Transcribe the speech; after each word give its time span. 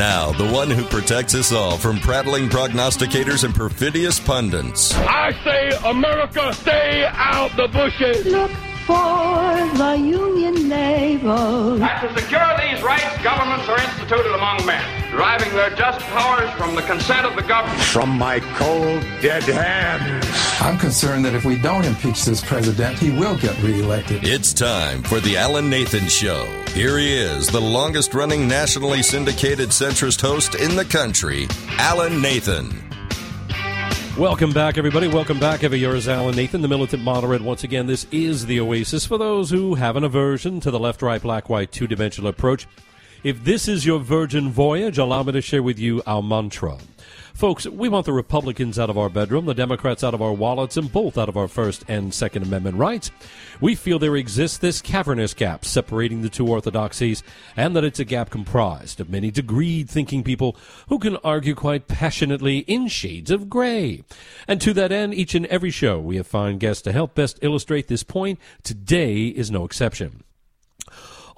Now, 0.00 0.32
the 0.32 0.48
one 0.48 0.70
who 0.70 0.82
protects 0.84 1.34
us 1.34 1.52
all 1.52 1.76
from 1.76 2.00
prattling 2.00 2.48
prognosticators 2.48 3.44
and 3.44 3.54
perfidious 3.54 4.18
pundits. 4.18 4.94
I 4.94 5.30
say, 5.44 5.76
America, 5.84 6.54
stay 6.54 7.04
out 7.12 7.54
the 7.54 7.68
bushes. 7.68 8.24
Look 8.24 8.50
for 8.86 9.76
the 9.76 9.96
Union 9.98 10.70
naval. 10.70 11.84
And 11.84 12.00
to 12.00 12.18
secure 12.18 12.50
these 12.56 12.82
rights, 12.82 13.22
governments 13.22 13.68
are 13.68 13.78
instituted 13.78 14.34
among 14.34 14.64
men, 14.64 15.12
deriving 15.12 15.52
their 15.52 15.76
just 15.76 16.00
powers 16.06 16.50
from 16.52 16.74
the 16.74 16.82
consent 16.82 17.26
of 17.26 17.36
the 17.36 17.42
government. 17.42 17.82
From 17.82 18.08
my 18.08 18.40
cold, 18.56 19.02
dead 19.20 19.42
hands. 19.42 20.24
I'm 20.62 20.76
concerned 20.76 21.24
that 21.24 21.32
if 21.32 21.46
we 21.46 21.56
don't 21.56 21.86
impeach 21.86 22.26
this 22.26 22.44
president, 22.44 22.98
he 22.98 23.10
will 23.10 23.34
get 23.38 23.58
reelected. 23.62 24.24
It's 24.24 24.52
time 24.52 25.02
for 25.02 25.18
the 25.18 25.38
Alan 25.38 25.70
Nathan 25.70 26.06
Show. 26.06 26.44
Here 26.74 26.98
he 26.98 27.14
is, 27.14 27.46
the 27.46 27.58
longest 27.58 28.12
running 28.12 28.46
nationally 28.46 29.02
syndicated 29.02 29.70
centrist 29.70 30.20
host 30.20 30.56
in 30.56 30.76
the 30.76 30.84
country, 30.84 31.48
Alan 31.78 32.20
Nathan. 32.20 32.74
Welcome 34.18 34.52
back, 34.52 34.76
everybody. 34.76 35.08
Welcome 35.08 35.40
back. 35.40 35.64
Ever 35.64 35.76
yours, 35.76 36.06
Alan 36.08 36.36
Nathan, 36.36 36.60
the 36.60 36.68
militant 36.68 37.02
moderate. 37.02 37.40
Once 37.40 37.64
again, 37.64 37.86
this 37.86 38.06
is 38.12 38.44
the 38.44 38.60
Oasis 38.60 39.06
for 39.06 39.16
those 39.16 39.48
who 39.48 39.76
have 39.76 39.96
an 39.96 40.04
aversion 40.04 40.60
to 40.60 40.70
the 40.70 40.78
left, 40.78 41.00
right, 41.00 41.22
black, 41.22 41.48
white, 41.48 41.72
two 41.72 41.86
dimensional 41.86 42.28
approach. 42.28 42.66
If 43.24 43.44
this 43.44 43.66
is 43.66 43.86
your 43.86 43.98
virgin 43.98 44.50
voyage, 44.50 44.98
allow 44.98 45.22
me 45.22 45.32
to 45.32 45.40
share 45.40 45.62
with 45.62 45.78
you 45.78 46.02
our 46.06 46.22
mantra. 46.22 46.76
Folks, 47.40 47.66
we 47.66 47.88
want 47.88 48.04
the 48.04 48.12
Republicans 48.12 48.78
out 48.78 48.90
of 48.90 48.98
our 48.98 49.08
bedroom, 49.08 49.46
the 49.46 49.54
Democrats 49.54 50.04
out 50.04 50.12
of 50.12 50.20
our 50.20 50.34
wallets, 50.34 50.76
and 50.76 50.92
both 50.92 51.16
out 51.16 51.30
of 51.30 51.38
our 51.38 51.48
First 51.48 51.86
and 51.88 52.12
Second 52.12 52.42
Amendment 52.42 52.76
rights. 52.76 53.10
We 53.62 53.74
feel 53.74 53.98
there 53.98 54.16
exists 54.16 54.58
this 54.58 54.82
cavernous 54.82 55.32
gap 55.32 55.64
separating 55.64 56.20
the 56.20 56.28
two 56.28 56.46
orthodoxies, 56.46 57.22
and 57.56 57.74
that 57.74 57.82
it's 57.82 57.98
a 57.98 58.04
gap 58.04 58.28
comprised 58.28 59.00
of 59.00 59.08
many 59.08 59.32
degreed 59.32 59.88
thinking 59.88 60.22
people 60.22 60.54
who 60.90 60.98
can 60.98 61.16
argue 61.24 61.54
quite 61.54 61.88
passionately 61.88 62.58
in 62.58 62.88
shades 62.88 63.30
of 63.30 63.48
gray. 63.48 64.04
And 64.46 64.60
to 64.60 64.74
that 64.74 64.92
end, 64.92 65.14
each 65.14 65.34
and 65.34 65.46
every 65.46 65.70
show 65.70 65.98
we 65.98 66.16
have 66.16 66.26
fine 66.26 66.58
guests 66.58 66.82
to 66.82 66.92
help 66.92 67.14
best 67.14 67.38
illustrate 67.40 67.88
this 67.88 68.02
point. 68.02 68.38
Today 68.62 69.28
is 69.28 69.50
no 69.50 69.64
exception. 69.64 70.24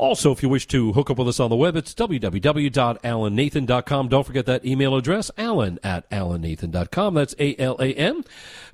Also, 0.02 0.32
if 0.32 0.42
you 0.42 0.48
wish 0.48 0.66
to 0.66 0.92
hook 0.94 1.10
up 1.10 1.18
with 1.18 1.28
us 1.28 1.38
on 1.38 1.48
the 1.48 1.54
web, 1.54 1.76
it's 1.76 1.94
www.alannathan.com. 1.94 4.08
Don't 4.08 4.26
forget 4.26 4.46
that 4.46 4.66
email 4.66 4.96
address, 4.96 5.30
alan 5.38 5.78
at 5.84 6.10
alannathan.com. 6.10 7.14
That's 7.14 7.36
A-L-A-N. 7.38 8.24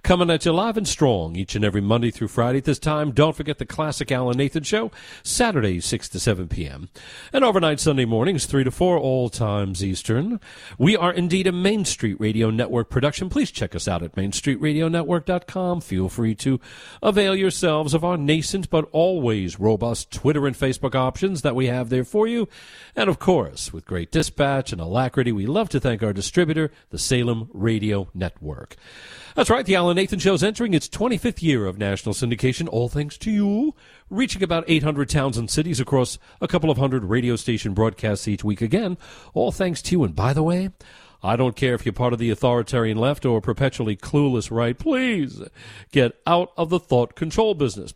Coming 0.05 0.31
at 0.31 0.45
you 0.45 0.53
live 0.53 0.77
and 0.77 0.87
strong 0.87 1.35
each 1.37 1.57
and 1.57 1.65
every 1.65 1.81
Monday 1.81 2.11
through 2.11 2.29
Friday 2.29 2.59
at 2.59 2.65
this 2.65 2.79
time. 2.79 3.11
Don't 3.11 3.35
forget 3.35 3.59
the 3.59 3.67
classic 3.67 4.13
Alan 4.13 4.39
Nathan 4.39 4.63
Show, 4.63 4.93
Saturdays 5.23 5.85
6 5.87 6.09
to 6.11 6.21
7 6.21 6.49
p.m. 6.49 6.89
And 7.33 7.45
overnight 7.45 7.81
Sunday 7.81 8.05
mornings 8.05 8.47
3 8.47 8.65
to 8.65 8.71
4, 8.71 8.97
all 8.97 9.29
times 9.29 9.85
Eastern. 9.85 10.41
We 10.79 10.97
are 10.97 11.13
indeed 11.13 11.49
a 11.49 11.53
Main 11.53 11.85
Street 11.85 12.17
Radio 12.21 12.49
Network 12.49 12.91
production. 12.91 13.29
Please 13.29 13.51
check 13.51 13.75
us 13.75 13.89
out 13.89 14.03
at 14.03 14.15
mainstreetradionetwork.com. 14.15 15.81
Feel 15.81 16.09
free 16.09 16.35
to 16.37 16.61
avail 17.03 17.35
yourselves 17.35 17.93
of 17.93 18.05
our 18.05 18.17
nascent 18.17 18.71
but 18.71 18.89
always 18.93 19.59
robust 19.59 20.13
Twitter 20.13 20.47
and 20.47 20.57
Facebook 20.57 20.95
options 20.95 21.43
that 21.43 21.57
we 21.57 21.67
have 21.67 21.91
there 21.91 22.05
for 22.05 22.29
you. 22.29 22.49
And 22.95 23.11
of 23.11 23.19
course, 23.19 23.73
with 23.73 23.85
great 23.85 24.13
dispatch 24.13 24.73
and 24.73 24.81
alacrity, 24.81 25.33
we 25.33 25.47
love 25.47 25.69
to 25.71 25.81
thank 25.81 26.03
our 26.03 26.13
distributor, 26.13 26.71
the 26.91 26.99
Salem 26.99 27.51
Radio 27.53 28.09
Network. 28.15 28.77
That's 29.35 29.51
right, 29.51 29.65
the 29.65 29.77
Alan 29.77 29.88
Nathan 29.92 30.19
Show 30.19 30.34
is 30.34 30.42
entering 30.42 30.75
its 30.75 30.89
25th 30.89 31.42
year 31.42 31.67
of 31.67 31.78
national 31.78 32.14
syndication, 32.14 32.69
all 32.69 32.89
thanks 32.89 33.17
to 33.19 33.31
you, 33.31 33.75
reaching 34.11 34.42
about 34.42 34.64
800 34.67 35.08
towns 35.08 35.36
and 35.36 35.50
cities 35.50 35.80
across 35.80 36.19
a 36.41 36.48
couple 36.48 36.70
of 36.70 36.78
hundred 36.78 37.05
radio 37.05 37.36
station 37.36 37.75
broadcasts 37.75 38.27
each 38.27 38.42
week 38.42 38.61
again, 38.61 38.98
all 39.34 39.53
thanks 39.53 39.80
to 39.83 39.92
you. 39.92 40.05
And 40.05 40.17
by 40.17 40.33
the 40.33 40.42
way, 40.42 40.70
I 41.22 41.36
don't 41.36 41.56
care 41.56 41.75
if 41.75 41.84
you're 41.84 41.92
part 41.92 42.12
of 42.12 42.19
the 42.19 42.30
authoritarian 42.30 42.97
left 42.97 43.25
or 43.25 43.41
perpetually 43.41 43.97
clueless 43.97 44.50
right, 44.50 44.78
please 44.78 45.42
get 45.90 46.13
out 46.27 46.52
of 46.57 46.70
the 46.70 46.80
thought 46.80 47.14
control 47.14 47.55
business. 47.55 47.95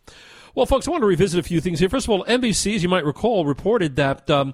Well, 0.55 0.65
folks, 0.65 0.87
I 0.87 0.91
want 0.91 1.01
to 1.01 1.07
revisit 1.07 1.39
a 1.39 1.43
few 1.43 1.59
things 1.61 1.79
here. 1.79 1.89
First 1.89 2.05
of 2.05 2.11
all, 2.11 2.25
NBC, 2.25 2.75
as 2.75 2.83
you 2.83 2.89
might 2.89 3.05
recall, 3.05 3.45
reported 3.45 3.95
that, 3.95 4.29
um, 4.29 4.53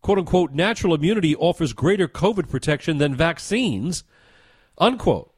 quote 0.00 0.18
unquote, 0.18 0.52
natural 0.52 0.94
immunity 0.94 1.36
offers 1.36 1.72
greater 1.72 2.08
COVID 2.08 2.48
protection 2.48 2.98
than 2.98 3.14
vaccines, 3.14 4.04
unquote. 4.78 5.32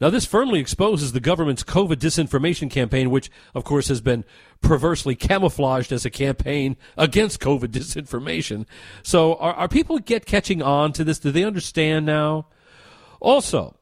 Now, 0.00 0.08
this 0.08 0.24
firmly 0.24 0.60
exposes 0.60 1.12
the 1.12 1.20
government's 1.20 1.62
COVID 1.62 1.96
disinformation 1.96 2.70
campaign, 2.70 3.10
which, 3.10 3.30
of 3.54 3.64
course, 3.64 3.88
has 3.88 4.00
been 4.00 4.24
perversely 4.62 5.14
camouflaged 5.14 5.92
as 5.92 6.06
a 6.06 6.10
campaign 6.10 6.76
against 6.96 7.40
COVID 7.40 7.66
disinformation. 7.68 8.64
So, 9.02 9.34
are, 9.34 9.52
are 9.52 9.68
people 9.68 9.98
get 9.98 10.24
catching 10.24 10.62
on 10.62 10.92
to 10.94 11.04
this? 11.04 11.18
Do 11.18 11.30
they 11.30 11.44
understand 11.44 12.06
now? 12.06 12.46
Also, 13.20 13.76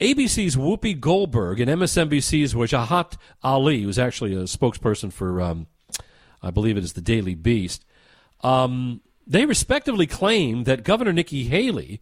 ABC's 0.00 0.56
Whoopi 0.56 0.98
Goldberg 0.98 1.58
and 1.58 1.70
MSNBC's 1.70 2.54
Wajahat 2.54 3.16
Ali, 3.42 3.82
who's 3.82 3.98
actually 3.98 4.34
a 4.34 4.44
spokesperson 4.44 5.12
for, 5.12 5.40
um, 5.40 5.66
I 6.42 6.52
believe 6.52 6.76
it 6.76 6.84
is 6.84 6.92
the 6.92 7.00
Daily 7.00 7.34
Beast, 7.34 7.84
um, 8.42 9.00
they 9.26 9.46
respectively 9.46 10.06
claim 10.06 10.64
that 10.64 10.84
Governor 10.84 11.12
Nikki 11.12 11.44
Haley 11.44 12.00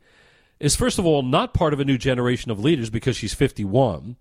is 0.64 0.76
first 0.76 0.98
of 0.98 1.06
all 1.06 1.22
not 1.22 1.54
part 1.54 1.72
of 1.72 1.80
a 1.80 1.84
new 1.84 1.98
generation 1.98 2.50
of 2.50 2.58
leaders 2.58 2.90
because 2.90 3.16
she's 3.16 3.34
51. 3.34 4.16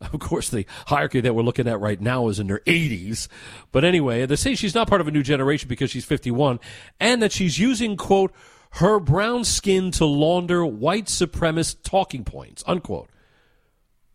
Of 0.00 0.20
course, 0.20 0.48
the 0.48 0.64
hierarchy 0.86 1.20
that 1.20 1.34
we're 1.34 1.42
looking 1.42 1.66
at 1.66 1.80
right 1.80 2.00
now 2.00 2.28
is 2.28 2.38
in 2.38 2.48
her 2.50 2.62
80s. 2.66 3.26
But 3.72 3.84
anyway, 3.84 4.26
they 4.26 4.36
say 4.36 4.54
she's 4.54 4.74
not 4.74 4.88
part 4.88 5.00
of 5.00 5.08
a 5.08 5.10
new 5.10 5.24
generation 5.24 5.68
because 5.68 5.90
she's 5.90 6.04
51 6.04 6.60
and 7.00 7.20
that 7.20 7.32
she's 7.32 7.58
using, 7.58 7.96
quote, 7.96 8.32
her 8.74 9.00
brown 9.00 9.44
skin 9.44 9.90
to 9.92 10.04
launder 10.04 10.64
white 10.64 11.06
supremacist 11.06 11.82
talking 11.82 12.22
points, 12.22 12.62
unquote. 12.66 13.08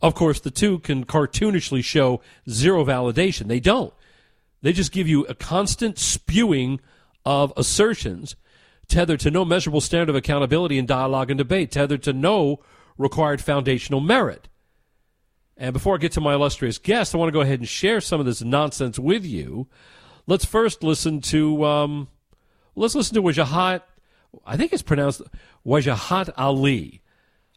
Of 0.02 0.16
course, 0.16 0.40
the 0.40 0.52
two 0.52 0.80
can 0.80 1.06
cartoonishly 1.06 1.84
show 1.84 2.22
zero 2.50 2.86
validation. 2.86 3.48
They 3.48 3.60
don't. 3.60 3.94
They 4.62 4.72
just 4.72 4.92
give 4.92 5.08
you 5.08 5.26
a 5.26 5.36
constant 5.36 5.98
spewing 5.98 6.80
of 7.26 7.52
assertions 7.58 8.36
tethered 8.94 9.20
to 9.22 9.32
no 9.32 9.44
measurable 9.44 9.82
standard 9.82 10.10
of 10.10 10.16
accountability 10.16 10.78
in 10.78 10.86
dialogue 10.86 11.32
and 11.32 11.38
debate, 11.40 11.72
tethered 11.72 12.04
to 12.04 12.14
no 12.14 12.60
required 12.96 13.42
foundational 13.42 14.00
merit. 14.00 14.48
And 15.58 15.74
before 15.74 15.96
I 15.96 15.98
get 15.98 16.12
to 16.14 16.22
my 16.22 16.36
illustrious 16.36 16.78
guest, 16.78 17.14
I 17.14 17.18
want 17.18 17.30
to 17.30 17.34
go 17.34 17.42
ahead 17.42 17.60
and 17.60 17.68
share 17.68 18.02
some 18.02 18.20
of 18.20 18.28
this 18.28 18.44
nonsense 18.44 19.00
with 19.00 19.26
you. 19.26 19.68
Let's 20.28 20.46
first 20.46 20.84
listen 20.84 21.22
to 21.22 21.66
um, 21.66 22.08
let's 22.76 22.94
listen 22.94 23.16
to 23.16 23.24
Wajahat. 23.24 23.82
I 24.46 24.58
think 24.58 24.74
it's 24.74 24.84
pronounced 24.84 25.24
Wajahat 25.66 26.30
Ali. 26.38 27.02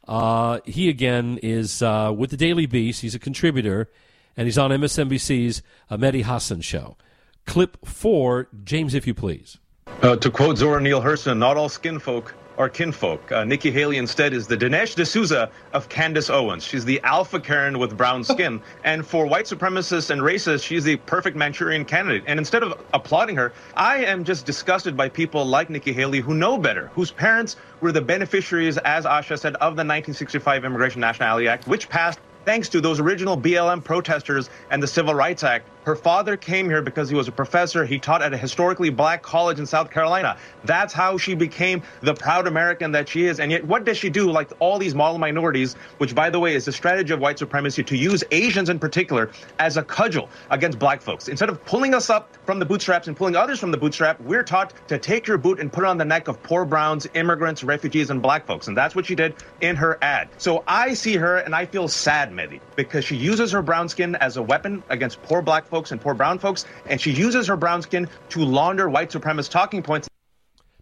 Uh, 0.08 0.60
he 0.64 0.88
again 0.88 1.38
is 1.42 1.82
uh, 1.82 2.14
with 2.16 2.30
the 2.30 2.36
Daily 2.38 2.64
Beast. 2.64 3.02
He's 3.02 3.14
a 3.14 3.18
contributor, 3.18 3.90
and 4.36 4.46
he's 4.46 4.58
on 4.58 4.70
MSNBC's 4.70 5.62
Mehdi 5.90 6.24
Hasan 6.24 6.62
show. 6.62 6.96
Clip 7.44 7.76
four, 7.84 8.48
James, 8.64 8.94
if 8.94 9.06
you 9.06 9.12
please. 9.12 9.58
Uh, 10.06 10.14
to 10.14 10.30
quote 10.30 10.56
Zora 10.56 10.80
Neale 10.80 11.00
Hurston, 11.00 11.38
not 11.38 11.56
all 11.56 11.68
skin 11.68 11.98
folk 11.98 12.32
are 12.58 12.68
kinfolk. 12.68 13.32
Uh, 13.32 13.44
Nikki 13.44 13.70
Haley 13.70 13.96
instead 13.96 14.32
is 14.34 14.46
the 14.46 14.56
Dinesh 14.56 14.94
D'Souza 14.94 15.50
of 15.72 15.88
Candace 15.88 16.30
Owens. 16.30 16.62
She's 16.62 16.84
the 16.84 17.00
alpha 17.00 17.40
Karen 17.40 17.78
with 17.78 17.96
brown 17.96 18.22
skin. 18.32 18.60
and 18.84 19.04
for 19.04 19.26
white 19.26 19.46
supremacists 19.46 20.10
and 20.10 20.20
racists, 20.20 20.62
she's 20.64 20.84
the 20.84 20.94
perfect 20.94 21.36
Manchurian 21.36 21.84
candidate. 21.84 22.22
And 22.26 22.38
instead 22.38 22.62
of 22.62 22.78
applauding 22.94 23.34
her, 23.36 23.52
I 23.74 24.04
am 24.04 24.22
just 24.22 24.46
disgusted 24.46 24.96
by 24.96 25.08
people 25.08 25.44
like 25.44 25.70
Nikki 25.70 25.92
Haley 25.92 26.20
who 26.20 26.34
know 26.34 26.56
better, 26.56 26.86
whose 26.94 27.10
parents 27.10 27.56
were 27.80 27.90
the 27.90 28.00
beneficiaries, 28.00 28.78
as 28.78 29.06
Asha 29.06 29.36
said, 29.38 29.54
of 29.56 29.74
the 29.74 29.82
1965 29.82 30.64
Immigration 30.64 31.00
Nationality 31.00 31.48
Act, 31.48 31.66
which 31.66 31.88
passed 31.88 32.20
thanks 32.44 32.68
to 32.68 32.80
those 32.80 33.00
original 33.00 33.36
BLM 33.36 33.82
protesters 33.82 34.50
and 34.70 34.80
the 34.82 34.86
Civil 34.86 35.14
Rights 35.14 35.42
Act. 35.42 35.68
Her 35.86 35.94
father 35.94 36.36
came 36.36 36.68
here 36.68 36.82
because 36.82 37.08
he 37.08 37.14
was 37.14 37.28
a 37.28 37.32
professor. 37.32 37.84
He 37.84 38.00
taught 38.00 38.20
at 38.20 38.34
a 38.34 38.36
historically 38.36 38.90
black 38.90 39.22
college 39.22 39.60
in 39.60 39.66
South 39.66 39.88
Carolina. 39.88 40.36
That's 40.64 40.92
how 40.92 41.16
she 41.16 41.36
became 41.36 41.80
the 42.00 42.12
proud 42.12 42.48
American 42.48 42.90
that 42.90 43.08
she 43.08 43.26
is. 43.26 43.38
And 43.38 43.52
yet, 43.52 43.64
what 43.64 43.84
does 43.84 43.96
she 43.96 44.10
do? 44.10 44.28
Like 44.28 44.50
all 44.58 44.80
these 44.80 44.96
model 44.96 45.18
minorities, 45.18 45.74
which, 45.98 46.12
by 46.12 46.28
the 46.28 46.40
way, 46.40 46.56
is 46.56 46.66
a 46.66 46.72
strategy 46.72 47.12
of 47.14 47.20
white 47.20 47.38
supremacy 47.38 47.84
to 47.84 47.96
use 47.96 48.24
Asians 48.32 48.68
in 48.68 48.80
particular 48.80 49.30
as 49.60 49.76
a 49.76 49.82
cudgel 49.84 50.28
against 50.50 50.76
black 50.80 51.00
folks. 51.00 51.28
Instead 51.28 51.50
of 51.50 51.64
pulling 51.64 51.94
us 51.94 52.10
up 52.10 52.36
from 52.46 52.58
the 52.58 52.66
bootstraps 52.66 53.06
and 53.06 53.16
pulling 53.16 53.36
others 53.36 53.60
from 53.60 53.70
the 53.70 53.78
bootstrap, 53.78 54.20
we're 54.22 54.42
taught 54.42 54.72
to 54.88 54.98
take 54.98 55.28
your 55.28 55.38
boot 55.38 55.60
and 55.60 55.72
put 55.72 55.84
it 55.84 55.86
on 55.86 55.98
the 55.98 56.04
neck 56.04 56.26
of 56.26 56.42
poor 56.42 56.64
browns, 56.64 57.06
immigrants, 57.14 57.62
refugees, 57.62 58.10
and 58.10 58.20
black 58.20 58.44
folks. 58.44 58.66
And 58.66 58.76
that's 58.76 58.96
what 58.96 59.06
she 59.06 59.14
did 59.14 59.36
in 59.60 59.76
her 59.76 59.98
ad. 60.02 60.30
So 60.38 60.64
I 60.66 60.94
see 60.94 61.14
her 61.14 61.36
and 61.36 61.54
I 61.54 61.64
feel 61.64 61.86
sad, 61.86 62.32
Mehdi, 62.32 62.58
because 62.74 63.04
she 63.04 63.14
uses 63.14 63.52
her 63.52 63.62
brown 63.62 63.88
skin 63.88 64.16
as 64.16 64.36
a 64.36 64.42
weapon 64.42 64.82
against 64.88 65.22
poor 65.22 65.42
black 65.42 65.64
folks 65.64 65.75
folks 65.76 65.92
and 65.92 66.00
poor 66.00 66.14
brown 66.14 66.38
folks, 66.38 66.64
and 66.86 66.98
she 66.98 67.10
uses 67.10 67.46
her 67.48 67.56
brown 67.56 67.82
skin 67.82 68.08
to 68.30 68.42
launder 68.42 68.88
white 68.88 69.10
supremacist 69.10 69.50
talking 69.50 69.82
points. 69.82 70.08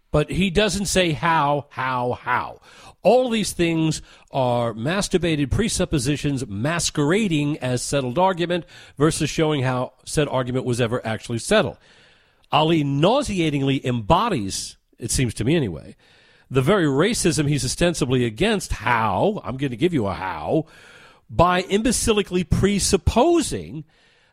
But 0.09 0.31
he 0.31 0.49
doesn't 0.49 0.85
say 0.85 1.11
how, 1.11 1.65
how, 1.69 2.13
how. 2.13 2.61
All 3.01 3.29
these 3.29 3.51
things 3.51 4.01
are 4.31 4.73
masturbated 4.73 5.51
presuppositions 5.51 6.47
masquerading 6.47 7.57
as 7.57 7.81
settled 7.81 8.17
argument 8.17 8.63
versus 8.97 9.29
showing 9.29 9.63
how 9.63 9.91
said 10.05 10.29
argument 10.29 10.65
was 10.65 10.79
ever 10.79 11.05
actually 11.05 11.39
settled. 11.39 11.77
Ali 12.53 12.81
nauseatingly 12.81 13.85
embodies, 13.85 14.77
it 14.97 15.11
seems 15.11 15.33
to 15.33 15.43
me 15.43 15.57
anyway, 15.57 15.97
the 16.49 16.61
very 16.61 16.85
racism 16.85 17.49
he's 17.49 17.65
ostensibly 17.65 18.23
against. 18.23 18.71
How? 18.71 19.41
I'm 19.43 19.57
going 19.57 19.71
to 19.71 19.77
give 19.77 19.93
you 19.93 20.07
a 20.07 20.13
how. 20.13 20.67
By 21.29 21.63
imbecilically 21.63 22.49
presupposing 22.49 23.83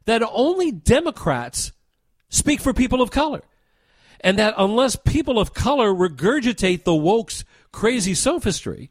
that 0.05 0.23
only 0.33 0.73
Democrats 0.73 1.73
speak 2.29 2.61
for 2.61 2.73
people 2.73 3.03
of 3.03 3.11
color. 3.11 3.43
And 4.21 4.39
that 4.39 4.55
unless 4.57 4.97
people 4.97 5.39
of 5.39 5.53
color 5.53 5.93
regurgitate 5.93 6.85
the 6.85 6.95
woke's 6.95 7.45
crazy 7.73 8.15
sophistry, 8.15 8.91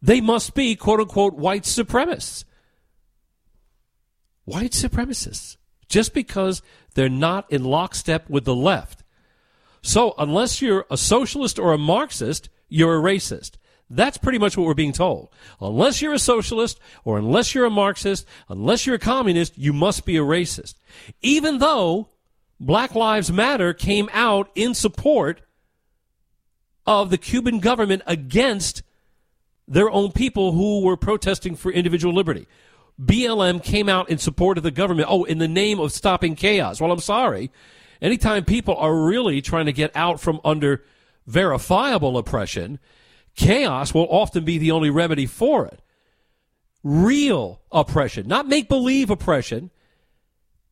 they 0.00 0.20
must 0.20 0.54
be 0.54 0.76
quote 0.76 1.00
unquote 1.00 1.34
white 1.34 1.64
supremacists. 1.64 2.44
White 4.44 4.72
supremacists. 4.72 5.56
Just 5.88 6.14
because 6.14 6.62
they're 6.94 7.08
not 7.08 7.50
in 7.52 7.64
lockstep 7.64 8.28
with 8.30 8.44
the 8.44 8.54
left. 8.54 9.02
So 9.82 10.14
unless 10.16 10.62
you're 10.62 10.86
a 10.90 10.96
socialist 10.96 11.58
or 11.58 11.72
a 11.72 11.78
Marxist, 11.78 12.48
you're 12.68 12.98
a 12.98 13.02
racist. 13.02 13.52
That's 13.94 14.16
pretty 14.16 14.38
much 14.38 14.56
what 14.56 14.66
we're 14.66 14.74
being 14.74 14.92
told. 14.92 15.28
Unless 15.60 16.00
you're 16.00 16.14
a 16.14 16.18
socialist 16.18 16.80
or 17.04 17.18
unless 17.18 17.54
you're 17.54 17.66
a 17.66 17.70
Marxist, 17.70 18.26
unless 18.48 18.86
you're 18.86 18.96
a 18.96 18.98
communist, 18.98 19.58
you 19.58 19.74
must 19.74 20.06
be 20.06 20.16
a 20.16 20.22
racist. 20.22 20.76
Even 21.20 21.58
though 21.58 22.08
Black 22.58 22.94
Lives 22.94 23.30
Matter 23.30 23.74
came 23.74 24.08
out 24.12 24.50
in 24.54 24.72
support 24.72 25.42
of 26.86 27.10
the 27.10 27.18
Cuban 27.18 27.60
government 27.60 28.02
against 28.06 28.82
their 29.68 29.90
own 29.90 30.10
people 30.10 30.52
who 30.52 30.82
were 30.82 30.96
protesting 30.96 31.54
for 31.54 31.70
individual 31.70 32.14
liberty. 32.14 32.46
BLM 33.00 33.62
came 33.62 33.88
out 33.88 34.08
in 34.08 34.18
support 34.18 34.56
of 34.56 34.64
the 34.64 34.70
government. 34.70 35.08
Oh, 35.10 35.24
in 35.24 35.38
the 35.38 35.48
name 35.48 35.80
of 35.80 35.92
stopping 35.92 36.34
chaos. 36.34 36.80
Well, 36.80 36.92
I'm 36.92 36.98
sorry. 36.98 37.50
Anytime 38.00 38.44
people 38.44 38.76
are 38.76 38.94
really 38.94 39.40
trying 39.40 39.66
to 39.66 39.72
get 39.72 39.94
out 39.94 40.20
from 40.20 40.40
under 40.44 40.82
verifiable 41.26 42.18
oppression, 42.18 42.78
chaos 43.34 43.94
will 43.94 44.06
often 44.10 44.44
be 44.44 44.58
the 44.58 44.70
only 44.70 44.90
remedy 44.90 45.26
for 45.26 45.66
it. 45.66 45.80
Real 46.82 47.60
oppression, 47.70 48.26
not 48.26 48.48
make 48.48 48.68
believe 48.68 49.10
oppression, 49.10 49.70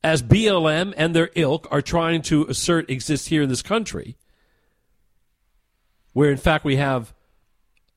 as 0.03 0.23
BLM 0.23 0.95
and 0.97 1.15
their 1.15 1.31
ilk 1.35 1.69
are 1.71 1.83
trying 1.83 2.23
to 2.23 2.47
assert 2.47 2.91
exists 2.91 3.29
here 3.29 3.43
in 3.43 3.49
this 3.49 3.63
country, 3.63 4.17
where 6.13 6.31
in 6.31 6.37
fact 6.37 6.65
we 6.65 6.77
have 6.77 7.13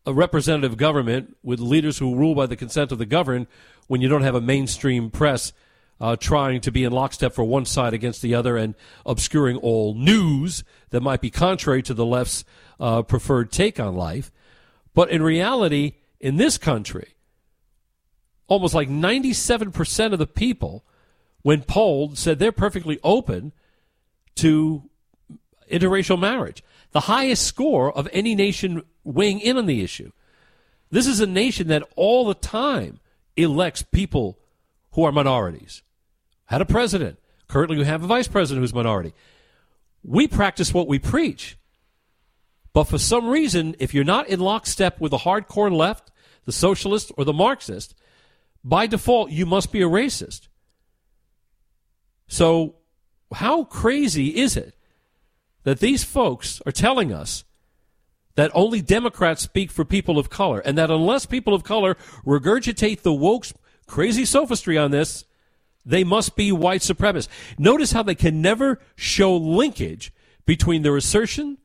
a 0.05 0.13
representative 0.13 0.77
government 0.77 1.37
with 1.43 1.59
leaders 1.59 1.97
who 1.97 2.15
rule 2.15 2.35
by 2.35 2.45
the 2.45 2.55
consent 2.55 2.91
of 2.91 2.97
the 2.97 3.05
governed 3.05 3.47
when 3.87 4.01
you 4.01 4.09
don't 4.09 4.23
have 4.23 4.35
a 4.35 4.41
mainstream 4.41 5.09
press 5.09 5.53
uh, 6.01 6.15
trying 6.17 6.59
to 6.59 6.71
be 6.71 6.83
in 6.83 6.91
lockstep 6.91 7.33
for 7.33 7.43
one 7.43 7.65
side 7.65 7.93
against 7.93 8.21
the 8.21 8.35
other 8.35 8.57
and 8.57 8.75
obscuring 9.05 9.57
all 9.57 9.93
news 9.93 10.63
that 10.89 11.01
might 11.01 11.21
be 11.21 11.29
contrary 11.29 11.81
to 11.81 11.93
the 11.93 12.05
left's 12.05 12.43
uh, 12.79 13.01
preferred 13.01 13.51
take 13.51 13.79
on 13.79 13.95
life. 13.95 14.31
But 14.93 15.09
in 15.09 15.23
reality, 15.23 15.93
in 16.19 16.37
this 16.37 16.57
country, 16.57 17.15
almost 18.47 18.73
like 18.73 18.89
97% 18.89 20.13
of 20.13 20.19
the 20.19 20.27
people, 20.27 20.85
when 21.41 21.63
polled, 21.63 22.17
said 22.17 22.39
they're 22.39 22.51
perfectly 22.51 22.99
open 23.03 23.51
to 24.35 24.89
interracial 25.71 26.19
marriage. 26.19 26.63
The 26.91 27.01
highest 27.01 27.45
score 27.45 27.91
of 27.91 28.07
any 28.11 28.35
nation 28.35 28.83
weighing 29.03 29.39
in 29.39 29.57
on 29.57 29.65
the 29.65 29.81
issue. 29.81 30.11
This 30.91 31.07
is 31.07 31.19
a 31.19 31.27
nation 31.27 31.67
that 31.67 31.83
all 31.95 32.25
the 32.25 32.35
time 32.35 32.99
elects 33.35 33.81
people 33.81 34.37
who 34.91 35.03
are 35.03 35.11
minorities. 35.11 35.81
Had 36.45 36.61
a 36.61 36.65
president. 36.65 37.17
Currently, 37.47 37.77
we 37.77 37.85
have 37.85 38.03
a 38.03 38.07
vice 38.07 38.27
president 38.27 38.63
who's 38.63 38.73
minority. 38.73 39.13
We 40.03 40.27
practice 40.27 40.73
what 40.73 40.87
we 40.87 40.99
preach. 40.99 41.57
But 42.73 42.85
for 42.85 42.97
some 42.97 43.29
reason, 43.29 43.75
if 43.79 43.93
you're 43.93 44.03
not 44.03 44.27
in 44.27 44.39
lockstep 44.39 44.99
with 44.99 45.11
the 45.11 45.19
hardcore 45.19 45.71
left, 45.71 46.11
the 46.45 46.51
socialist, 46.51 47.11
or 47.17 47.23
the 47.23 47.33
Marxist, 47.33 47.95
by 48.63 48.87
default, 48.87 49.29
you 49.29 49.45
must 49.45 49.71
be 49.71 49.81
a 49.81 49.87
racist. 49.87 50.47
So, 52.27 52.75
how 53.33 53.63
crazy 53.63 54.37
is 54.37 54.57
it 54.57 54.75
that 55.63 55.79
these 55.79 56.03
folks 56.03 56.61
are 56.65 56.71
telling 56.71 57.13
us 57.13 57.43
that 58.35 58.51
only 58.53 58.81
Democrats 58.81 59.43
speak 59.43 59.69
for 59.69 59.85
people 59.85 60.17
of 60.17 60.29
color, 60.29 60.59
and 60.59 60.77
that 60.77 60.89
unless 60.89 61.25
people 61.25 61.53
of 61.53 61.63
color 61.63 61.95
regurgitate 62.25 63.01
the 63.01 63.13
woke's 63.13 63.53
crazy 63.85 64.25
sophistry 64.25 64.77
on 64.77 64.89
this, 64.91 65.25
they 65.85 66.03
must 66.03 66.35
be 66.35 66.51
white 66.51 66.81
supremacists. 66.81 67.27
Notice 67.59 67.91
how 67.91 68.01
they 68.01 68.15
can 68.15 68.41
never 68.41 68.79
show 68.95 69.35
linkage 69.35 70.11
between 70.45 70.81
their 70.81 70.97
assertion 70.97 71.57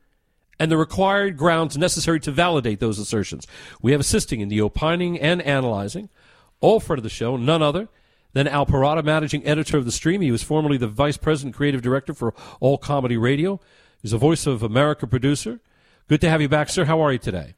and 0.59 0.69
the 0.71 0.77
required 0.77 1.37
grounds 1.37 1.77
necessary 1.77 2.19
to 2.19 2.31
validate 2.31 2.79
those 2.79 2.99
assertions. 2.99 3.47
We 3.81 3.91
have 3.93 4.01
assisting 4.01 4.41
in 4.41 4.49
the 4.49 4.61
opining 4.61 5.19
and 5.19 5.41
analyzing, 5.41 6.09
all 6.59 6.79
friend 6.79 6.99
of 6.99 7.03
the 7.03 7.09
show, 7.09 7.37
none 7.37 7.61
other 7.61 7.87
than 8.33 8.47
Al 8.47 8.65
Perrotta, 8.65 9.03
managing 9.03 9.45
editor 9.45 9.77
of 9.77 9.85
The 9.85 9.91
Stream. 9.91 10.21
He 10.21 10.31
was 10.31 10.43
formerly 10.43 10.77
the 10.77 10.87
vice 10.87 11.17
president 11.17 11.55
creative 11.55 11.81
director 11.81 12.13
for 12.13 12.33
All 12.59 12.77
Comedy 12.77 13.17
Radio. 13.17 13.59
He's 14.01 14.13
a 14.13 14.17
Voice 14.17 14.45
of 14.45 14.61
America 14.61 15.07
producer. 15.07 15.59
Good 16.07 16.21
to 16.21 16.29
have 16.29 16.41
you 16.41 16.49
back, 16.49 16.69
sir. 16.69 16.85
How 16.85 17.01
are 17.01 17.11
you 17.11 17.19
today? 17.19 17.55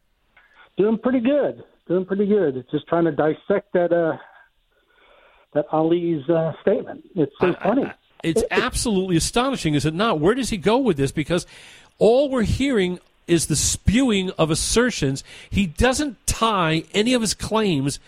Doing 0.78 0.98
pretty 0.98 1.20
good. 1.20 1.64
Doing 1.88 2.06
pretty 2.06 2.26
good. 2.26 2.66
Just 2.72 2.88
trying 2.88 3.06
to 3.06 3.12
dissect 3.12 3.74
that 3.74 3.92
uh, 3.92 4.18
that 5.54 5.66
Ali's 5.72 6.28
uh, 6.30 6.54
statement. 6.62 7.04
It's 7.16 7.34
so 7.40 7.54
funny. 7.62 7.84
It's 8.24 8.44
absolutely 8.52 9.18
astonishing, 9.18 9.74
is 9.74 9.86
it 9.86 9.94
not? 9.94 10.20
Where 10.20 10.36
does 10.36 10.50
he 10.50 10.58
go 10.58 10.78
with 10.78 10.96
this? 10.96 11.12
Because 11.12 11.46
all 11.98 12.30
we're 12.30 12.44
hearing 12.44 13.00
is 13.28 13.48
the 13.48 13.56
spewing 13.56 14.32
of 14.32 14.52
assertions. 14.52 15.24
He 15.50 15.66
doesn't 15.66 16.26
tie 16.26 16.84
any 16.94 17.14
of 17.14 17.22
his 17.22 17.34
claims 17.34 18.00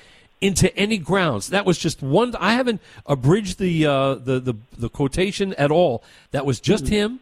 into 0.42 0.76
any 0.76 0.98
grounds. 0.98 1.48
That 1.48 1.66
was 1.66 1.78
just 1.78 2.02
one. 2.02 2.36
I 2.36 2.54
haven't 2.54 2.82
abridged 3.06 3.60
the 3.60 3.86
uh, 3.86 4.16
the, 4.16 4.40
the, 4.40 4.54
the 4.78 4.90
quotation 4.90 5.54
at 5.54 5.72
all. 5.72 6.04
That 6.32 6.46
was 6.46 6.60
just 6.60 6.86
mm-hmm. 6.86 6.94
him 6.94 7.20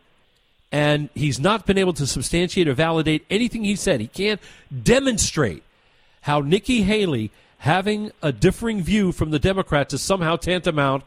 and 0.72 1.10
he's 1.14 1.40
not 1.40 1.66
been 1.66 1.78
able 1.78 1.94
to 1.94 2.08
substantiate 2.08 2.68
or 2.68 2.74
validate 2.74 3.26
anything 3.30 3.64
he 3.64 3.76
said. 3.76 4.00
He 4.00 4.08
can't 4.08 4.40
demonstrate 4.84 5.64
how 6.22 6.40
Nikki 6.40 6.84
Haley 6.84 7.32
having 7.60 8.12
a 8.24 8.32
differing 8.32 8.82
view 8.82 9.12
from 9.12 9.32
the 9.32 9.40
Democrats 9.40 9.94
is 9.94 10.02
somehow 10.02 10.38
tantamount 10.38 11.04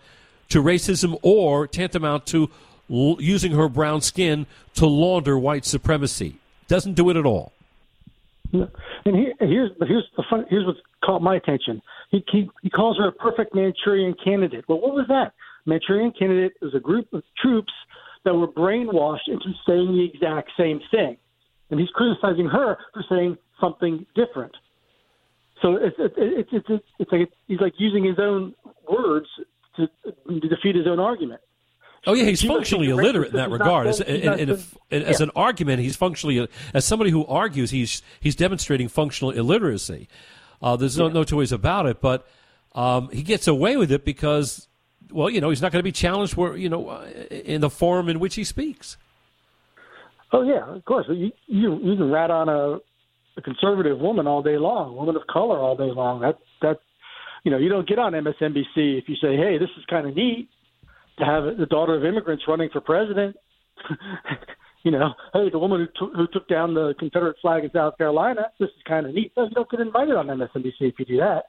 to 0.50 0.62
racism 0.62 1.18
or 1.22 1.66
tantamount 1.66 2.26
to 2.26 2.50
l- 2.90 3.16
using 3.20 3.52
her 3.52 3.68
brown 3.68 4.00
skin 4.00 4.46
to 4.74 4.86
launder 4.86 5.38
white 5.38 5.64
supremacy. 5.64 6.36
Doesn't 6.68 6.94
do 6.94 7.10
it 7.10 7.16
at 7.16 7.26
all. 7.26 7.52
And 8.52 9.16
here, 9.16 9.34
here's 9.40 9.70
here's 9.86 10.06
the 10.16 10.24
fun, 10.30 10.46
here's 10.48 10.64
what 10.64 10.76
caught 11.04 11.22
my 11.22 11.36
attention. 11.36 11.82
He, 12.10 12.24
he 12.30 12.50
he 12.62 12.70
calls 12.70 12.96
her 12.98 13.08
a 13.08 13.12
perfect 13.12 13.54
Manchurian 13.54 14.14
candidate. 14.22 14.64
Well, 14.68 14.80
what 14.80 14.94
was 14.94 15.06
that? 15.08 15.32
Manchurian 15.66 16.12
candidate 16.16 16.52
is 16.62 16.74
a 16.74 16.80
group 16.80 17.12
of 17.12 17.22
troops 17.42 17.72
that 18.24 18.34
were 18.34 18.48
brainwashed 18.48 19.28
into 19.28 19.46
saying 19.66 19.92
the 19.92 20.08
exact 20.12 20.50
same 20.56 20.80
thing. 20.90 21.16
And 21.70 21.80
he's 21.80 21.88
criticizing 21.90 22.46
her 22.46 22.78
for 22.92 23.04
saying 23.08 23.38
something 23.60 24.06
different. 24.14 24.52
So 25.60 25.76
it's 25.76 25.96
it's 25.98 26.14
it's 26.52 26.66
it's, 26.68 26.84
it's 26.98 27.12
like 27.12 27.30
he's 27.48 27.60
like 27.60 27.74
using 27.78 28.04
his 28.04 28.18
own 28.18 28.54
words 28.88 29.26
to, 29.76 29.88
to 30.28 30.48
defeat 30.48 30.76
his 30.76 30.86
own 30.86 31.00
argument. 31.00 31.40
Oh 32.06 32.12
yeah, 32.12 32.24
he's 32.24 32.42
functionally 32.42 32.90
illiterate 32.90 33.30
in 33.30 33.36
that 33.36 33.50
regard. 33.50 33.86
As, 33.86 34.00
as 34.00 35.20
an 35.20 35.30
argument, 35.34 35.80
he's 35.80 35.96
functionally 35.96 36.46
as 36.72 36.84
somebody 36.84 37.10
who 37.10 37.24
argues, 37.26 37.70
he's 37.70 38.02
he's 38.20 38.36
demonstrating 38.36 38.88
functional 38.88 39.30
illiteracy. 39.30 40.08
Uh, 40.62 40.76
there's 40.76 40.98
no, 40.98 41.08
no 41.08 41.24
two 41.24 41.36
ways 41.36 41.52
about 41.52 41.86
it, 41.86 42.00
but 42.00 42.26
um, 42.74 43.08
he 43.10 43.22
gets 43.22 43.46
away 43.46 43.76
with 43.76 43.90
it 43.90 44.04
because 44.04 44.68
well, 45.12 45.30
you 45.30 45.40
know, 45.40 45.50
he's 45.50 45.62
not 45.62 45.72
going 45.72 45.80
to 45.80 45.84
be 45.84 45.92
challenged 45.92 46.36
where, 46.36 46.56
you 46.56 46.68
know, 46.68 46.88
uh, 46.88 47.06
in 47.30 47.60
the 47.60 47.70
form 47.70 48.08
in 48.08 48.18
which 48.18 48.34
he 48.34 48.44
speaks. 48.44 48.96
Oh 50.32 50.42
yeah, 50.42 50.74
of 50.74 50.84
course. 50.84 51.06
You 51.08 51.30
you, 51.46 51.78
you 51.78 51.96
can 51.96 52.10
rat 52.10 52.30
on 52.30 52.48
a, 52.48 52.78
a 53.36 53.42
conservative 53.42 53.98
woman 54.00 54.26
all 54.26 54.42
day 54.42 54.58
long, 54.58 54.96
woman 54.96 55.16
of 55.16 55.22
color 55.28 55.58
all 55.58 55.76
day 55.76 55.90
long. 55.90 56.20
That 56.20 56.38
that 56.60 56.80
you 57.44 57.50
know, 57.50 57.58
you 57.58 57.68
don't 57.68 57.86
get 57.86 57.98
on 57.98 58.12
MSNBC 58.12 58.98
if 58.98 59.08
you 59.08 59.14
say, 59.16 59.36
"Hey, 59.36 59.58
this 59.58 59.68
is 59.78 59.84
kind 59.88 60.08
of 60.08 60.16
neat 60.16 60.48
to 61.18 61.24
have 61.24 61.56
the 61.58 61.66
daughter 61.66 61.94
of 61.94 62.04
immigrants 62.04 62.44
running 62.48 62.70
for 62.72 62.80
president." 62.80 63.36
you 64.82 64.90
know, 64.90 65.14
hey, 65.32 65.50
the 65.50 65.58
woman 65.58 65.80
who, 65.80 66.06
t- 66.06 66.12
who 66.14 66.26
took 66.28 66.48
down 66.48 66.74
the 66.74 66.94
Confederate 66.98 67.36
flag 67.40 67.64
in 67.64 67.70
South 67.72 67.96
Carolina, 67.98 68.42
this 68.60 68.68
is 68.68 68.82
kind 68.86 69.06
of 69.06 69.14
neat. 69.14 69.32
No, 69.36 69.44
you 69.44 69.50
don't 69.50 69.70
get 69.70 69.80
invited 69.80 70.14
on 70.14 70.26
MSNBC 70.26 70.74
if 70.80 70.98
you 70.98 71.04
do 71.04 71.16
that. 71.18 71.44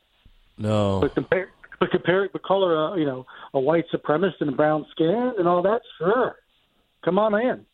No. 0.57 1.01
But 1.01 1.13
compare 1.13 1.49
but 1.79 1.91
compare, 1.91 2.29
but 2.31 2.43
color, 2.43 2.73
a, 2.73 2.99
you 2.99 3.05
know, 3.05 3.25
a 3.53 3.59
white 3.59 3.85
supremacist 3.93 4.39
and 4.39 4.49
a 4.49 4.53
brown 4.53 4.85
skin 4.91 5.33
and 5.37 5.47
all 5.47 5.61
that. 5.63 5.81
Sure, 5.97 6.35
come 7.03 7.19
on 7.19 7.33
in. 7.39 7.65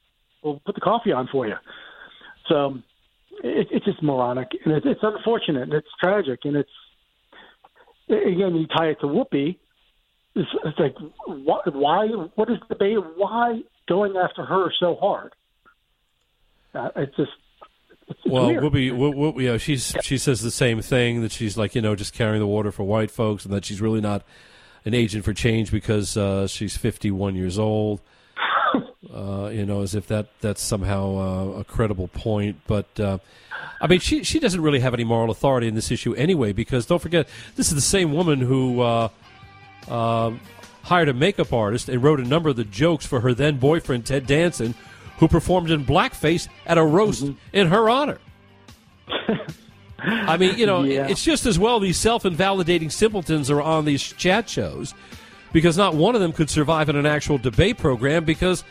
We'll 0.43 0.59
put 0.65 0.75
the 0.75 0.81
coffee 0.81 1.11
on 1.11 1.29
for 1.31 1.47
you. 1.47 1.55
So 2.49 2.79
it, 3.43 3.67
it's 3.71 3.85
just 3.85 4.01
moronic, 4.01 4.49
and 4.65 4.73
it, 4.73 4.83
it's 4.85 5.01
unfortunate, 5.03 5.63
and 5.63 5.73
it's 5.73 5.87
tragic, 5.99 6.39
and 6.45 6.55
it's 6.55 6.69
again 8.09 8.55
you 8.55 8.67
tie 8.67 8.87
it 8.87 8.97
to 9.01 9.07
Whoopi. 9.07 9.57
It's, 10.35 10.49
it's 10.63 10.79
like 10.79 10.95
what, 11.25 11.73
why? 11.75 12.07
What 12.07 12.49
is 12.49 12.57
the 12.67 12.75
debate? 12.75 12.97
Why 13.15 13.61
going 13.87 14.15
after 14.15 14.45
her 14.45 14.71
so 14.79 14.95
hard? 14.95 15.33
Uh, 16.73 16.89
it's 16.95 17.15
just 17.17 17.31
well, 18.25 18.47
weird. 18.47 18.61
we'll 18.61 18.71
be, 18.71 18.91
we'll, 18.91 19.13
we'll, 19.13 19.41
you 19.41 19.47
know, 19.49 19.57
she's 19.57 19.95
she 20.01 20.17
says 20.17 20.41
the 20.41 20.51
same 20.51 20.81
thing 20.81 21.21
that 21.21 21.31
she's 21.31 21.57
like, 21.57 21.75
you 21.75 21.81
know, 21.81 21.95
just 21.95 22.13
carrying 22.13 22.39
the 22.39 22.47
water 22.47 22.71
for 22.71 22.83
white 22.83 23.11
folks, 23.11 23.45
and 23.45 23.53
that 23.53 23.65
she's 23.65 23.81
really 23.81 24.01
not 24.01 24.23
an 24.85 24.93
agent 24.93 25.25
for 25.25 25.33
change 25.33 25.71
because 25.71 26.17
uh, 26.17 26.47
she's 26.47 26.77
51 26.77 27.35
years 27.35 27.59
old. 27.59 28.01
Uh, 29.11 29.49
you 29.51 29.65
know, 29.65 29.81
as 29.81 29.93
if 29.93 30.07
that 30.07 30.27
that's 30.39 30.61
somehow 30.61 31.17
uh, 31.17 31.59
a 31.59 31.63
credible 31.65 32.07
point. 32.07 32.55
But 32.65 32.97
uh, 32.97 33.17
I 33.81 33.87
mean, 33.87 33.99
she 33.99 34.23
she 34.23 34.39
doesn't 34.39 34.61
really 34.61 34.79
have 34.79 34.93
any 34.93 35.03
moral 35.03 35.31
authority 35.31 35.67
in 35.67 35.75
this 35.75 35.91
issue 35.91 36.13
anyway. 36.13 36.53
Because 36.53 36.85
don't 36.85 37.01
forget, 37.01 37.27
this 37.57 37.69
is 37.69 37.75
the 37.75 37.81
same 37.81 38.13
woman 38.13 38.39
who 38.39 38.79
uh, 38.79 39.09
um 39.89 40.39
hired 40.83 41.09
a 41.09 41.13
makeup 41.13 41.53
artist 41.53 41.89
and 41.89 42.01
wrote 42.03 42.19
a 42.19 42.23
number 42.23 42.49
of 42.49 42.55
the 42.55 42.63
jokes 42.63 43.05
for 43.05 43.19
her 43.21 43.33
then 43.33 43.57
boyfriend 43.57 44.05
Ted 44.05 44.25
Danson, 44.25 44.73
who 45.19 45.27
performed 45.27 45.69
in 45.69 45.85
blackface 45.85 46.47
at 46.65 46.77
a 46.77 46.83
roast 46.83 47.25
in 47.53 47.67
her 47.67 47.89
honor. 47.89 48.17
I 49.99 50.37
mean, 50.37 50.57
you 50.57 50.65
know, 50.65 50.81
Yeah. 50.83 51.07
it's 51.07 51.23
just 51.23 51.45
as 51.45 51.59
well 51.59 51.79
these 51.79 51.97
self 51.97 52.25
invalidating 52.25 52.89
simpletons 52.89 53.51
are 53.51 53.61
on 53.61 53.85
these 53.85 54.01
chat 54.01 54.49
shows 54.49 54.93
because 55.53 55.77
not 55.77 55.93
one 55.95 56.15
of 56.15 56.21
them 56.21 56.33
could 56.33 56.49
survive 56.49 56.89
in 56.89 56.95
an 56.95 57.05
actual 57.05 57.37
debate 57.37 57.77
program 57.77 58.25
because 58.25 58.63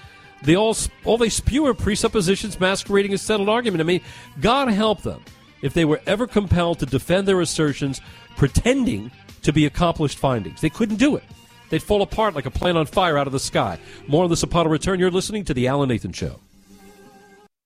they 0.43 0.57
all 0.57 0.76
all 1.05 1.17
they 1.19 1.29
spew 1.29 1.67
are 1.67 1.75
presuppositions 1.75 2.59
masquerading 2.59 3.12
as 3.12 3.23
settled 3.23 3.49
argument. 3.49 3.81
I 3.81 3.85
mean, 3.85 4.00
God 4.40 4.69
help 4.69 5.02
them 5.02 5.23
if 5.62 5.75
they 5.75 5.85
were 5.85 6.00
ever 6.07 6.26
compelled 6.26 6.81
to 6.81 6.87
defend 6.87 7.29
their 7.29 7.40
assertions 7.40 8.00
pretending 8.37 9.11
to 9.42 9.52
be 9.52 9.66
accomplished 9.66 10.18
findings. 10.18 10.61
They 10.61 10.70
couldn't 10.70 10.97
do 10.97 11.16
it. 11.16 11.25
They'd 11.70 11.82
fall 11.82 12.02
apart 12.02 12.35
like 12.35 12.47
a 12.47 12.50
plane 12.50 12.76
on 12.76 12.87
fire 12.87 13.16
out 13.16 13.26
of 13.26 13.32
the 13.32 13.40
sky. 13.40 13.78
More 14.06 14.25
on 14.25 14.30
this 14.30 14.42
upon 14.42 14.66
a 14.66 14.68
return. 14.68 14.99
You're 14.99 15.11
listening 15.11 15.44
to 15.44 15.54
The 15.54 15.68
Alan 15.68 15.88
Nathan 15.88 16.12
Show. 16.12 16.40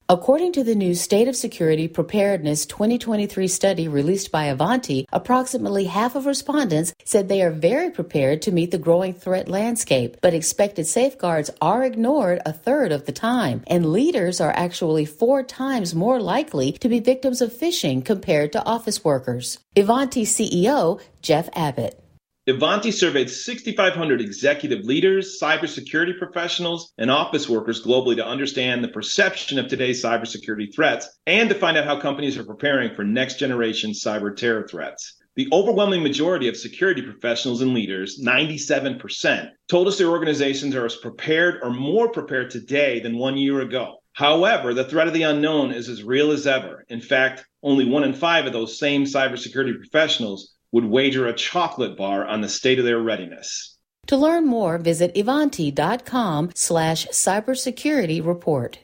According 0.07 0.53
to 0.53 0.65
the 0.65 0.75
new 0.75 0.95
State 0.95 1.29
of 1.29 1.37
Security 1.37 1.89
Preparedness 1.89 2.67
2023 2.67 3.49
study 3.49 3.89
released 3.89 4.31
by 4.31 4.51
Ivanti, 4.51 5.07
approximately 5.11 5.87
half 5.87 6.15
of 6.15 6.27
respondents 6.27 6.93
said 7.05 7.31
they 7.31 7.41
are 7.41 7.51
very 7.51 7.91
prepared 7.91 8.43
to 8.43 8.53
meet 8.53 8.71
the 8.71 8.77
growing 8.77 9.15
threat 9.15 9.49
landscape, 9.49 10.19
but 10.21 10.35
expected 10.35 10.87
safeguards 10.87 11.51
are 11.63 11.85
ignored 11.85 12.43
a 12.45 12.53
third 12.53 12.93
of 12.93 13.07
the 13.07 13.13
time, 13.13 13.63
and 13.67 13.95
leaders 13.95 14.43
are 14.43 14.53
actually 14.55 15.07
four 15.07 15.43
times 15.43 15.95
more 15.95 16.21
likely 16.21 16.73
to 16.73 16.89
be 16.91 17.01
victims 17.01 17.41
of 17.41 17.51
phishing 17.51 18.05
compared 18.05 18.53
to 18.53 18.65
office 18.67 19.03
workers. 19.03 19.59
Ivanti 19.75 20.27
CEO 20.27 21.01
Jeff 21.23 21.49
Abbott. 21.55 22.04
Ivanti 22.47 22.91
surveyed 22.91 23.31
6,500 23.31 24.21
executive 24.21 24.85
leaders, 24.85 25.41
cybersecurity 25.41 26.19
professionals, 26.19 26.93
and 26.99 27.11
office 27.11 27.49
workers 27.49 27.83
globally 27.83 28.17
to 28.17 28.27
understand 28.27 28.85
the 28.85 28.89
perception 28.89 29.59
of 29.59 29.67
today's 29.67 30.05
cybersecurity 30.05 30.75
threats 30.75 31.09
and 31.27 31.49
to 31.49 31.55
find 31.55 31.79
out 31.79 31.87
how 31.87 31.99
companies 31.99 32.37
are 32.37 32.45
preparing 32.45 32.95
for 32.95 33.03
next 33.03 33.39
generation 33.39 33.93
cyber 33.93 34.37
terror 34.37 34.69
threats. 34.69 35.17
The 35.37 35.49
overwhelming 35.55 36.03
majority 36.03 36.47
of 36.49 36.57
security 36.59 37.01
professionals 37.01 37.63
and 37.63 37.73
leaders, 37.73 38.21
97%, 38.23 39.49
told 39.69 39.89
us 39.89 39.97
their 39.97 40.11
organizations 40.11 40.75
are 40.75 40.85
as 40.85 40.97
prepared 40.97 41.61
or 41.63 41.71
more 41.71 42.11
prepared 42.11 42.51
today 42.51 43.01
than 43.01 43.17
one 43.17 43.39
year 43.39 43.63
ago. 43.63 44.03
However, 44.13 44.75
the 44.75 44.85
threat 44.85 45.09
of 45.09 45.15
the 45.15 45.23
unknown 45.23 45.73
is 45.73 45.89
as 45.89 46.05
real 46.05 46.31
as 46.31 46.47
ever. 46.47 46.85
In 46.91 47.01
fact, 47.01 47.47
only 47.63 47.87
one 47.87 48.05
in 48.05 48.13
five 48.13 48.45
of 48.45 48.53
those 48.53 48.79
same 48.79 49.05
cybersecurity 49.05 49.79
professionals 49.79 50.54
would 50.75 50.85
wager 50.85 51.29
a 51.29 51.33
chocolate 51.33 51.97
bar 51.97 52.27
on 52.27 52.41
the 52.41 52.49
state 52.49 52.81
of 52.81 52.85
their 52.85 52.99
readiness. 52.99 53.79
To 54.09 54.17
learn 54.17 54.45
more, 54.45 54.77
visit 54.77 55.17
Ivanti.com 55.17 56.51
slash 56.57 57.07
cybersecurity 57.07 58.27
report. 58.27 58.81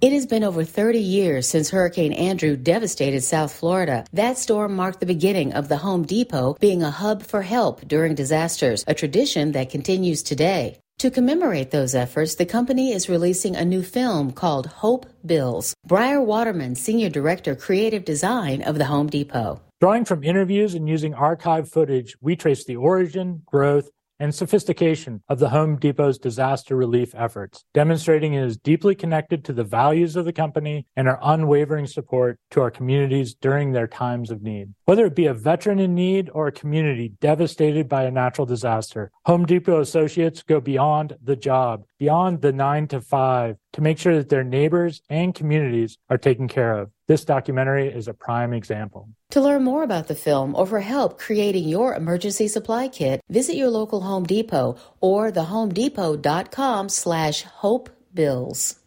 It 0.00 0.12
has 0.12 0.24
been 0.24 0.44
over 0.44 0.62
30 0.62 1.00
years 1.00 1.48
since 1.48 1.70
Hurricane 1.70 2.12
Andrew 2.12 2.54
devastated 2.56 3.22
South 3.22 3.52
Florida. 3.52 4.04
That 4.12 4.38
storm 4.38 4.76
marked 4.76 5.00
the 5.00 5.06
beginning 5.06 5.52
of 5.52 5.68
the 5.68 5.78
Home 5.78 6.04
Depot 6.04 6.56
being 6.60 6.84
a 6.84 6.92
hub 6.92 7.24
for 7.24 7.42
help 7.42 7.88
during 7.88 8.14
disasters, 8.14 8.84
a 8.86 8.94
tradition 8.94 9.50
that 9.52 9.70
continues 9.70 10.22
today. 10.22 10.78
To 10.98 11.10
commemorate 11.10 11.72
those 11.72 11.96
efforts, 11.96 12.36
the 12.36 12.46
company 12.46 12.92
is 12.92 13.08
releasing 13.08 13.56
a 13.56 13.64
new 13.64 13.82
film 13.82 14.30
called 14.30 14.66
Hope 14.66 15.06
Builds. 15.26 15.74
Briar 15.84 16.22
Waterman, 16.22 16.76
Senior 16.76 17.08
Director, 17.08 17.56
Creative 17.56 18.04
Design 18.04 18.62
of 18.62 18.78
the 18.78 18.84
Home 18.84 19.08
Depot. 19.08 19.60
Drawing 19.82 20.04
from 20.04 20.22
interviews 20.22 20.76
and 20.76 20.88
using 20.88 21.12
archive 21.12 21.68
footage, 21.68 22.14
we 22.20 22.36
trace 22.36 22.64
the 22.64 22.76
origin, 22.76 23.42
growth, 23.44 23.90
and 24.20 24.32
sophistication 24.32 25.20
of 25.28 25.40
the 25.40 25.48
Home 25.48 25.76
Depot's 25.76 26.18
disaster 26.18 26.76
relief 26.76 27.12
efforts, 27.16 27.64
demonstrating 27.74 28.34
it 28.34 28.44
is 28.44 28.56
deeply 28.56 28.94
connected 28.94 29.44
to 29.44 29.52
the 29.52 29.64
values 29.64 30.14
of 30.14 30.24
the 30.24 30.32
company 30.32 30.86
and 30.94 31.08
our 31.08 31.18
unwavering 31.20 31.88
support 31.88 32.38
to 32.52 32.60
our 32.60 32.70
communities 32.70 33.34
during 33.34 33.72
their 33.72 33.88
times 33.88 34.30
of 34.30 34.40
need. 34.40 34.72
Whether 34.84 35.06
it 35.06 35.16
be 35.16 35.26
a 35.26 35.34
veteran 35.34 35.80
in 35.80 35.96
need 35.96 36.30
or 36.32 36.46
a 36.46 36.52
community 36.52 37.14
devastated 37.20 37.88
by 37.88 38.04
a 38.04 38.10
natural 38.12 38.46
disaster, 38.46 39.10
Home 39.24 39.44
Depot 39.46 39.80
associates 39.80 40.44
go 40.44 40.60
beyond 40.60 41.16
the 41.24 41.34
job, 41.34 41.82
beyond 41.98 42.40
the 42.40 42.52
nine 42.52 42.86
to 42.86 43.00
five, 43.00 43.56
to 43.72 43.80
make 43.80 43.98
sure 43.98 44.14
that 44.14 44.28
their 44.28 44.44
neighbors 44.44 45.02
and 45.10 45.34
communities 45.34 45.98
are 46.08 46.18
taken 46.18 46.46
care 46.46 46.78
of. 46.78 46.90
This 47.08 47.24
documentary 47.24 47.88
is 47.88 48.06
a 48.06 48.14
prime 48.14 48.52
example. 48.52 49.08
To 49.32 49.40
learn 49.40 49.64
more 49.64 49.82
about 49.82 50.08
the 50.08 50.14
film 50.14 50.54
or 50.54 50.66
for 50.66 50.80
help 50.80 51.18
creating 51.18 51.66
your 51.66 51.94
emergency 51.94 52.48
supply 52.48 52.88
kit, 52.88 53.22
visit 53.30 53.56
your 53.56 53.70
local 53.70 54.02
Home 54.02 54.24
Depot 54.24 54.76
or 55.00 55.32
thehomedepot.com 55.32 56.90
slash 56.90 57.42
hopebuilds. 57.62 58.78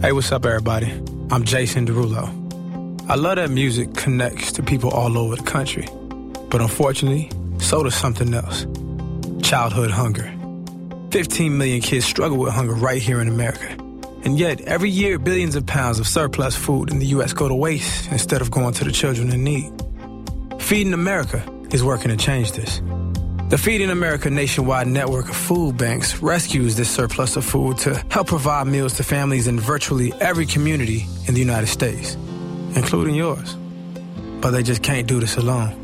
Hey, 0.00 0.12
what's 0.12 0.30
up, 0.30 0.46
everybody? 0.46 0.92
I'm 1.32 1.42
Jason 1.42 1.86
Derulo. 1.88 2.28
I 3.08 3.16
love 3.16 3.34
that 3.34 3.50
music 3.50 3.94
connects 3.94 4.52
to 4.52 4.62
people 4.62 4.90
all 4.90 5.18
over 5.18 5.34
the 5.34 5.42
country. 5.42 5.88
But 6.48 6.60
unfortunately, 6.60 7.32
so 7.58 7.82
does 7.82 7.96
something 7.96 8.32
else 8.32 8.64
childhood 9.42 9.90
hunger. 9.90 10.32
15 11.10 11.58
million 11.58 11.80
kids 11.80 12.04
struggle 12.04 12.38
with 12.38 12.52
hunger 12.52 12.74
right 12.74 13.02
here 13.02 13.20
in 13.20 13.26
America. 13.26 13.81
And 14.24 14.38
yet, 14.38 14.60
every 14.62 14.90
year, 14.90 15.18
billions 15.18 15.56
of 15.56 15.66
pounds 15.66 15.98
of 15.98 16.06
surplus 16.06 16.54
food 16.54 16.90
in 16.90 17.00
the 17.00 17.06
U.S. 17.06 17.32
go 17.32 17.48
to 17.48 17.54
waste 17.54 18.10
instead 18.12 18.40
of 18.40 18.50
going 18.50 18.72
to 18.74 18.84
the 18.84 18.92
children 18.92 19.32
in 19.32 19.42
need. 19.42 19.72
Feeding 20.60 20.94
America 20.94 21.42
is 21.70 21.82
working 21.82 22.10
to 22.10 22.16
change 22.16 22.52
this. 22.52 22.80
The 23.48 23.58
Feeding 23.58 23.90
America 23.90 24.30
nationwide 24.30 24.86
network 24.86 25.28
of 25.28 25.36
food 25.36 25.76
banks 25.76 26.22
rescues 26.22 26.76
this 26.76 26.88
surplus 26.88 27.36
of 27.36 27.44
food 27.44 27.76
to 27.78 27.94
help 28.08 28.28
provide 28.28 28.66
meals 28.66 28.94
to 28.94 29.02
families 29.02 29.46
in 29.46 29.60
virtually 29.60 30.12
every 30.20 30.46
community 30.46 31.04
in 31.26 31.34
the 31.34 31.40
United 31.40 31.66
States, 31.66 32.14
including 32.76 33.14
yours. 33.14 33.54
But 34.40 34.52
they 34.52 34.62
just 34.62 34.82
can't 34.82 35.06
do 35.06 35.20
this 35.20 35.36
alone. 35.36 35.76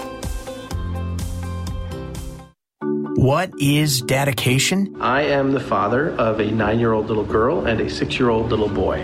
What 3.18 3.50
is 3.58 4.00
dedication? 4.00 4.96
I 5.00 5.22
am 5.22 5.52
the 5.52 5.60
father 5.60 6.10
of 6.16 6.40
a 6.40 6.50
nine 6.50 6.78
year 6.78 6.92
old 6.92 7.08
little 7.08 7.24
girl 7.24 7.66
and 7.66 7.80
a 7.80 7.90
six 7.90 8.18
year 8.18 8.30
old 8.30 8.50
little 8.50 8.68
boy. 8.68 9.00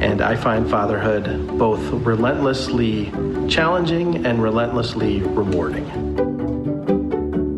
And 0.00 0.20
I 0.20 0.36
find 0.36 0.68
fatherhood 0.68 1.58
both 1.58 1.80
relentlessly 1.92 3.10
challenging 3.48 4.26
and 4.26 4.42
relentlessly 4.42 5.22
rewarding. 5.22 6.41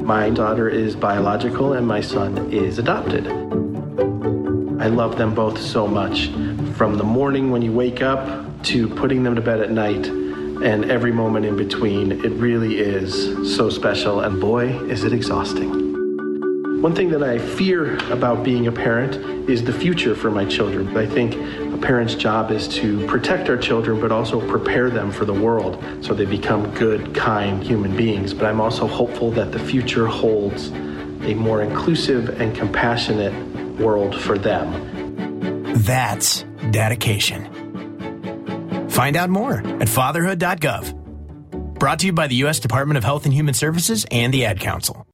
My 0.05 0.29
daughter 0.29 0.69
is 0.69 0.95
biological 0.95 1.73
and 1.73 1.87
my 1.87 2.03
son 2.03 2.53
is 2.53 2.79
adopted. 2.79 3.27
I 3.27 4.89
love 4.89 5.17
them 5.17 5.35
both 5.35 5.59
so 5.59 5.87
much. 5.87 6.29
From 6.77 6.99
the 6.99 7.05
morning 7.05 7.51
when 7.51 7.63
you 7.63 7.73
wake 7.73 8.03
up 8.03 8.63
to 8.65 8.87
putting 8.87 9.23
them 9.23 9.35
to 9.35 9.41
bed 9.41 9.61
at 9.61 9.71
night 9.71 10.07
and 10.07 10.91
every 10.91 11.11
moment 11.11 11.47
in 11.47 11.57
between, 11.57 12.13
it 12.13 12.33
really 12.33 12.81
is 12.81 13.57
so 13.57 13.71
special. 13.71 14.21
And 14.21 14.39
boy, 14.39 14.79
is 14.91 15.05
it 15.05 15.15
exhausting. 15.15 16.83
One 16.83 16.95
thing 16.95 17.09
that 17.09 17.23
I 17.23 17.39
fear 17.39 17.97
about 18.13 18.45
being 18.45 18.67
a 18.67 18.73
parent 18.73 19.17
is 19.49 19.65
the 19.65 19.73
future 19.73 20.15
for 20.15 20.31
my 20.31 20.45
children. 20.45 20.95
I 20.99 21.07
think 21.07 21.33
a 21.75 21.79
parent's 21.79 22.15
job 22.15 22.51
is 22.51 22.69
to 22.69 23.05
protect 23.07 23.49
our 23.49 23.57
children, 23.57 24.01
but 24.01 24.13
also 24.13 24.41
prepare 24.49 24.91
them 24.91 25.11
for 25.11 25.25
the 25.25 25.35
world 25.35 25.83
so 26.01 26.15
they 26.15 26.25
become 26.25 26.73
good, 26.75 27.15
kind 27.15 27.63
human 27.63 27.97
beings. 27.97 28.33
But 28.33 28.47
I'm 28.47 28.61
also 28.61 28.87
hopeful 28.87 29.31
that 29.33 29.53
the 29.53 29.59
future 29.59 30.07
holds 30.07 30.69
a 30.69 31.35
more 31.35 31.63
inclusive 31.63 32.41
and 32.41 32.55
compassionate 32.55 33.35
world 33.79 34.15
for 34.15 34.39
them. 34.39 35.73
That's 35.83 36.45
dedication. 36.71 37.51
Find 38.89 39.17
out 39.17 39.31
more 39.31 39.59
at 39.59 39.89
fatherhood.gov. 39.89 40.95
Brought 41.79 41.99
to 41.99 42.07
you 42.07 42.13
by 42.13 42.29
the 42.29 42.37
U.S. 42.37 42.61
Department 42.61 42.99
of 42.99 43.05
Health 43.05 43.25
and 43.25 43.35
Human 43.35 43.55
Services 43.55 44.07
and 44.11 44.33
the 44.33 44.45
Ad 44.47 44.61
Council. 44.61 45.07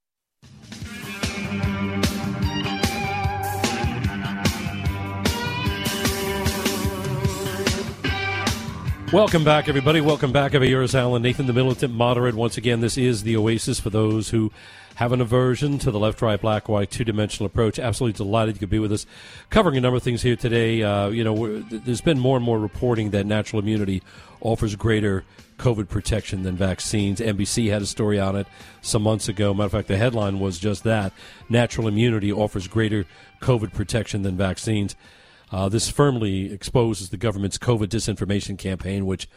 Welcome 9.12 9.43
back, 9.43 9.69
everybody. 9.69 10.00
Welcome 10.00 10.31
back. 10.31 10.55
Over 10.55 10.64
here 10.64 10.83
is 10.83 10.95
Alan 10.95 11.23
Nathan, 11.23 11.49
the 11.49 11.52
militant 11.52 11.93
moderate. 11.93 12.37
Once 12.37 12.57
again, 12.57 12.81
this 12.81 12.97
is 12.97 13.25
the 13.25 13.37
oasis 13.37 13.81
for 13.81 13.90
those 13.90 14.31
who 14.31 14.52
have 14.95 15.11
an 15.11 15.21
aversion 15.21 15.81
to 15.81 15.90
the 15.90 15.99
left, 15.99 16.23
right, 16.23 16.40
black, 16.40 16.69
white, 16.69 16.93
two 16.93 17.02
dimensional 17.02 17.47
approach. 17.47 17.81
Absolutely 17.81 18.17
delighted 18.17 18.55
you 18.55 18.61
could 18.61 18.71
be 18.71 18.79
with 18.79 18.93
us, 18.93 19.07
covering 19.50 19.76
a 19.76 19.81
number 19.81 19.97
of 19.97 20.05
things 20.05 20.23
here 20.23 20.37
today. 20.37 20.85
Uh, 20.85 21.09
you 21.09 21.25
know, 21.25 21.61
there's 21.62 22.00
been 22.00 22.21
more 22.21 22.37
and 22.37 22.47
more 22.47 22.61
reporting 22.61 23.11
that 23.11 23.26
natural 23.26 23.61
immunity 23.61 24.00
offers 24.40 24.76
greater 24.76 25.25
COVID 25.59 25.88
protection 25.88 26.45
than 26.45 26.55
vaccines. 26.55 27.19
NBC 27.19 27.69
had 27.69 27.83
a 27.83 27.87
story 27.87 28.21
on 28.21 28.37
it 28.37 28.47
some 28.81 29.02
months 29.02 29.29
ago. 29.29 29.52
Matter 29.52 29.67
of 29.67 29.73
fact, 29.73 29.88
the 29.88 29.97
headline 29.97 30.38
was 30.38 30.57
just 30.57 30.85
that: 30.85 31.12
natural 31.49 31.88
immunity 31.88 32.31
offers 32.31 32.69
greater 32.69 33.07
COVID 33.40 33.73
protection 33.73 34.23
than 34.23 34.37
vaccines. 34.37 34.95
Uh, 35.50 35.69
this 35.69 35.88
firmly 35.88 36.52
exposes 36.52 37.11
the 37.11 37.16
government's 37.16 37.59
COVID 37.59 37.87
disinformation 37.87 38.57
campaign, 38.57 39.07
which 39.07 39.28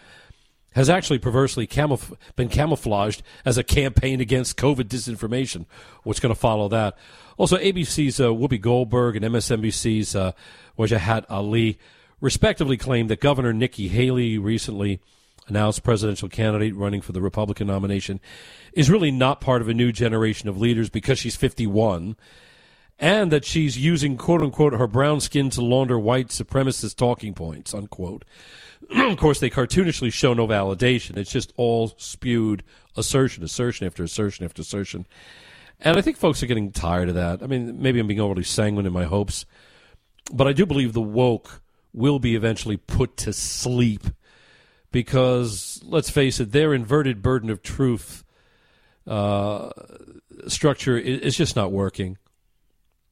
has 0.74 0.90
actually 0.90 1.20
perversely 1.20 1.68
camouf- 1.68 2.16
been 2.36 2.50
camouflaged 2.50 3.24
as 3.46 3.58
a 3.58 3.64
campaign 3.64 4.22
against 4.22 4.58
COVID 4.58 4.86
disinformation. 4.86 5.66
What's 6.04 6.20
going 6.20 6.34
to 6.34 6.40
follow 6.40 6.68
that? 6.70 6.98
Also, 7.38 7.58
ABC's 7.58 8.20
uh, 8.20 8.28
Whoopi 8.28 8.60
Goldberg 8.60 9.16
and 9.16 9.26
MSNBC's 9.26 10.16
uh, 10.16 10.34
Wajahat 10.78 11.26
Ali 11.30 11.80
respectively 12.22 12.78
claimed 12.78 13.10
that 13.10 13.20
Governor 13.20 13.54
Nikki 13.54 13.88
Haley 13.88 14.38
recently 14.38 15.00
announced 15.48 15.84
presidential 15.84 16.30
candidate 16.30 16.76
running 16.76 17.02
for 17.02 17.12
the 17.12 17.22
Republican 17.22 17.68
nomination 17.68 18.20
is 18.74 18.90
really 18.90 19.12
not 19.12 19.42
part 19.42 19.62
of 19.62 19.68
a 19.68 19.74
new 19.74 19.92
generation 19.92 20.48
of 20.48 20.60
leaders 20.60 20.90
because 20.90 21.20
she's 21.20 21.36
51 21.36 22.16
and 23.00 23.32
that 23.32 23.46
she's 23.46 23.78
using 23.78 24.18
quote 24.18 24.42
unquote 24.42 24.74
her 24.74 24.88
brown 24.88 25.20
skin 25.20 25.50
to 25.52 25.62
launder 25.62 26.00
white 26.00 26.28
supremacist 26.28 26.96
talking 26.96 27.34
points 27.34 27.74
unquote. 27.74 28.26
of 28.96 29.18
course, 29.18 29.40
they 29.40 29.50
cartoonishly 29.50 30.12
show 30.12 30.34
no 30.34 30.48
validation. 30.48 31.18
It's 31.18 31.32
just 31.32 31.54
all 31.58 31.94
spewed 31.98 32.64
assertion, 32.96 33.44
assertion 33.44 33.88
after 33.88 34.04
assertion 34.04 34.46
after 34.46 34.62
assertion. 34.62 35.06
And 35.80 35.98
I 35.98 36.02
think 36.02 36.18
folks 36.18 36.42
are 36.44 36.48
getting 36.48 36.72
tired 36.72 37.10
of 37.10 37.16
that. 37.16 37.42
I 37.44 37.48
mean, 37.48 37.82
maybe 37.82 38.00
I'm 38.00 38.08
being 38.08 38.20
overly 38.20 38.44
sanguine 38.44 38.86
in 38.86 38.94
my 38.94 39.04
hopes, 39.06 39.46
but 40.32 40.48
I 40.48 40.54
do 40.54 40.66
believe 40.66 40.94
the 40.94 41.02
woke 41.02 41.62
will 41.94 42.20
be 42.20 42.36
eventually 42.36 42.78
put 42.78 43.18
to 43.18 43.34
sleep 43.34 44.04
because, 44.92 45.82
let's 45.84 46.10
face 46.10 46.40
it, 46.40 46.52
their 46.52 46.74
inverted 46.74 47.22
burden 47.22 47.50
of 47.50 47.62
truth 47.62 48.24
uh, 49.06 49.70
structure 50.48 50.98
is 50.98 51.36
just 51.36 51.56
not 51.56 51.72
working. 51.72 52.18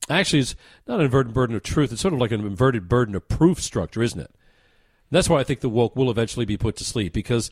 Actually, 0.10 0.40
it's 0.40 0.56
not 0.88 1.00
an 1.00 1.06
inverted 1.06 1.34
burden 1.34 1.56
of 1.56 1.64
truth. 1.64 1.92
It's 1.92 2.02
sort 2.02 2.14
of 2.14 2.20
like 2.20 2.32
an 2.32 2.46
inverted 2.46 2.90
burden 2.90 3.16
of 3.16 3.28
proof 3.28 3.62
structure, 3.62 4.02
isn't 4.02 4.20
it? 4.20 4.30
And 4.30 5.18
that's 5.18 5.30
why 5.30 5.40
I 5.40 5.44
think 5.44 5.60
the 5.60 5.70
woke 5.70 5.96
will 5.96 6.10
eventually 6.10 6.46
be 6.46 6.58
put 6.58 6.76
to 6.78 6.84
sleep 6.84 7.14
because 7.14 7.52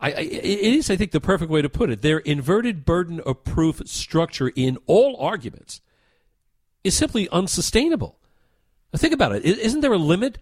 I, 0.00 0.08
I, 0.08 0.20
it 0.20 0.74
is, 0.74 0.90
I 0.90 0.96
think, 0.96 1.10
the 1.12 1.20
perfect 1.20 1.50
way 1.50 1.62
to 1.62 1.68
put 1.68 1.90
it. 1.90 2.02
Their 2.02 2.18
inverted 2.18 2.84
burden 2.84 3.20
of 3.20 3.44
proof 3.44 3.82
structure 3.86 4.48
in 4.54 4.78
all 4.86 5.16
arguments 5.20 5.80
is 6.84 6.96
simply 6.96 7.28
unsustainable. 7.30 8.18
Now 8.92 8.98
think 8.98 9.14
about 9.14 9.34
it. 9.34 9.44
Isn't 9.44 9.80
there 9.80 9.92
a 9.92 9.98
limit 9.98 10.38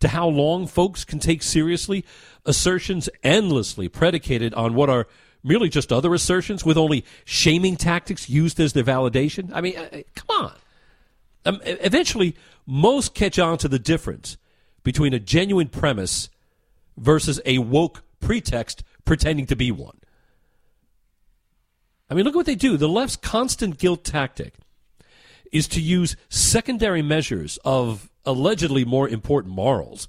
to 0.00 0.08
how 0.08 0.26
long 0.26 0.66
folks 0.66 1.04
can 1.04 1.18
take 1.18 1.42
seriously 1.42 2.04
assertions 2.44 3.08
endlessly 3.22 3.88
predicated 3.88 4.52
on 4.54 4.74
what 4.74 4.90
are 4.90 5.06
merely 5.42 5.68
just 5.68 5.92
other 5.92 6.14
assertions 6.14 6.64
with 6.64 6.76
only 6.76 7.04
shaming 7.24 7.76
tactics 7.76 8.28
used 8.28 8.60
as 8.60 8.72
their 8.72 8.84
validation? 8.84 9.50
I 9.52 9.60
mean, 9.60 9.76
uh, 9.76 10.02
come 10.14 10.44
on. 10.44 10.52
Um, 11.44 11.60
eventually, 11.64 12.36
most 12.66 13.14
catch 13.14 13.38
on 13.38 13.58
to 13.58 13.68
the 13.68 13.78
difference 13.78 14.36
between 14.82 15.12
a 15.12 15.18
genuine 15.18 15.68
premise 15.68 16.28
versus 16.96 17.40
a 17.44 17.58
woke 17.58 18.02
pretext 18.20 18.84
pretending 19.04 19.46
to 19.46 19.56
be 19.56 19.70
one. 19.70 19.98
I 22.08 22.14
mean, 22.14 22.24
look 22.24 22.34
at 22.34 22.36
what 22.36 22.46
they 22.46 22.54
do. 22.54 22.76
The 22.76 22.88
left's 22.88 23.16
constant 23.16 23.78
guilt 23.78 24.04
tactic 24.04 24.54
is 25.50 25.66
to 25.68 25.80
use 25.80 26.16
secondary 26.28 27.02
measures 27.02 27.58
of 27.64 28.10
allegedly 28.24 28.84
more 28.84 29.08
important 29.08 29.54
morals 29.54 30.08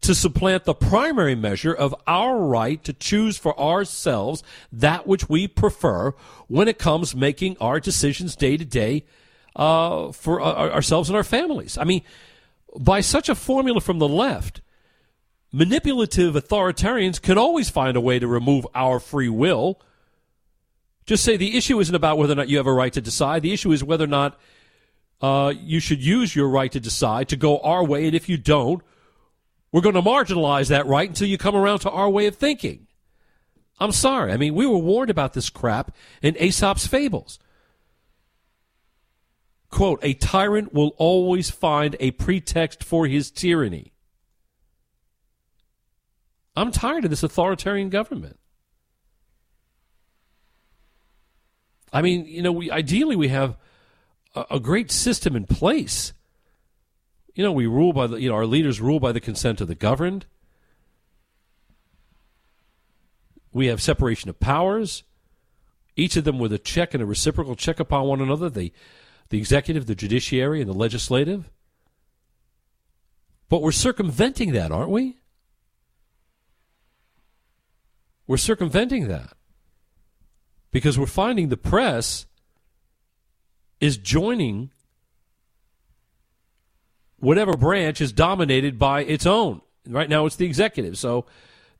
to 0.00 0.14
supplant 0.14 0.64
the 0.64 0.74
primary 0.74 1.34
measure 1.34 1.74
of 1.74 1.94
our 2.06 2.38
right 2.38 2.82
to 2.84 2.92
choose 2.92 3.36
for 3.36 3.58
ourselves 3.60 4.42
that 4.72 5.06
which 5.06 5.28
we 5.28 5.46
prefer 5.46 6.14
when 6.48 6.68
it 6.68 6.78
comes 6.78 7.14
making 7.14 7.56
our 7.60 7.78
decisions 7.78 8.34
day 8.34 8.56
to 8.56 8.64
day 8.64 9.04
uh, 9.56 10.10
for 10.12 10.40
uh, 10.40 10.70
ourselves 10.70 11.08
and 11.08 11.16
our 11.16 11.24
families. 11.24 11.76
I 11.76 11.84
mean, 11.84 12.02
by 12.78 13.00
such 13.00 13.28
a 13.28 13.34
formula 13.34 13.80
from 13.80 13.98
the 13.98 14.08
left, 14.08 14.62
manipulative 15.52 16.34
authoritarians 16.34 17.20
can 17.20 17.36
always 17.36 17.68
find 17.68 17.96
a 17.96 18.00
way 18.00 18.18
to 18.18 18.26
remove 18.26 18.66
our 18.74 19.00
free 19.00 19.28
will. 19.28 19.80
Just 21.04 21.24
say 21.24 21.36
the 21.36 21.56
issue 21.56 21.80
isn't 21.80 21.94
about 21.94 22.16
whether 22.18 22.32
or 22.32 22.36
not 22.36 22.48
you 22.48 22.56
have 22.56 22.66
a 22.66 22.72
right 22.72 22.92
to 22.92 23.00
decide. 23.00 23.42
The 23.42 23.52
issue 23.52 23.72
is 23.72 23.82
whether 23.82 24.04
or 24.04 24.08
not 24.08 24.38
uh, 25.20 25.52
you 25.56 25.80
should 25.80 26.02
use 26.02 26.34
your 26.34 26.48
right 26.48 26.70
to 26.72 26.80
decide 26.80 27.28
to 27.28 27.36
go 27.36 27.58
our 27.58 27.84
way, 27.84 28.06
and 28.06 28.14
if 28.14 28.28
you 28.28 28.38
don't, 28.38 28.82
we're 29.72 29.80
going 29.80 29.94
to 29.94 30.02
marginalize 30.02 30.68
that 30.68 30.86
right 30.86 31.08
until 31.08 31.28
you 31.28 31.38
come 31.38 31.54
around 31.54 31.80
to 31.80 31.90
our 31.90 32.10
way 32.10 32.26
of 32.26 32.36
thinking. 32.36 32.86
I'm 33.78 33.92
sorry. 33.92 34.32
I 34.32 34.36
mean, 34.36 34.54
we 34.54 34.66
were 34.66 34.78
warned 34.78 35.10
about 35.10 35.32
this 35.32 35.48
crap 35.48 35.94
in 36.22 36.36
Aesop's 36.36 36.86
fables. 36.86 37.38
Quote, 39.70 40.00
a 40.02 40.14
tyrant 40.14 40.74
will 40.74 40.94
always 40.98 41.50
find 41.50 41.96
a 42.00 42.10
pretext 42.10 42.82
for 42.82 43.06
his 43.06 43.30
tyranny. 43.30 43.92
I'm 46.56 46.72
tired 46.72 47.04
of 47.04 47.10
this 47.10 47.22
authoritarian 47.22 47.88
government. 47.88 48.38
I 51.92 52.02
mean, 52.02 52.26
you 52.26 52.42
know, 52.42 52.52
we 52.52 52.70
ideally 52.70 53.16
we 53.16 53.28
have 53.28 53.56
a, 54.34 54.44
a 54.52 54.60
great 54.60 54.90
system 54.90 55.36
in 55.36 55.46
place 55.46 56.12
you 57.40 57.46
know, 57.46 57.52
we 57.52 57.66
rule 57.66 57.94
by 57.94 58.06
the, 58.06 58.20
you 58.20 58.28
know, 58.28 58.34
our 58.34 58.44
leaders 58.44 58.82
rule 58.82 59.00
by 59.00 59.12
the 59.12 59.18
consent 59.18 59.62
of 59.62 59.66
the 59.66 59.74
governed. 59.74 60.26
We 63.50 63.68
have 63.68 63.80
separation 63.80 64.28
of 64.28 64.38
powers, 64.38 65.04
each 65.96 66.18
of 66.18 66.24
them 66.24 66.38
with 66.38 66.52
a 66.52 66.58
check 66.58 66.92
and 66.92 67.02
a 67.02 67.06
reciprocal 67.06 67.56
check 67.56 67.80
upon 67.80 68.06
one 68.06 68.20
another 68.20 68.50
the, 68.50 68.74
the 69.30 69.38
executive, 69.38 69.86
the 69.86 69.94
judiciary, 69.94 70.60
and 70.60 70.68
the 70.68 70.74
legislative. 70.74 71.48
But 73.48 73.62
we're 73.62 73.72
circumventing 73.72 74.52
that, 74.52 74.70
aren't 74.70 74.90
we? 74.90 75.16
We're 78.26 78.36
circumventing 78.36 79.08
that 79.08 79.32
because 80.72 80.98
we're 80.98 81.06
finding 81.06 81.48
the 81.48 81.56
press 81.56 82.26
is 83.80 83.96
joining 83.96 84.72
whatever 87.20 87.56
branch 87.56 88.00
is 88.00 88.12
dominated 88.12 88.78
by 88.78 89.04
its 89.04 89.26
own. 89.26 89.60
Right 89.86 90.08
now, 90.08 90.26
it's 90.26 90.36
the 90.36 90.46
executive. 90.46 90.98
So 90.98 91.26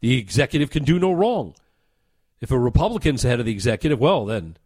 the 0.00 0.18
executive 0.18 0.70
can 0.70 0.84
do 0.84 0.98
no 0.98 1.12
wrong. 1.12 1.54
If 2.40 2.50
a 2.50 2.58
Republican's 2.58 3.22
head 3.22 3.40
of 3.40 3.46
the 3.46 3.52
executive, 3.52 3.98
well, 3.98 4.24
then, 4.24 4.56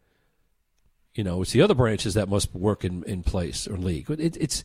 you 1.15 1.25
know, 1.25 1.43
it's 1.43 1.53
the 1.53 1.63
other 1.63 1.75
branches 1.75 2.15
that 2.15 2.29
must 2.29 2.55
work 2.55 2.85
in, 2.85 3.03
in 3.05 3.23
place 3.23 3.67
or 3.67 3.77
league. 3.77 4.11
It, 4.11 4.37
it's, 4.37 4.65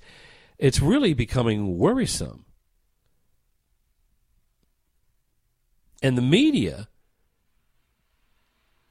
it's 0.58 0.80
really 0.80 1.14
becoming 1.14 1.78
worrisome. 1.78 2.46
And 6.02 6.18
the 6.18 6.22
media 6.22 6.88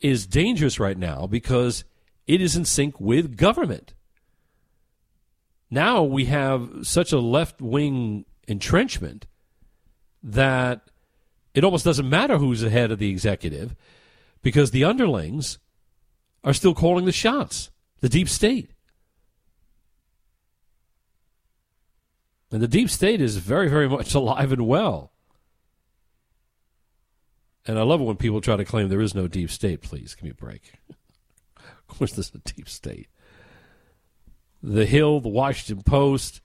is 0.01 0.27
dangerous 0.27 0.79
right 0.79 0.99
now 0.99 1.27
because 1.27 1.85
it 2.27 2.41
is 2.41 2.57
in 2.57 2.65
sync 2.65 3.01
with 3.01 3.37
government 3.37 3.95
now 5.71 6.03
we 6.03 6.27
have 6.27 6.71
such 6.83 7.13
a 7.13 7.19
left 7.19 7.61
wing 7.61 8.25
entrenchment 8.47 9.27
that 10.23 10.89
it 11.55 11.65
almost 11.65 11.85
doesn't 11.85 12.09
matter 12.09 12.39
who's 12.39 12.61
the 12.61 12.71
head 12.71 12.91
of 12.91 12.99
the 12.99 13.11
executive 13.11 13.75
because 14.43 14.71
the 14.71 14.85
underlings 14.85 15.59
are 16.45 16.55
still 16.55 16.75
calling 16.75 17.05
the 17.05 17.13
shots, 17.13 17.71
the 18.01 18.09
deep 18.09 18.29
state. 18.29 18.71
And 22.51 22.63
the 22.63 22.69
deep 22.69 22.89
state 22.89 23.21
is 23.21 23.37
very, 23.37 23.69
very 23.69 23.89
much 23.89 24.15
alive 24.15 24.53
and 24.53 24.67
well. 24.67 25.13
And 27.67 27.79
I 27.79 27.83
love 27.83 28.01
it 28.01 28.05
when 28.05 28.17
people 28.17 28.41
try 28.41 28.57
to 28.57 28.65
claim 28.65 28.89
there 28.89 29.03
is 29.03 29.15
no 29.15 29.29
deep 29.29 29.51
state. 29.51 29.83
Please 29.83 30.15
give 30.15 30.25
me 30.25 30.31
a 30.31 30.35
break. 30.35 30.73
of 31.59 31.87
course, 31.87 32.13
there's 32.13 32.35
a 32.35 32.39
deep 32.39 32.69
state. 32.69 33.09
The 34.63 34.87
Hill, 34.87 35.21
the 35.21 35.29
Washington 35.29 35.83
Post, 35.83 36.41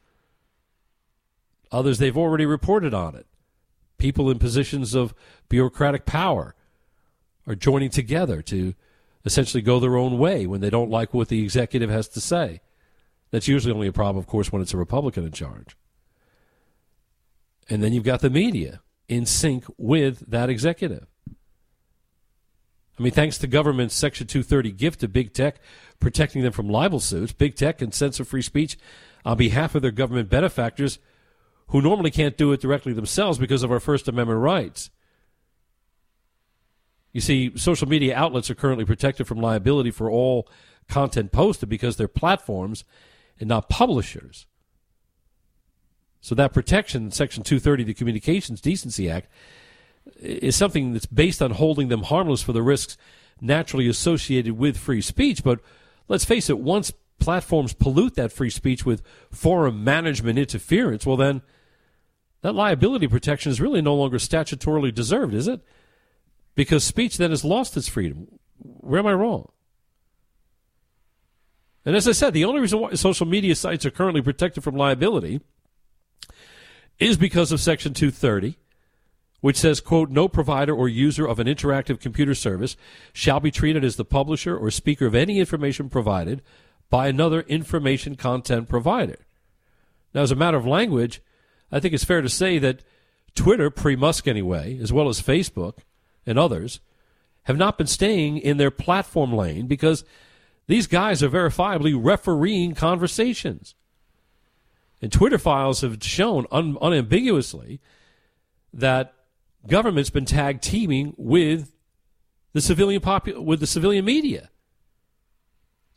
others, 1.71 1.97
they've 1.97 2.17
already 2.17 2.45
reported 2.45 2.93
on 2.93 3.15
it. 3.15 3.25
People 3.97 4.29
in 4.29 4.39
positions 4.39 4.93
of 4.93 5.13
bureaucratic 5.49 6.05
power 6.05 6.55
are 7.47 7.55
joining 7.55 7.89
together 7.89 8.41
to 8.43 8.73
essentially 9.25 9.61
go 9.61 9.79
their 9.79 9.97
own 9.97 10.17
way 10.17 10.45
when 10.45 10.61
they 10.61 10.69
don't 10.69 10.89
like 10.89 11.13
what 11.13 11.29
the 11.29 11.41
executive 11.41 11.89
has 11.89 12.07
to 12.09 12.21
say. 12.21 12.61
That's 13.31 13.47
usually 13.47 13.73
only 13.73 13.87
a 13.87 13.93
problem, 13.93 14.17
of 14.17 14.27
course, 14.27 14.51
when 14.51 14.61
it's 14.61 14.73
a 14.73 14.77
Republican 14.77 15.25
in 15.25 15.31
charge. 15.31 15.75
And 17.69 17.81
then 17.81 17.93
you've 17.93 18.03
got 18.03 18.21
the 18.21 18.29
media. 18.29 18.81
in 19.07 19.25
sync 19.25 19.65
with 19.77 20.29
that 20.29 20.49
executive. 20.49 21.07
I 23.03 23.07
mean, 23.07 23.11
thanks 23.11 23.37
to 23.39 23.47
government's 23.47 23.95
Section 23.95 24.27
230 24.27 24.71
gift 24.71 25.01
to 25.01 25.09
big 25.09 25.33
tech, 25.33 25.57
protecting 25.99 26.41
them 26.41 26.53
from 26.53 26.69
libel 26.69 27.01
suits, 27.01 27.33
big 27.33 27.53
tech 27.53 27.79
can 27.79 27.91
censor 27.91 28.23
free 28.23 28.41
speech 28.41 28.77
on 29.25 29.35
behalf 29.35 29.75
of 29.75 29.81
their 29.81 29.91
government 29.91 30.29
benefactors 30.29 30.99
who 31.67 31.81
normally 31.81 32.11
can't 32.11 32.37
do 32.37 32.53
it 32.53 32.61
directly 32.61 32.93
themselves 32.93 33.37
because 33.37 33.61
of 33.61 33.73
our 33.73 33.81
First 33.81 34.07
Amendment 34.07 34.39
rights. 34.39 34.89
You 37.11 37.19
see, 37.19 37.51
social 37.57 37.89
media 37.89 38.15
outlets 38.15 38.49
are 38.49 38.55
currently 38.55 38.85
protected 38.85 39.27
from 39.27 39.41
liability 39.41 39.91
for 39.91 40.09
all 40.09 40.47
content 40.87 41.33
posted 41.33 41.67
because 41.67 41.97
they're 41.97 42.07
platforms 42.07 42.85
and 43.37 43.49
not 43.49 43.67
publishers. 43.67 44.47
So 46.21 46.35
that 46.35 46.53
protection, 46.53 47.11
Section 47.11 47.43
230 47.43 47.83
of 47.83 47.87
the 47.87 47.93
Communications 47.95 48.61
Decency 48.61 49.09
Act, 49.09 49.27
is 50.19 50.55
something 50.55 50.93
that's 50.93 51.05
based 51.05 51.41
on 51.41 51.51
holding 51.51 51.87
them 51.87 52.03
harmless 52.03 52.41
for 52.41 52.53
the 52.53 52.61
risks 52.61 52.97
naturally 53.41 53.87
associated 53.87 54.53
with 54.53 54.77
free 54.77 55.01
speech. 55.01 55.43
But 55.43 55.59
let's 56.07 56.25
face 56.25 56.49
it, 56.49 56.59
once 56.59 56.91
platforms 57.19 57.73
pollute 57.73 58.15
that 58.15 58.31
free 58.31 58.49
speech 58.49 58.85
with 58.85 59.01
forum 59.31 59.83
management 59.83 60.39
interference, 60.39 61.05
well, 61.05 61.17
then 61.17 61.41
that 62.41 62.55
liability 62.55 63.07
protection 63.07 63.51
is 63.51 63.61
really 63.61 63.81
no 63.81 63.95
longer 63.95 64.17
statutorily 64.17 64.93
deserved, 64.93 65.33
is 65.33 65.47
it? 65.47 65.61
Because 66.55 66.83
speech 66.83 67.17
then 67.17 67.31
has 67.31 67.45
lost 67.45 67.77
its 67.77 67.87
freedom. 67.87 68.27
Where 68.57 68.99
am 68.99 69.07
I 69.07 69.13
wrong? 69.13 69.49
And 71.85 71.95
as 71.95 72.07
I 72.07 72.11
said, 72.13 72.33
the 72.33 72.45
only 72.45 72.61
reason 72.61 72.79
why 72.79 72.93
social 72.93 73.25
media 73.25 73.55
sites 73.55 73.85
are 73.85 73.91
currently 73.91 74.21
protected 74.21 74.63
from 74.63 74.75
liability 74.75 75.41
is 76.99 77.17
because 77.17 77.51
of 77.51 77.59
Section 77.59 77.93
230 77.93 78.57
which 79.43 79.57
says, 79.57 79.81
quote, 79.81 80.09
no 80.09 80.29
provider 80.29 80.73
or 80.73 80.87
user 80.87 81.27
of 81.27 81.37
an 81.37 81.47
interactive 81.47 81.99
computer 81.99 82.33
service 82.33 82.77
shall 83.11 83.41
be 83.41 83.51
treated 83.51 83.83
as 83.83 83.97
the 83.97 84.05
publisher 84.05 84.57
or 84.57 84.71
speaker 84.71 85.05
of 85.05 85.13
any 85.13 85.37
information 85.37 85.89
provided 85.89 86.41
by 86.89 87.09
another 87.09 87.41
information 87.41 88.15
content 88.15 88.69
provider. 88.69 89.19
Now, 90.13 90.21
as 90.21 90.31
a 90.31 90.35
matter 90.37 90.55
of 90.55 90.65
language, 90.65 91.21
I 91.73 91.81
think 91.81 91.93
it's 91.93 92.05
fair 92.05 92.21
to 92.21 92.29
say 92.29 92.57
that 92.59 92.83
Twitter, 93.35 93.69
pre 93.69 93.97
Musk 93.97 94.29
anyway, 94.29 94.79
as 94.81 94.93
well 94.93 95.09
as 95.09 95.21
Facebook 95.21 95.79
and 96.25 96.39
others, 96.39 96.79
have 97.43 97.57
not 97.57 97.77
been 97.77 97.85
staying 97.85 98.37
in 98.37 98.55
their 98.55 98.71
platform 98.71 99.33
lane 99.33 99.67
because 99.67 100.05
these 100.67 100.87
guys 100.87 101.21
are 101.21 101.27
verifiably 101.27 101.93
refereeing 102.01 102.75
conversations. 102.75 103.75
And 105.01 105.11
Twitter 105.11 105.37
files 105.37 105.81
have 105.81 106.01
shown 106.01 106.47
un- 106.49 106.77
unambiguously 106.81 107.81
that 108.73 109.13
government's 109.67 110.09
been 110.09 110.25
tag 110.25 110.61
teaming 110.61 111.13
with 111.17 111.73
the 112.53 112.61
civilian 112.61 113.01
popu- 113.01 113.43
with 113.43 113.59
the 113.59 113.67
civilian 113.67 114.05
media, 114.05 114.49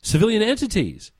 civilian 0.01 0.41
entities. 0.41 1.11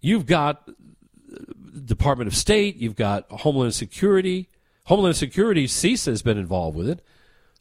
You've 0.00 0.26
got 0.26 0.68
uh, 0.68 1.36
Department 1.84 2.28
of 2.28 2.36
State, 2.36 2.76
you've 2.76 2.96
got 2.96 3.26
Homeland 3.30 3.74
Security. 3.74 4.48
Homeland 4.84 5.16
Security, 5.16 5.66
CISA 5.66 6.06
has 6.06 6.22
been 6.22 6.38
involved 6.38 6.76
with 6.76 6.88
it, 6.88 7.04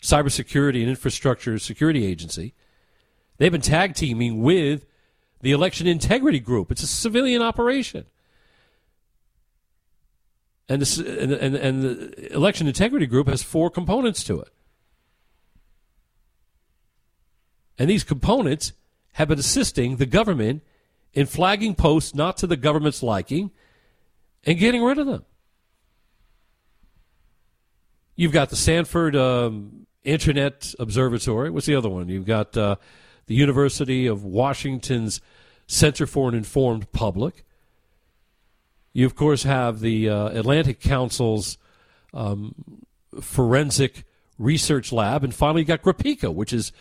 Cybersecurity 0.01 0.79
and 0.79 0.89
Infrastructure 0.89 1.59
Security 1.59 2.05
Agency. 2.05 2.53
They've 3.37 3.51
been 3.51 3.61
tag 3.61 3.95
teaming 3.95 4.41
with 4.41 4.85
the 5.41 5.51
Election 5.51 5.87
Integrity 5.87 6.39
Group. 6.39 6.71
It's 6.71 6.83
a 6.83 6.87
civilian 6.87 7.41
operation 7.41 8.05
and, 10.69 10.81
this, 10.81 10.97
and, 10.97 11.31
and, 11.31 11.55
and 11.55 11.83
the 11.83 12.33
election 12.33 12.67
integrity 12.67 13.05
group 13.05 13.27
has 13.27 13.41
four 13.41 13.69
components 13.69 14.23
to 14.25 14.39
it. 14.41 14.49
And 17.77 17.89
these 17.89 18.03
components 18.03 18.73
have 19.13 19.27
been 19.27 19.39
assisting 19.39 19.97
the 19.97 20.05
government 20.05 20.63
in 21.13 21.25
flagging 21.25 21.75
posts 21.75 22.13
not 22.13 22.37
to 22.37 22.47
the 22.47 22.57
government's 22.57 23.01
liking 23.01 23.51
and 24.43 24.57
getting 24.57 24.83
rid 24.83 24.97
of 24.97 25.07
them. 25.07 25.25
You've 28.15 28.31
got 28.31 28.49
the 28.49 28.55
Stanford 28.55 29.15
um, 29.15 29.85
Internet 30.03 30.73
Observatory. 30.79 31.49
What's 31.49 31.67
the 31.67 31.75
other 31.75 31.89
one? 31.89 32.09
You've 32.09 32.25
got 32.25 32.57
uh, 32.57 32.77
the 33.27 33.35
University 33.35 34.07
of 34.07 34.23
Washington's 34.23 35.21
Center 35.67 36.07
for 36.07 36.27
an 36.29 36.35
Informed 36.35 36.91
Public. 36.91 37.45
You, 38.97 39.05
of 39.05 39.15
course, 39.15 39.43
have 39.43 39.79
the 39.79 40.09
uh, 40.09 40.29
Atlantic 40.29 40.79
Council's 40.79 41.59
um, 42.15 42.55
forensic 43.21 44.05
research 44.39 44.91
lab. 44.91 45.23
And 45.23 45.35
finally, 45.35 45.61
you 45.61 45.67
got 45.67 45.83
Graphika, 45.83 46.33
which 46.33 46.51
is 46.51 46.71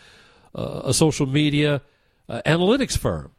uh, 0.55 0.81
a 0.85 0.95
social 0.95 1.27
media 1.27 1.83
uh, 2.27 2.41
analytics 2.43 2.97
firm. 2.97 3.33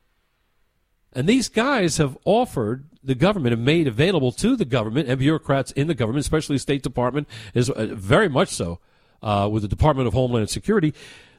And 1.12 1.28
these 1.28 1.48
guys 1.48 1.96
have 1.96 2.16
offered 2.24 2.84
the 3.02 3.16
government 3.16 3.52
and 3.52 3.64
made 3.64 3.88
available 3.88 4.30
to 4.30 4.54
the 4.54 4.64
government 4.64 5.08
and 5.08 5.18
bureaucrats 5.18 5.72
in 5.72 5.88
the 5.88 5.94
government, 5.94 6.20
especially 6.20 6.54
the 6.54 6.60
State 6.60 6.84
Department, 6.84 7.26
is 7.54 7.70
uh, 7.70 7.88
very 7.94 8.28
much 8.28 8.50
so 8.50 8.78
uh, 9.24 9.48
with 9.50 9.62
the 9.62 9.68
Department 9.68 10.06
of 10.06 10.14
Homeland 10.14 10.50
Security. 10.50 10.94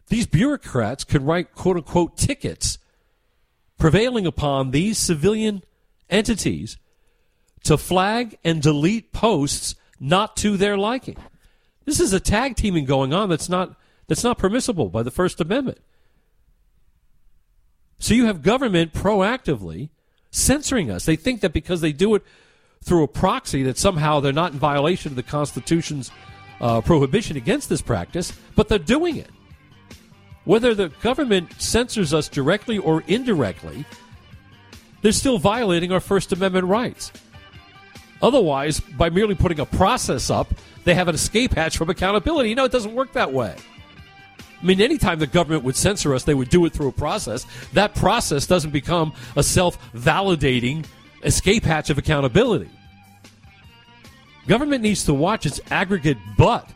These 0.10 0.28
bureaucrats 0.28 1.06
can 1.06 1.24
write 1.24 1.56
quote 1.56 1.78
unquote 1.78 2.18
tickets 2.18 2.80
prevailing 3.78 4.28
upon 4.28 4.72
these 4.72 4.98
civilian 4.98 5.64
entities 6.10 6.78
to 7.64 7.78
flag 7.78 8.38
and 8.44 8.62
delete 8.62 9.12
posts 9.12 9.76
not 10.00 10.38
to 10.38 10.58
their 10.58 10.78
liking. 10.78 11.18
This 11.86 12.00
is 12.00 12.14
a 12.14 12.20
tag 12.20 12.56
teaming 12.56 12.86
going 12.86 13.14
on 13.14 13.30
that's 13.30 13.50
not 13.50 13.76
that's 14.08 14.24
not 14.24 14.38
permissible 14.38 14.90
by 14.90 15.04
the 15.04 15.12
First 15.12 15.40
Amendment. 15.40 15.80
So 18.00 18.14
you 18.14 18.26
have 18.26 18.42
government 18.42 18.94
proactively 18.94 19.90
censoring 20.32 20.90
us. 20.90 21.06
They 21.06 21.16
think 21.16 21.42
that 21.42 21.54
because 21.54 21.82
they 21.82 21.92
do 21.92 22.16
it 22.16 22.24
through 22.84 23.04
a 23.04 23.08
proxy 23.08 23.64
that 23.64 23.78
somehow 23.78 24.20
they're 24.20 24.32
not 24.34 24.54
in 24.54 24.60
violation 24.60 25.12
of 25.12 25.16
the 25.16 25.24
Constitution's 25.24 26.12
uh, 26.62 26.82
prohibition 26.82 27.38
against 27.38 27.70
this 27.70 27.82
practice, 27.82 28.34
but 28.56 28.68
they're 28.68 28.80
doing 28.80 29.18
it. 29.18 29.30
Whether 30.46 30.74
the 30.74 30.90
government 31.02 31.62
censors 31.62 32.14
us 32.14 32.30
directly 32.30 32.78
or 32.78 33.04
indirectly, 33.08 33.86
they're 35.02 35.12
still 35.12 35.38
violating 35.38 35.92
our 35.92 36.00
First 36.00 36.32
Amendment 36.32 36.66
rights. 36.68 37.12
Otherwise, 38.22 38.80
by 38.80 39.10
merely 39.10 39.36
putting 39.36 39.60
a 39.60 39.66
process 39.66 40.30
up, 40.30 40.54
they 40.84 40.94
have 40.94 41.08
an 41.08 41.16
escape 41.16 41.54
hatch 41.54 41.78
from 41.78 41.90
accountability. 41.90 42.50
You 42.50 42.56
know, 42.56 42.66
it 42.66 42.72
doesn't 42.72 42.94
work 42.94 43.14
that 43.14 43.32
way. 43.32 43.56
I 44.62 44.66
mean, 44.66 44.82
anytime 44.82 45.20
the 45.20 45.28
government 45.28 45.64
would 45.64 45.76
censor 45.76 46.14
us, 46.14 46.24
they 46.24 46.34
would 46.34 46.50
do 46.50 46.66
it 46.66 46.74
through 46.74 46.90
a 46.90 46.92
process. 46.92 47.46
That 47.74 47.96
process 47.96 48.46
doesn't 48.46 48.72
become 48.72 49.14
a 49.38 49.44
self 49.44 49.78
validating 49.94 50.86
escape 51.24 51.64
hatch 51.64 51.90
of 51.90 51.98
accountability. 51.98 52.70
Government 54.48 54.82
needs 54.82 55.06
to 55.06 55.14
watch 55.14 55.46
its 55.46 55.62
aggregate 55.70 56.18
butt 56.38 56.70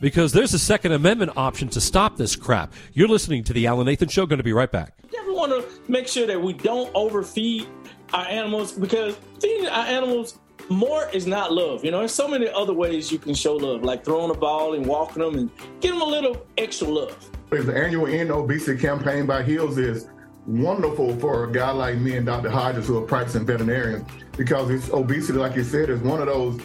because 0.00 0.32
there's 0.32 0.54
a 0.54 0.58
Second 0.58 0.92
Amendment 0.92 1.32
option 1.36 1.68
to 1.68 1.80
stop 1.80 2.16
this 2.16 2.34
crap. 2.34 2.72
You're 2.92 3.08
listening 3.08 3.44
to 3.44 3.52
The 3.52 3.66
Alan 3.66 3.86
Nathan 3.86 4.08
Show. 4.08 4.26
Going 4.26 4.38
to 4.38 4.42
be 4.42 4.52
right 4.52 4.70
back. 4.70 4.94
You 5.12 5.20
ever 5.20 5.32
want 5.32 5.52
to 5.52 5.90
make 5.90 6.08
sure 6.08 6.26
that 6.26 6.40
we 6.40 6.54
don't 6.54 6.90
overfeed 6.94 7.68
our 8.12 8.26
animals 8.26 8.72
because 8.72 9.16
feeding 9.40 9.68
our 9.68 9.86
animals 9.86 10.38
more 10.68 11.08
is 11.12 11.26
not 11.26 11.52
love. 11.52 11.84
You 11.84 11.90
know, 11.90 11.98
there's 11.98 12.14
so 12.14 12.28
many 12.28 12.48
other 12.48 12.72
ways 12.72 13.10
you 13.10 13.18
can 13.18 13.34
show 13.34 13.56
love, 13.56 13.82
like 13.82 14.04
throwing 14.04 14.30
a 14.30 14.38
ball 14.38 14.74
and 14.74 14.86
walking 14.86 15.22
them 15.22 15.36
and 15.36 15.50
give 15.80 15.92
them 15.92 16.02
a 16.02 16.06
little 16.06 16.46
extra 16.58 16.88
love. 16.88 17.30
The 17.50 17.76
annual 17.76 18.06
end 18.06 18.30
obesity 18.30 18.80
campaign 18.80 19.26
by 19.26 19.42
Hills 19.42 19.76
is 19.76 20.08
wonderful 20.46 21.18
for 21.18 21.44
a 21.44 21.52
guy 21.52 21.70
like 21.70 21.98
me 21.98 22.16
and 22.16 22.24
Dr. 22.26 22.50
Hodges, 22.50 22.86
who 22.86 22.98
are 22.98 23.06
practicing 23.06 23.44
veterinarians, 23.44 24.08
because 24.36 24.70
it's 24.70 24.90
obesity, 24.90 25.38
like 25.38 25.54
you 25.56 25.64
said, 25.64 25.90
is 25.90 26.00
one 26.00 26.20
of 26.20 26.26
those 26.26 26.60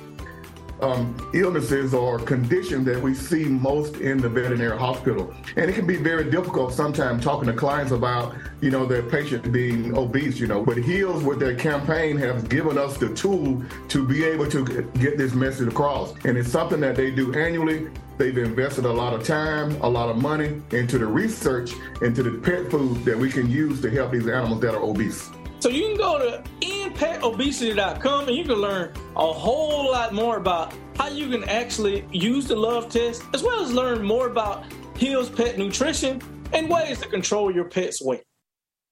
um, 0.81 1.15
illnesses 1.33 1.93
or 1.93 2.19
conditions 2.19 2.85
that 2.85 3.01
we 3.01 3.13
see 3.13 3.45
most 3.45 3.95
in 3.95 4.17
the 4.19 4.29
veterinary 4.29 4.77
hospital. 4.77 5.33
And 5.55 5.69
it 5.69 5.73
can 5.73 5.87
be 5.87 5.97
very 5.97 6.29
difficult 6.29 6.73
sometimes 6.73 7.23
talking 7.23 7.47
to 7.47 7.53
clients 7.53 7.91
about, 7.91 8.35
you 8.61 8.69
know, 8.69 8.85
their 8.85 9.03
patient 9.03 9.51
being 9.51 9.97
obese, 9.97 10.39
you 10.39 10.47
know. 10.47 10.63
But 10.63 10.77
Hills, 10.77 11.23
with 11.23 11.39
their 11.39 11.55
campaign, 11.55 12.17
have 12.17 12.49
given 12.49 12.77
us 12.77 12.97
the 12.97 13.13
tool 13.13 13.63
to 13.89 14.07
be 14.07 14.23
able 14.23 14.47
to 14.49 14.63
get 14.99 15.17
this 15.17 15.33
message 15.33 15.67
across. 15.67 16.13
And 16.25 16.37
it's 16.37 16.51
something 16.51 16.79
that 16.81 16.95
they 16.95 17.11
do 17.11 17.33
annually. 17.33 17.89
They've 18.17 18.37
invested 18.37 18.85
a 18.85 18.91
lot 18.91 19.13
of 19.13 19.23
time, 19.23 19.79
a 19.81 19.89
lot 19.89 20.09
of 20.09 20.17
money 20.17 20.61
into 20.71 20.97
the 20.97 21.05
research, 21.05 21.71
into 22.01 22.23
the 22.23 22.39
pet 22.39 22.71
food 22.71 23.05
that 23.05 23.15
we 23.15 23.29
can 23.29 23.47
use 23.47 23.79
to 23.81 23.91
help 23.91 24.11
these 24.11 24.27
animals 24.27 24.59
that 24.61 24.73
are 24.73 24.81
obese. 24.81 25.29
So 25.59 25.69
you 25.69 25.87
can 25.87 25.97
go 25.97 26.19
to 26.19 26.43
impactobesity.com 26.61 28.27
and 28.27 28.37
you 28.37 28.43
can 28.43 28.55
learn 28.55 28.93
a 29.15 29.33
whole 29.33 29.91
lot 29.91 30.13
more 30.13 30.37
about 30.37 30.73
how 30.95 31.07
you 31.07 31.29
can 31.29 31.43
actually 31.45 32.05
use 32.11 32.47
the 32.47 32.55
love 32.55 32.89
test, 32.89 33.23
as 33.33 33.41
well 33.41 33.63
as 33.63 33.73
learn 33.73 34.03
more 34.03 34.27
about 34.27 34.65
Hills 34.97 35.29
Pet 35.29 35.57
Nutrition 35.57 36.21
and 36.53 36.69
ways 36.69 36.99
to 36.99 37.07
control 37.07 37.51
your 37.51 37.65
pet's 37.65 38.01
weight. 38.01 38.23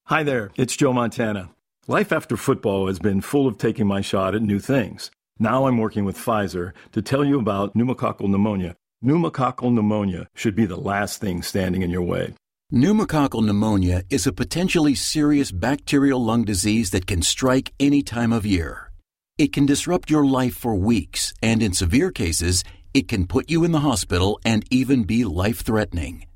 Hi 0.06 0.22
there, 0.22 0.50
it's 0.56 0.76
Joe 0.76 0.92
Montana. 0.92 1.50
Life 1.88 2.12
after 2.12 2.36
football 2.36 2.88
has 2.88 2.98
been 2.98 3.20
full 3.20 3.46
of 3.46 3.58
taking 3.58 3.86
my 3.86 4.00
shot 4.00 4.34
at 4.34 4.42
new 4.42 4.58
things. 4.58 5.10
Now 5.38 5.66
I'm 5.66 5.78
working 5.78 6.04
with 6.04 6.16
Pfizer 6.16 6.72
to 6.92 7.02
tell 7.02 7.24
you 7.24 7.38
about 7.38 7.74
pneumococcal 7.74 8.28
pneumonia. 8.28 8.76
Pneumococcal 9.04 9.72
pneumonia 9.72 10.28
should 10.34 10.56
be 10.56 10.66
the 10.66 10.76
last 10.76 11.20
thing 11.20 11.42
standing 11.42 11.82
in 11.82 11.90
your 11.90 12.02
way. 12.02 12.34
Pneumococcal 12.74 13.46
pneumonia 13.46 14.02
is 14.10 14.26
a 14.26 14.32
potentially 14.32 14.96
serious 14.96 15.52
bacterial 15.52 16.24
lung 16.24 16.42
disease 16.42 16.90
that 16.90 17.06
can 17.06 17.22
strike 17.22 17.72
any 17.78 18.02
time 18.02 18.32
of 18.32 18.44
year. 18.44 18.90
It 19.38 19.52
can 19.52 19.66
disrupt 19.66 20.10
your 20.10 20.26
life 20.26 20.56
for 20.56 20.74
weeks, 20.74 21.32
and 21.40 21.62
in 21.62 21.72
severe 21.72 22.10
cases, 22.10 22.64
it 22.92 23.06
can 23.06 23.28
put 23.28 23.48
you 23.48 23.62
in 23.62 23.70
the 23.70 23.86
hospital 23.86 24.40
and 24.44 24.64
even 24.68 25.04
be 25.04 25.24
life 25.24 25.60
threatening. 25.60 26.26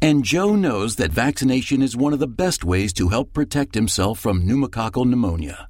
And 0.00 0.24
Joe 0.24 0.56
knows 0.56 0.96
that 0.96 1.10
vaccination 1.12 1.82
is 1.82 1.94
one 1.94 2.14
of 2.14 2.18
the 2.18 2.26
best 2.26 2.64
ways 2.64 2.94
to 2.94 3.10
help 3.10 3.34
protect 3.34 3.74
himself 3.74 4.18
from 4.18 4.48
pneumococcal 4.48 5.04
pneumonia. 5.04 5.68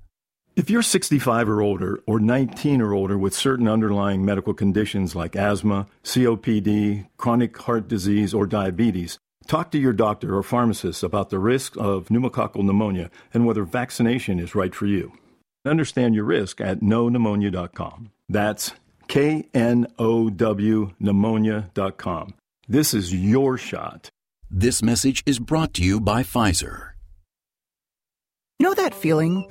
If 0.54 0.70
you're 0.70 0.82
65 0.82 1.48
or 1.48 1.60
older 1.60 1.98
or 2.06 2.20
19 2.20 2.80
or 2.80 2.92
older 2.92 3.18
with 3.18 3.34
certain 3.34 3.66
underlying 3.66 4.24
medical 4.24 4.54
conditions 4.54 5.16
like 5.16 5.34
asthma, 5.34 5.88
COPD, 6.04 7.08
chronic 7.16 7.58
heart 7.58 7.88
disease, 7.88 8.32
or 8.32 8.46
diabetes, 8.46 9.18
talk 9.44 9.70
to 9.72 9.78
your 9.78 9.92
doctor 9.92 10.36
or 10.36 10.42
pharmacist 10.42 11.02
about 11.02 11.30
the 11.30 11.38
risk 11.38 11.76
of 11.76 12.08
pneumococcal 12.08 12.64
pneumonia 12.64 13.10
and 13.32 13.46
whether 13.46 13.64
vaccination 13.64 14.38
is 14.38 14.54
right 14.54 14.74
for 14.74 14.86
you. 14.86 15.12
Understand 15.64 16.14
your 16.14 16.24
risk 16.24 16.60
at 16.60 16.80
knowpneumonia.com. 16.80 18.10
That's 18.28 18.72
K 19.08 19.48
N 19.54 19.86
O 19.98 20.30
W 20.30 20.92
pneumonia.com. 20.98 22.34
This 22.68 22.94
is 22.94 23.14
your 23.14 23.58
shot. 23.58 24.10
This 24.50 24.82
message 24.82 25.22
is 25.26 25.38
brought 25.38 25.74
to 25.74 25.82
you 25.82 26.00
by 26.00 26.22
Pfizer. 26.22 26.92
You 28.58 28.68
know 28.68 28.74
that 28.74 28.94
feeling? 28.94 29.50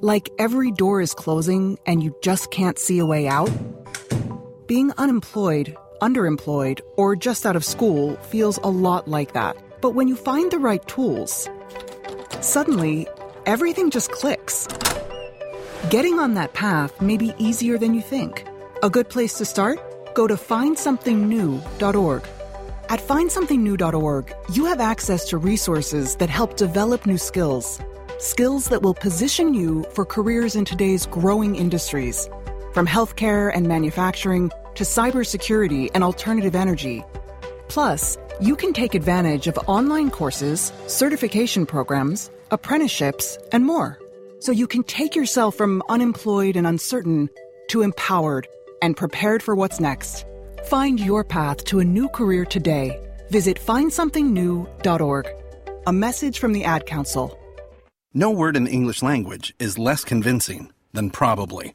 Like 0.00 0.30
every 0.38 0.70
door 0.70 1.00
is 1.00 1.12
closing 1.12 1.76
and 1.86 2.02
you 2.02 2.16
just 2.22 2.50
can't 2.50 2.78
see 2.78 2.98
a 2.98 3.06
way 3.06 3.26
out? 3.26 3.50
Being 4.66 4.92
unemployed, 4.92 5.76
underemployed, 6.00 6.80
or 6.96 7.16
just 7.16 7.46
out 7.46 7.56
of 7.56 7.64
school 7.64 8.16
feels 8.16 8.58
a 8.58 8.68
lot 8.68 9.08
like 9.08 9.32
that. 9.32 9.56
But 9.80 9.90
when 9.90 10.08
you 10.08 10.16
find 10.16 10.50
the 10.50 10.58
right 10.58 10.86
tools, 10.88 11.48
suddenly 12.40 13.06
everything 13.46 13.90
just 13.90 14.10
clicks. 14.10 14.66
Getting 15.90 16.18
on 16.18 16.34
that 16.34 16.54
path 16.54 17.00
may 17.00 17.16
be 17.16 17.34
easier 17.38 17.78
than 17.78 17.94
you 17.94 18.02
think. 18.02 18.46
A 18.82 18.90
good 18.90 19.08
place 19.08 19.34
to 19.34 19.44
start? 19.44 19.78
Go 20.14 20.26
to 20.26 20.34
findsomethingnew.org. 20.34 22.22
At 22.88 23.00
findsomethingnew.org, 23.00 24.34
you 24.52 24.64
have 24.64 24.80
access 24.80 25.28
to 25.28 25.38
resources 25.38 26.16
that 26.16 26.30
help 26.30 26.56
develop 26.56 27.06
new 27.06 27.18
skills 27.18 27.80
skills 28.18 28.66
that 28.66 28.82
will 28.82 28.94
position 28.94 29.54
you 29.54 29.84
for 29.94 30.04
careers 30.04 30.56
in 30.56 30.64
today's 30.64 31.06
growing 31.06 31.54
industries, 31.54 32.28
from 32.72 32.86
healthcare 32.86 33.50
and 33.54 33.66
manufacturing 33.66 34.50
to 34.78 34.84
cybersecurity 34.84 35.90
and 35.92 36.04
alternative 36.04 36.54
energy. 36.54 37.04
Plus, 37.68 38.16
you 38.40 38.54
can 38.54 38.72
take 38.72 38.94
advantage 38.94 39.48
of 39.48 39.58
online 39.66 40.10
courses, 40.10 40.72
certification 40.86 41.66
programs, 41.66 42.30
apprenticeships, 42.52 43.36
and 43.52 43.66
more. 43.66 43.98
So 44.38 44.52
you 44.52 44.68
can 44.68 44.84
take 44.84 45.16
yourself 45.16 45.56
from 45.56 45.82
unemployed 45.88 46.54
and 46.54 46.64
uncertain 46.64 47.28
to 47.70 47.82
empowered 47.82 48.46
and 48.80 48.96
prepared 48.96 49.42
for 49.42 49.56
what's 49.56 49.80
next. 49.80 50.24
Find 50.66 51.00
your 51.00 51.24
path 51.24 51.64
to 51.66 51.80
a 51.80 51.84
new 51.84 52.08
career 52.08 52.44
today. 52.44 53.04
Visit 53.30 53.58
findsomethingnew.org. 53.58 55.26
A 55.88 55.92
message 55.92 56.38
from 56.38 56.52
the 56.52 56.64
Ad 56.64 56.86
Council. 56.86 57.36
No 58.14 58.30
word 58.30 58.56
in 58.56 58.64
the 58.64 58.70
English 58.70 59.02
language 59.02 59.54
is 59.58 59.76
less 59.76 60.04
convincing 60.04 60.72
than 60.92 61.10
probably. 61.10 61.74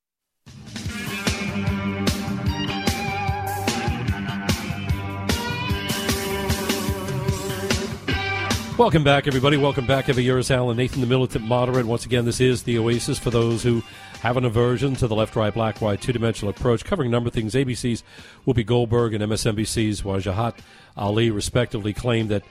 Welcome 8.81 9.03
back, 9.03 9.27
everybody. 9.27 9.57
Welcome 9.57 9.85
back, 9.85 10.09
every 10.09 10.23
year. 10.23 10.41
Alan 10.49 10.75
Nathan, 10.75 11.01
the 11.01 11.07
militant 11.07 11.45
moderate. 11.45 11.85
Once 11.85 12.03
again, 12.07 12.25
this 12.25 12.41
is 12.41 12.63
the 12.63 12.79
Oasis 12.79 13.19
for 13.19 13.29
those 13.29 13.61
who 13.61 13.83
have 14.21 14.37
an 14.37 14.43
aversion 14.43 14.95
to 14.95 15.07
the 15.07 15.13
left, 15.13 15.35
right, 15.35 15.53
black, 15.53 15.81
white, 15.81 16.01
two 16.01 16.11
dimensional 16.11 16.49
approach, 16.49 16.83
covering 16.83 17.09
a 17.09 17.11
number 17.11 17.27
of 17.27 17.33
things. 17.35 17.53
ABC's 17.53 18.03
Whoopi 18.47 18.65
Goldberg 18.65 19.13
and 19.13 19.23
MSNBC's 19.23 20.01
Wajahat 20.01 20.55
Ali, 20.97 21.29
respectively, 21.29 21.93
claimed 21.93 22.29
that 22.29 22.43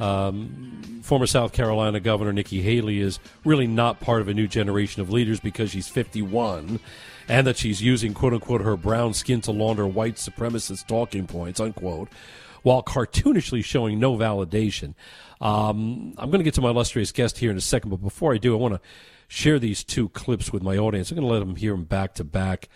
um, 0.00 1.00
former 1.02 1.26
South 1.26 1.52
Carolina 1.52 2.00
Governor 2.00 2.32
Nikki 2.32 2.62
Haley 2.62 3.00
is 3.00 3.18
really 3.44 3.66
not 3.66 4.00
part 4.00 4.22
of 4.22 4.28
a 4.28 4.32
new 4.32 4.48
generation 4.48 5.02
of 5.02 5.10
leaders 5.10 5.38
because 5.38 5.70
she's 5.70 5.88
51 5.88 6.80
and 7.28 7.46
that 7.46 7.58
she's 7.58 7.82
using, 7.82 8.14
quote 8.14 8.32
unquote, 8.32 8.62
her 8.62 8.78
brown 8.78 9.12
skin 9.12 9.42
to 9.42 9.50
launder 9.50 9.86
white 9.86 10.14
supremacist 10.14 10.86
talking 10.86 11.26
points, 11.26 11.60
unquote, 11.60 12.08
while 12.62 12.82
cartoonishly 12.82 13.62
showing 13.62 14.00
no 14.00 14.16
validation. 14.16 14.94
Um, 15.40 16.14
I'm 16.18 16.30
going 16.30 16.38
to 16.38 16.44
get 16.44 16.54
to 16.54 16.60
my 16.60 16.70
illustrious 16.70 17.12
guest 17.12 17.38
here 17.38 17.50
in 17.50 17.56
a 17.56 17.62
second, 17.62 17.90
but 17.90 18.02
before 18.02 18.34
I 18.34 18.38
do, 18.38 18.54
I 18.54 18.58
want 18.58 18.74
to 18.74 18.80
share 19.28 19.58
these 19.58 19.84
two 19.84 20.08
clips 20.10 20.52
with 20.52 20.62
my 20.62 20.76
audience. 20.76 21.10
I'm 21.10 21.16
going 21.16 21.26
to 21.26 21.32
let 21.32 21.40
them 21.40 21.56
hear 21.56 21.72
them 21.72 21.84
back 21.84 22.14
to 22.14 22.24
back. 22.24 22.68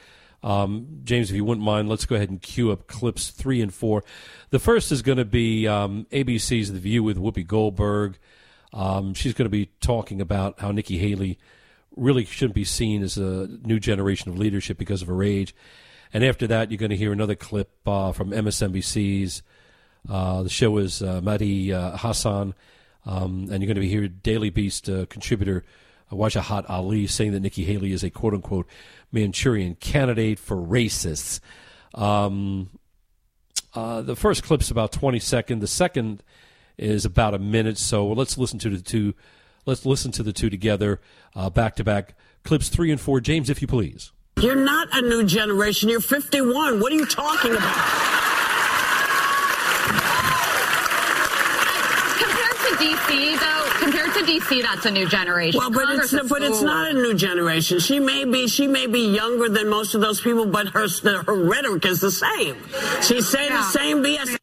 Um, 0.43 1.01
James, 1.05 1.31
if 1.31 1.37
you 1.37 1.45
wouldn't 1.45 1.65
mind, 1.65 1.89
let's 1.89 2.07
go 2.07 2.15
ahead 2.15 2.31
and 2.31 2.41
cue 2.41 2.71
up 2.71 2.87
clips 2.87 3.31
three 3.31 3.61
and 3.61 3.73
four. 3.73 4.05
The 4.51 4.59
first 4.59 4.93
is 4.93 5.03
going 5.03 5.19
to 5.19 5.25
be 5.25 5.67
um, 5.67 6.07
ABC's 6.13 6.73
The 6.73 6.79
View 6.79 7.03
with 7.03 7.17
Whoopi 7.17 7.47
Goldberg. 7.47 8.19
Um, 8.73 9.15
she's 9.15 9.35
going 9.35 9.47
to 9.47 9.51
be 9.51 9.71
talking 9.81 10.21
about 10.21 10.61
how 10.61 10.71
Nikki 10.71 10.99
Haley 10.99 11.39
really 11.97 12.25
shouldn't 12.25 12.55
be 12.55 12.65
seen 12.65 13.03
as 13.03 13.19
a 13.19 13.49
new 13.65 13.81
generation 13.81 14.31
of 14.31 14.39
leadership 14.39 14.79
because 14.79 15.03
of 15.03 15.09
her 15.09 15.23
age. 15.23 15.55
And 16.13 16.25
after 16.25 16.47
that, 16.47 16.71
you're 16.71 16.79
going 16.79 16.91
to 16.91 16.97
hear 16.97 17.13
another 17.13 17.35
clip 17.35 17.71
uh, 17.87 18.13
from 18.13 18.31
MSNBC's 18.31 19.43
Uh, 20.09 20.43
the 20.43 20.49
show 20.49 20.77
is 20.79 21.03
uh, 21.03 21.21
uh, 21.25 21.97
Hasan, 21.97 22.55
um, 23.07 23.49
and 23.51 23.63
you're 23.63 23.67
going 23.67 23.75
to 23.75 23.81
be 23.81 23.89
here 23.89 24.09
Daily 24.09 24.51
Beast 24.51 24.89
uh, 24.89 25.07
contributor 25.07 25.65
uh, 26.11 26.17
Wajahat 26.17 26.69
Ali 26.69 27.07
saying 27.07 27.33
that 27.33 27.41
Nikki 27.41 27.65
Haley 27.65 27.93
is 27.93 28.03
a 28.03 28.11
quote 28.11 28.35
unquote 28.35 28.67
Manchurian 29.13 29.75
candidate 29.77 30.39
for 30.39 30.57
racists. 30.57 31.41
Um, 31.95 32.71
uh, 33.75 34.03
the 34.03 34.17
first 34.17 34.43
clip's 34.43 34.71
about 34.71 34.93
20 34.93 35.19
seconds. 35.19 35.61
The 35.61 35.67
second 35.67 36.23
is 36.77 37.05
about 37.05 37.35
a 37.35 37.39
minute. 37.39 37.79
So 37.79 38.07
let's 38.09 38.39
listen 38.39 38.59
to 38.61 38.71
the 38.71 38.83
two. 38.83 39.15
Let's 39.67 39.85
listen 39.85 40.13
to 40.13 40.23
the 40.23 40.33
two 40.33 40.49
together, 40.49 41.01
back 41.53 41.77
to 41.77 41.85
back. 41.85 42.15
Clips 42.45 42.69
three 42.71 42.91
and 42.91 43.01
four. 43.01 43.21
James, 43.21 43.51
if 43.51 43.61
you 43.61 43.69
please. 43.69 44.13
You're 44.41 44.55
not 44.55 44.87
a 44.93 45.03
new 45.03 45.25
generation. 45.25 45.89
You're 45.89 46.01
51. 46.01 46.79
What 46.79 46.93
are 46.93 46.95
you 46.95 47.07
talking 47.07 47.51
about? 47.51 47.75
Compared 52.23 52.57
to 52.57 52.77
DC, 53.09 53.41
though, 53.41 53.71
compared 53.81 54.13
to 54.15 54.21
DC, 54.21 54.63
that's 54.63 54.87
a 54.87 54.91
new 54.91 55.09
generation. 55.09 55.59
Well, 55.59 55.71
but 55.71 55.89
it's 55.91 56.13
but 56.29 56.43
it's 56.43 56.63
not 56.63 56.91
a 56.91 56.95
new 56.95 57.15
generation. 57.15 57.81
She 57.81 57.99
may 57.99 58.25
be 58.25 58.47
she 58.49 58.67
may 58.67 58.87
be 58.87 59.01
younger 59.01 59.49
than 59.49 59.69
most 59.69 59.95
of 59.95 60.01
those 60.01 60.21
people, 60.21 60.47
but 60.47 60.69
her 60.69 60.87
her 61.03 61.35
rhetoric 61.35 61.87
is 61.87 62.01
the 62.01 62.11
same. 62.11 62.57
She's 63.03 63.29
saying 63.29 63.51
yeah. 63.51 63.57
the 63.57 63.63
same 63.63 64.05
BS. 64.05 64.37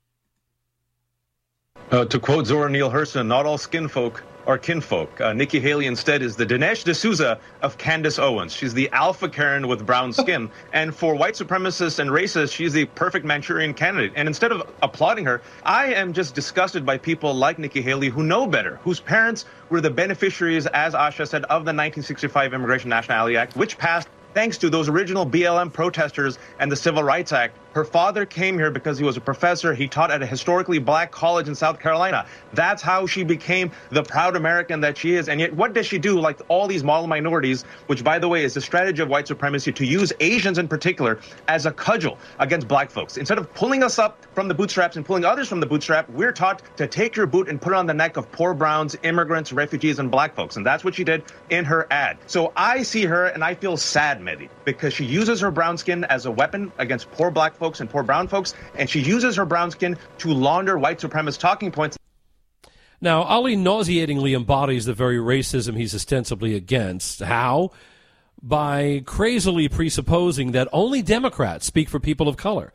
Uh, 1.92 2.06
to 2.06 2.20
quote 2.20 2.48
Zora 2.48 2.70
Neale 2.70 2.90
Hurston, 2.90 3.28
not 3.28 3.46
all 3.46 3.58
skin 3.58 3.88
folk 3.88 4.24
are 4.48 4.58
kinfolk. 4.58 5.20
Uh, 5.20 5.34
Nikki 5.34 5.60
Haley 5.60 5.86
instead 5.88 6.22
is 6.22 6.36
the 6.36 6.46
Dinesh 6.46 6.84
D'Souza 6.84 7.40
of 7.62 7.78
Candace 7.78 8.20
Owens. 8.20 8.54
She's 8.54 8.74
the 8.74 8.90
alpha 8.92 9.28
Karen 9.30 9.68
with 9.68 9.86
brown 9.86 10.14
skin. 10.22 10.50
and 10.74 10.96
for 10.96 11.16
white 11.16 11.34
supremacists 11.34 12.00
and 12.00 12.10
racists, 12.10 12.54
she's 12.54 12.74
the 12.74 12.86
perfect 12.86 13.26
Manchurian 13.26 13.74
candidate. 13.74 14.14
And 14.16 14.28
instead 14.28 14.52
of 14.52 14.68
applauding 14.82 15.26
her, 15.26 15.42
I 15.64 15.94
am 15.94 16.14
just 16.14 16.36
disgusted 16.36 16.86
by 16.86 16.98
people 16.98 17.34
like 17.34 17.60
Nikki 17.60 17.82
Haley 17.82 18.10
who 18.10 18.24
know 18.24 18.48
better, 18.48 18.80
whose 18.84 19.00
parents 19.00 19.46
were 19.70 19.82
the 19.82 19.90
beneficiaries, 19.90 20.68
as 20.68 20.94
Asha 20.94 21.28
said, 21.28 21.44
of 21.46 21.66
the 21.66 21.74
1965 21.74 22.54
Immigration 22.54 22.90
Nationality 22.90 23.38
Act, 23.38 23.56
which 23.56 23.78
passed 23.78 24.08
thanks 24.34 24.58
to 24.60 24.70
those 24.70 24.90
original 24.90 25.26
BLM 25.26 25.72
protesters 25.72 26.38
and 26.60 26.72
the 26.72 26.76
Civil 26.76 27.04
Rights 27.04 27.32
Act. 27.32 27.58
Her 27.76 27.84
father 27.84 28.26
came 28.26 28.58
here 28.58 28.72
because 28.72 28.98
he 28.98 29.04
was 29.04 29.18
a 29.18 29.22
professor. 29.22 29.74
He 29.74 29.90
taught 29.90 30.10
at 30.10 30.22
a 30.22 30.26
historically 30.26 30.80
black 30.80 31.12
college 31.12 31.50
in 31.50 31.56
South 31.56 31.78
Carolina. 31.78 32.26
That's 32.54 32.82
how 32.82 33.06
she 33.06 33.26
became 33.26 33.70
the 33.90 34.02
proud 34.02 34.38
American 34.38 34.80
that 34.80 34.98
she 34.98 35.16
is. 35.16 35.28
And 35.28 35.42
yet, 35.42 35.54
what 35.54 35.74
does 35.74 35.86
she 35.86 35.98
do? 35.98 36.18
Like 36.18 36.40
all 36.48 36.68
these 36.68 36.86
model 36.86 37.08
minorities, 37.08 37.64
which, 37.88 38.02
by 38.02 38.18
the 38.18 38.30
way, 38.30 38.46
is 38.46 38.56
a 38.56 38.62
strategy 38.62 39.02
of 39.02 39.10
white 39.10 39.28
supremacy 39.28 39.74
to 39.74 39.86
use 39.86 40.14
Asians 40.22 40.58
in 40.58 40.70
particular 40.70 41.20
as 41.50 41.66
a 41.66 41.72
cudgel 41.74 42.18
against 42.40 42.66
black 42.66 42.90
folks. 42.90 43.18
Instead 43.18 43.38
of 43.38 43.54
pulling 43.54 43.84
us 43.84 44.00
up 44.00 44.26
from 44.34 44.48
the 44.48 44.54
bootstraps 44.54 44.96
and 44.96 45.06
pulling 45.06 45.26
others 45.26 45.50
from 45.50 45.60
the 45.60 45.66
bootstrap, 45.66 46.10
we're 46.12 46.32
taught 46.32 46.62
to 46.78 46.88
take 46.88 47.18
your 47.18 47.28
boot 47.28 47.50
and 47.50 47.62
put 47.62 47.74
it 47.74 47.76
on 47.76 47.88
the 47.88 47.94
neck 47.94 48.16
of 48.16 48.32
poor 48.32 48.54
browns, 48.54 48.96
immigrants, 49.04 49.52
refugees, 49.52 50.00
and 50.00 50.10
black 50.10 50.34
folks. 50.34 50.56
And 50.56 50.66
that's 50.66 50.86
what 50.86 50.96
she 50.96 51.04
did 51.04 51.24
in 51.50 51.66
her 51.66 51.88
ad. 51.92 52.20
So 52.28 52.54
I 52.56 52.84
see 52.84 53.04
her 53.04 53.26
and 53.26 53.44
I 53.44 53.54
feel 53.54 53.76
sad, 53.76 54.22
Mehdi, 54.22 54.48
because 54.64 54.94
she 54.94 55.04
uses 55.04 55.42
her 55.42 55.52
brown 55.52 55.78
skin 55.78 56.06
as 56.06 56.26
a 56.26 56.32
weapon 56.32 56.72
against 56.78 57.12
poor 57.12 57.30
black 57.32 57.54
folks 57.54 57.65
folks 57.66 57.80
and 57.80 57.90
poor 57.90 58.04
brown 58.04 58.28
folks, 58.28 58.54
and 58.76 58.88
she 58.88 59.00
uses 59.00 59.36
her 59.36 59.46
brown 59.46 59.72
skin 59.72 59.98
to 60.20 60.32
launder 60.32 60.78
white 60.78 61.00
supremacist 61.00 61.40
talking 61.40 61.72
points. 61.72 61.98
Now, 63.02 63.24
Ali 63.24 63.56
nauseatingly 63.56 64.36
embodies 64.36 64.86
the 64.86 64.94
very 64.94 65.18
racism 65.18 65.76
he's 65.76 65.96
ostensibly 65.96 66.54
against. 66.54 67.22
How? 67.22 67.72
By 68.40 69.02
crazily 69.08 69.68
presupposing 69.68 70.52
that 70.52 70.68
only 70.72 71.02
Democrats 71.02 71.66
speak 71.66 71.90
for 71.90 72.00
people 72.00 72.28
of 72.28 72.38
color, 72.38 72.72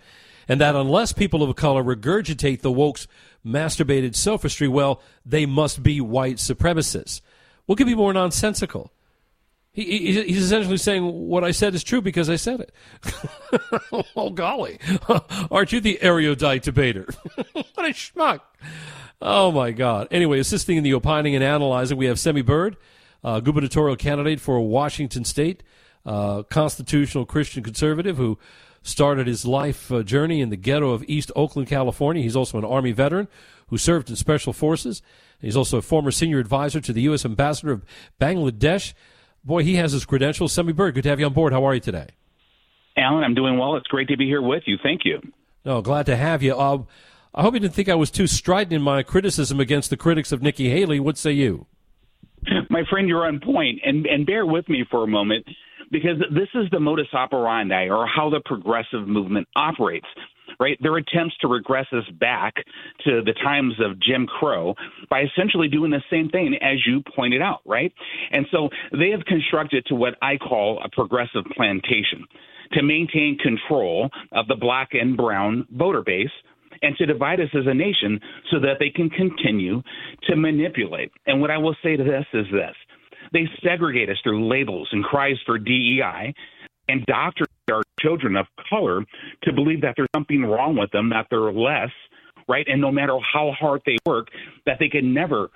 and 0.48 0.60
that 0.60 0.74
unless 0.74 1.12
people 1.12 1.44
of 1.44 1.54
color 1.54 1.84
regurgitate 1.84 2.62
the 2.62 2.72
woke's 2.72 3.06
masturbated 3.46 4.16
sophistry, 4.16 4.66
well, 4.66 5.00
they 5.24 5.46
must 5.46 5.84
be 5.84 6.00
white 6.00 6.38
supremacists. 6.38 7.20
What 7.66 7.78
could 7.78 7.86
be 7.86 7.94
more 7.94 8.12
nonsensical? 8.12 8.92
He, 9.84 10.22
he's 10.22 10.44
essentially 10.44 10.76
saying 10.76 11.04
what 11.04 11.44
I 11.44 11.50
said 11.50 11.74
is 11.74 11.82
true 11.82 12.00
because 12.00 12.28
I 12.28 12.36
said 12.36 12.60
it. 12.60 12.72
oh, 14.16 14.30
golly. 14.30 14.78
Aren't 15.50 15.72
you 15.72 15.80
the 15.80 16.00
erudite 16.02 16.62
debater? 16.62 17.06
what 17.52 17.66
a 17.78 17.90
schmuck. 17.90 18.40
Oh, 19.22 19.52
my 19.52 19.70
God. 19.70 20.08
Anyway, 20.10 20.38
assisting 20.38 20.76
in 20.76 20.84
the 20.84 20.94
opining 20.94 21.34
and 21.34 21.44
analyzing, 21.44 21.98
we 21.98 22.06
have 22.06 22.18
Semi 22.18 22.42
Bird, 22.42 22.76
uh, 23.22 23.40
gubernatorial 23.40 23.96
candidate 23.96 24.40
for 24.40 24.60
Washington 24.60 25.24
State, 25.24 25.62
uh, 26.06 26.42
constitutional 26.44 27.26
Christian 27.26 27.62
conservative 27.62 28.16
who 28.16 28.38
started 28.82 29.26
his 29.26 29.44
life 29.44 29.92
uh, 29.92 30.02
journey 30.02 30.40
in 30.40 30.48
the 30.48 30.56
ghetto 30.56 30.90
of 30.90 31.04
East 31.06 31.30
Oakland, 31.36 31.68
California. 31.68 32.22
He's 32.22 32.36
also 32.36 32.58
an 32.58 32.64
Army 32.64 32.92
veteran 32.92 33.28
who 33.68 33.78
served 33.78 34.10
in 34.10 34.16
Special 34.16 34.52
Forces. 34.52 35.02
He's 35.40 35.56
also 35.56 35.78
a 35.78 35.82
former 35.82 36.10
senior 36.10 36.38
advisor 36.38 36.80
to 36.80 36.92
the 36.92 37.02
U.S. 37.02 37.24
Ambassador 37.24 37.72
of 37.72 37.84
Bangladesh. 38.20 38.92
Boy, 39.44 39.62
he 39.64 39.76
has 39.76 39.92
his 39.92 40.04
credentials. 40.04 40.52
Semi 40.52 40.72
Bird, 40.72 40.94
good 40.94 41.02
to 41.04 41.08
have 41.08 41.20
you 41.20 41.26
on 41.26 41.32
board. 41.32 41.52
How 41.52 41.64
are 41.64 41.74
you 41.74 41.80
today? 41.80 42.08
Alan, 42.96 43.24
I'm 43.24 43.34
doing 43.34 43.58
well. 43.58 43.76
It's 43.76 43.86
great 43.86 44.08
to 44.08 44.16
be 44.16 44.26
here 44.26 44.42
with 44.42 44.64
you. 44.66 44.76
Thank 44.82 45.02
you. 45.04 45.20
No, 45.64 45.80
glad 45.80 46.06
to 46.06 46.16
have 46.16 46.42
you. 46.42 46.54
Uh, 46.54 46.82
I 47.34 47.42
hope 47.42 47.54
you 47.54 47.60
didn't 47.60 47.74
think 47.74 47.88
I 47.88 47.94
was 47.94 48.10
too 48.10 48.26
strident 48.26 48.72
in 48.72 48.82
my 48.82 49.02
criticism 49.02 49.60
against 49.60 49.90
the 49.90 49.96
critics 49.96 50.32
of 50.32 50.42
Nikki 50.42 50.68
Haley. 50.70 51.00
What 51.00 51.16
say 51.16 51.32
you? 51.32 51.66
My 52.68 52.82
friend, 52.90 53.08
you're 53.08 53.26
on 53.26 53.40
point, 53.40 53.80
and 53.84 54.06
and 54.06 54.26
bear 54.26 54.46
with 54.46 54.68
me 54.68 54.84
for 54.90 55.04
a 55.04 55.06
moment 55.06 55.46
because 55.90 56.18
this 56.32 56.48
is 56.54 56.70
the 56.70 56.80
modus 56.80 57.08
operandi 57.12 57.88
or 57.88 58.06
how 58.06 58.30
the 58.30 58.40
progressive 58.44 59.06
movement 59.06 59.46
operates 59.56 60.06
right? 60.60 60.78
Their 60.80 60.96
attempts 60.98 61.36
to 61.38 61.48
regress 61.48 61.86
us 61.92 62.08
back 62.20 62.54
to 63.04 63.22
the 63.24 63.32
times 63.42 63.74
of 63.84 63.98
Jim 64.00 64.26
Crow 64.26 64.74
by 65.08 65.22
essentially 65.22 65.68
doing 65.68 65.90
the 65.90 66.02
same 66.10 66.28
thing 66.28 66.56
as 66.60 66.86
you 66.86 67.02
pointed 67.16 67.40
out, 67.40 67.60
right? 67.64 67.92
And 68.30 68.46
so 68.52 68.68
they 68.92 69.10
have 69.10 69.24
constructed 69.24 69.86
to 69.86 69.94
what 69.94 70.14
I 70.22 70.36
call 70.36 70.80
a 70.84 70.88
progressive 70.90 71.44
plantation 71.56 72.26
to 72.72 72.82
maintain 72.82 73.38
control 73.42 74.10
of 74.32 74.46
the 74.46 74.54
black 74.54 74.90
and 74.92 75.16
brown 75.16 75.66
voter 75.72 76.02
base 76.02 76.30
and 76.82 76.96
to 76.96 77.06
divide 77.06 77.40
us 77.40 77.48
as 77.54 77.66
a 77.66 77.74
nation 77.74 78.20
so 78.50 78.60
that 78.60 78.74
they 78.78 78.90
can 78.90 79.10
continue 79.10 79.82
to 80.28 80.36
manipulate. 80.36 81.10
And 81.26 81.40
what 81.40 81.50
I 81.50 81.58
will 81.58 81.76
say 81.82 81.96
to 81.96 82.04
this 82.04 82.26
is 82.32 82.46
this 82.52 82.74
they 83.32 83.48
segregate 83.62 84.10
us 84.10 84.16
through 84.22 84.48
labels 84.48 84.88
and 84.92 85.04
cries 85.04 85.36
for 85.46 85.58
DEI 85.58 86.34
and 86.90 87.06
doctor 87.06 87.46
our 87.70 87.82
children 88.00 88.36
of 88.36 88.46
color 88.68 89.04
to 89.44 89.52
believe 89.52 89.80
that 89.82 89.94
there's 89.96 90.08
something 90.14 90.42
wrong 90.42 90.76
with 90.76 90.90
them, 90.90 91.10
that 91.10 91.26
they're 91.30 91.52
less, 91.52 91.90
right? 92.48 92.66
And 92.68 92.80
no 92.80 92.90
matter 92.90 93.16
how 93.32 93.52
hard 93.58 93.82
they 93.86 93.96
work, 94.04 94.28
that 94.66 94.78
they 94.80 94.88
can 94.88 95.14
never 95.14 95.50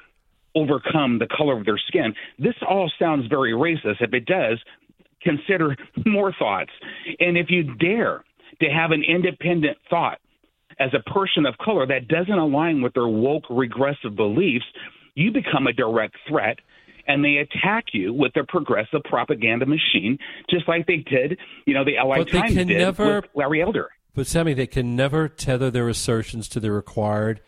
overcome 0.55 1.19
the 1.19 1.27
color 1.27 1.59
of 1.59 1.67
their 1.67 1.79
skin. 1.89 2.15
This 2.39 2.55
all 2.69 2.91
sounds 2.99 3.27
very 3.27 3.53
racist. 3.53 4.01
If 4.01 4.15
it 4.15 4.27
does, 4.27 4.59
consider 5.23 5.77
more 6.07 6.33
thoughts. 6.39 6.71
And 7.19 7.37
if 7.37 7.51
you 7.51 7.75
dare 7.75 8.25
to 8.61 8.67
have 8.69 8.93
an 8.93 9.03
independent 9.03 9.77
thought 9.91 10.19
as 10.79 10.91
a 10.95 11.11
person 11.11 11.47
of 11.47 11.57
color 11.59 11.87
that 11.87 12.09
doesn't 12.09 12.33
align 12.33 12.83
with 12.83 12.95
their 12.95 13.09
woke 13.09 13.45
regressive 13.51 14.15
beliefs, 14.15 14.65
you 15.15 15.33
become 15.33 15.67
a 15.67 15.73
direct 15.73 16.17
threat 16.29 16.59
and 17.07 17.25
they 17.25 17.37
attack 17.37 17.87
you 17.93 18.13
with 18.13 18.33
their 18.35 18.45
progressive 18.47 19.03
propaganda 19.05 19.67
machine, 19.67 20.19
just 20.51 20.69
like 20.69 20.87
they 20.87 20.99
did, 20.99 21.39
you 21.67 21.75
know, 21.75 21.85
the 21.85 21.95
LA 22.03 22.19
but 22.19 22.29
Times 22.29 22.55
did 22.55 22.69
never, 22.69 23.17
with 23.17 23.31
Larry 23.35 23.63
Elder. 23.63 23.91
But 24.15 24.27
Semi, 24.27 24.55
they 24.55 24.67
can 24.67 24.95
never 24.95 25.29
tether 25.29 25.71
their 25.71 25.89
assertions 25.89 26.49
to 26.49 26.61
the 26.61 26.71
required 26.71 27.41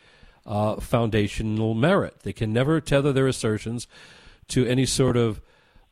uh, 0.45 0.77
foundational 0.77 1.75
merit. 1.75 2.21
They 2.21 2.33
can 2.33 2.53
never 2.53 2.81
tether 2.81 3.13
their 3.13 3.27
assertions 3.27 3.87
to 4.49 4.67
any 4.67 4.87
sort 4.87 5.17
of 5.17 5.41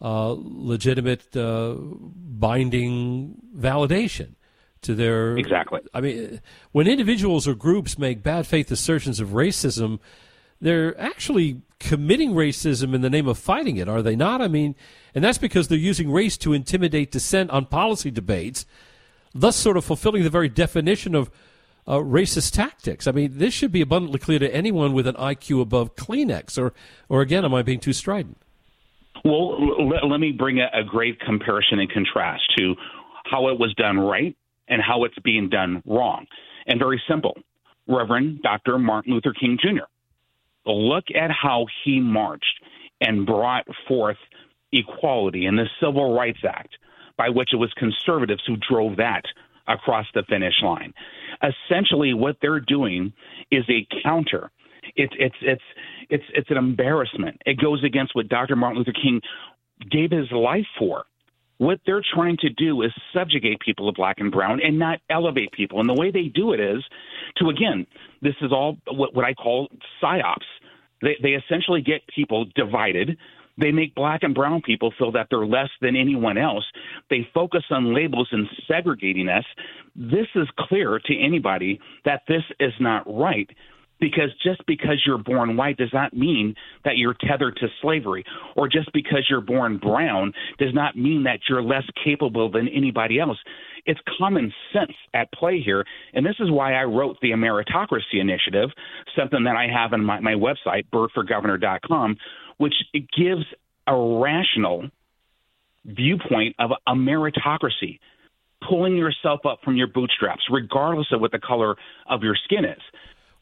uh, 0.01 0.35
legitimate 0.39 1.37
uh, 1.37 1.75
binding 1.75 3.41
validation 3.57 4.35
to 4.83 4.95
their 4.95 5.37
exactly. 5.37 5.81
I 5.93 6.01
mean, 6.01 6.41
when 6.73 6.87
individuals 6.87 7.49
or 7.49 7.55
groups 7.55 7.99
make 7.99 8.23
bad 8.23 8.47
faith 8.47 8.71
assertions 8.71 9.19
of 9.19 9.31
racism, 9.31 9.99
they're 10.61 10.99
actually 11.01 11.63
committing 11.85 12.33
racism 12.33 12.95
in 12.95 13.03
the 13.03 13.11
name 13.11 13.29
of 13.29 13.37
fighting 13.37 13.77
it, 13.77 13.89
are 13.91 14.01
they 14.01 14.17
not? 14.17 14.41
I 14.41 14.49
mean, 14.49 14.75
and 15.15 15.23
that's 15.23 15.37
because 15.37 15.69
they're 15.69 15.77
using 15.77 16.11
race 16.11 16.39
to 16.39 16.55
intimidate 16.55 17.13
dissent 17.13 17.51
on 17.51 17.67
policy 17.67 18.11
debates, 18.11 18.65
thus 19.35 19.55
sort 19.55 19.77
of 19.77 19.85
fulfilling 19.85 20.23
the 20.23 20.31
very 20.31 20.49
definition 20.49 21.15
of 21.15 21.31
uh, 21.87 21.99
racist 21.99 22.55
tactics. 22.55 23.07
I 23.07 23.13
mean, 23.13 23.33
this 23.35 23.53
should 23.53 23.71
be 23.71 23.83
abundantly 23.83 24.19
clear 24.19 24.39
to 24.39 24.53
anyone 24.53 24.95
with 24.95 25.07
an 25.07 25.15
IQ 25.17 25.61
above 25.61 25.95
Kleenex. 25.95 26.57
Or, 26.57 26.73
or 27.11 27.21
again, 27.21 27.45
am 27.45 27.53
I 27.53 27.61
being 27.61 27.81
too 27.81 27.93
strident? 27.93 28.39
Well, 29.23 29.87
let, 29.87 30.07
let 30.07 30.21
me 30.21 30.33
bring 30.33 30.61
a, 30.61 30.71
a 30.73 30.83
great 30.83 31.21
comparison 31.21 31.81
and 31.81 31.93
contrast 31.93 32.45
to 32.57 32.75
how 33.27 33.49
it 33.49 33.59
was 33.59 33.75
done 33.75 33.99
right 33.99 34.35
and 34.69 34.81
how 34.81 35.05
it's 35.05 35.19
being 35.23 35.51
done 35.51 35.83
wrong. 35.85 36.25
And 36.67 36.79
very 36.79 37.01
simple. 37.07 37.37
Reverend 37.87 38.41
Dr. 38.41 38.79
Martin 38.79 39.13
Luther 39.13 39.35
King 39.39 39.59
Jr 39.61 39.85
look 40.67 41.05
at 41.15 41.31
how 41.31 41.67
he 41.85 42.01
marched 42.01 42.61
and 43.01 43.27
brought 43.27 43.67
forth 43.87 44.17
equality 44.73 45.47
in 45.47 45.57
the 45.57 45.67
Civil 45.81 46.17
Rights 46.17 46.41
Act, 46.47 46.77
by 47.17 47.29
which 47.29 47.51
it 47.53 47.57
was 47.57 47.73
conservatives 47.77 48.43
who 48.47 48.57
drove 48.57 48.97
that 48.97 49.23
across 49.67 50.07
the 50.15 50.23
finish 50.29 50.55
line. 50.63 50.93
Essentially, 51.43 52.15
what 52.15 52.37
they're 52.43 52.61
doing 52.61 53.13
is 53.51 53.65
a 53.69 53.87
counter. 54.03 54.51
It's 54.97 55.15
it's 55.19 55.37
it's 55.41 55.63
it's 56.11 56.25
it's 56.35 56.51
an 56.51 56.57
embarrassment. 56.57 57.41
It 57.47 57.59
goes 57.59 57.83
against 57.85 58.15
what 58.15 58.29
Dr. 58.29 58.57
Martin 58.57 58.79
Luther 58.79 58.93
King 58.93 59.21
gave 59.91 60.11
his 60.11 60.31
life 60.31 60.67
for. 60.79 61.05
What 61.59 61.81
they're 61.87 62.03
trying 62.15 62.37
to 62.39 62.51
do 62.51 62.83
is 62.83 62.91
subjugate 63.15 63.61
people 63.61 63.89
of 63.89 63.95
black 63.95 64.17
and 64.19 64.31
brown 64.31 64.61
and 64.61 64.79
not 64.79 64.99
elevate 65.09 65.53
people. 65.53 65.81
And 65.81 65.89
the 65.89 65.95
way 65.95 66.11
they 66.11 66.25
do 66.25 66.53
it 66.53 66.61
is 66.61 66.85
to, 67.37 67.49
again, 67.49 67.87
this 68.23 68.35
is 68.43 68.53
all 68.53 68.77
what, 68.89 69.15
what 69.15 69.25
I 69.25 69.35
call 69.35 69.69
psyops. 70.03 70.45
They, 71.05 71.17
they 71.23 71.35
essentially 71.35 71.83
get 71.83 72.01
people 72.15 72.47
divided. 72.57 73.19
They 73.57 73.71
make 73.71 73.95
black 73.95 74.23
and 74.23 74.35
brown 74.35 74.63
people 74.63 74.93
feel 74.99 75.13
that 75.13 75.29
they're 75.31 75.47
less 75.47 75.69
than 75.81 75.95
anyone 75.95 76.39
else. 76.39 76.65
They 77.11 77.29
focus 77.33 77.63
on 77.71 77.95
labels 77.95 78.29
and 78.33 78.49
segregating 78.67 79.29
us. 79.29 79.45
This 79.95 80.27
is 80.35 80.49
clear 80.59 80.99
to 81.05 81.19
anybody 81.21 81.79
that 82.05 82.23
this 82.27 82.43
is 82.59 82.73
not 82.81 83.05
right 83.07 83.49
because 84.01 84.31
just 84.43 84.65
because 84.67 85.03
you're 85.07 85.23
born 85.23 85.57
white 85.57 85.77
does 85.77 85.93
not 85.93 86.13
mean 86.13 86.55
that 86.85 86.97
you're 86.97 87.17
tethered 87.29 87.57
to 87.57 87.69
slavery, 87.81 88.25
or 88.57 88.69
just 88.69 88.93
because 88.93 89.25
you're 89.31 89.41
born 89.41 89.79
brown 89.79 90.33
does 90.59 90.75
not 90.75 90.97
mean 90.97 91.23
that 91.23 91.39
you're 91.49 91.63
less 91.63 91.85
capable 92.05 92.51
than 92.51 92.69
anybody 92.69 93.21
else. 93.21 93.39
It's 93.87 94.01
common 94.19 94.53
sense 94.73 94.93
at 95.13 95.31
play 95.33 95.61
here, 95.61 95.85
and 96.15 96.25
this 96.25 96.37
is 96.41 96.51
why 96.51 96.75
I 96.75 96.85
wrote 96.85 97.19
the 97.21 97.31
Meritocracy 97.31 98.21
Initiative, 98.21 98.71
something 99.17 99.45
that 99.45 99.57
I 99.57 99.67
have 99.67 99.93
on 99.93 100.05
my, 100.05 100.21
my 100.21 100.33
website, 100.33 100.85
birdforgovernor.com, 100.93 102.17
which 102.57 102.75
gives 103.17 103.45
a 103.87 103.97
rational 103.97 104.89
viewpoint 105.85 106.57
of 106.59 106.71
a 106.87 106.95
meritocracy 106.95 107.99
pulling 108.69 108.97
yourself 108.97 109.41
up 109.45 109.59
from 109.63 109.77
your 109.77 109.87
bootstraps, 109.87 110.43
regardless 110.51 111.09
of 111.13 111.21
what 111.21 111.33
the 111.33 111.39
color 111.39 111.77
of 112.09 112.23
your 112.23 112.37
skin 112.45 112.65
is. 112.65 112.81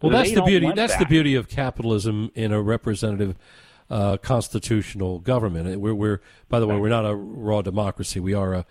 Well, 0.00 0.10
that's 0.10 0.30
They 0.30 0.34
the 0.34 0.42
beauty. 0.42 0.72
That's 0.74 0.94
that. 0.94 0.98
the 0.98 1.06
beauty 1.06 1.36
of 1.36 1.48
capitalism 1.48 2.32
in 2.34 2.52
a 2.52 2.60
representative 2.60 3.36
uh, 3.88 4.16
constitutional 4.16 5.20
government. 5.20 5.80
We're, 5.80 5.94
we're, 5.94 6.20
by 6.48 6.58
the 6.58 6.66
way, 6.66 6.76
we're 6.76 6.88
not 6.88 7.04
a 7.04 7.14
raw 7.14 7.62
democracy. 7.62 8.18
We 8.18 8.34
are 8.34 8.54
a, 8.54 8.66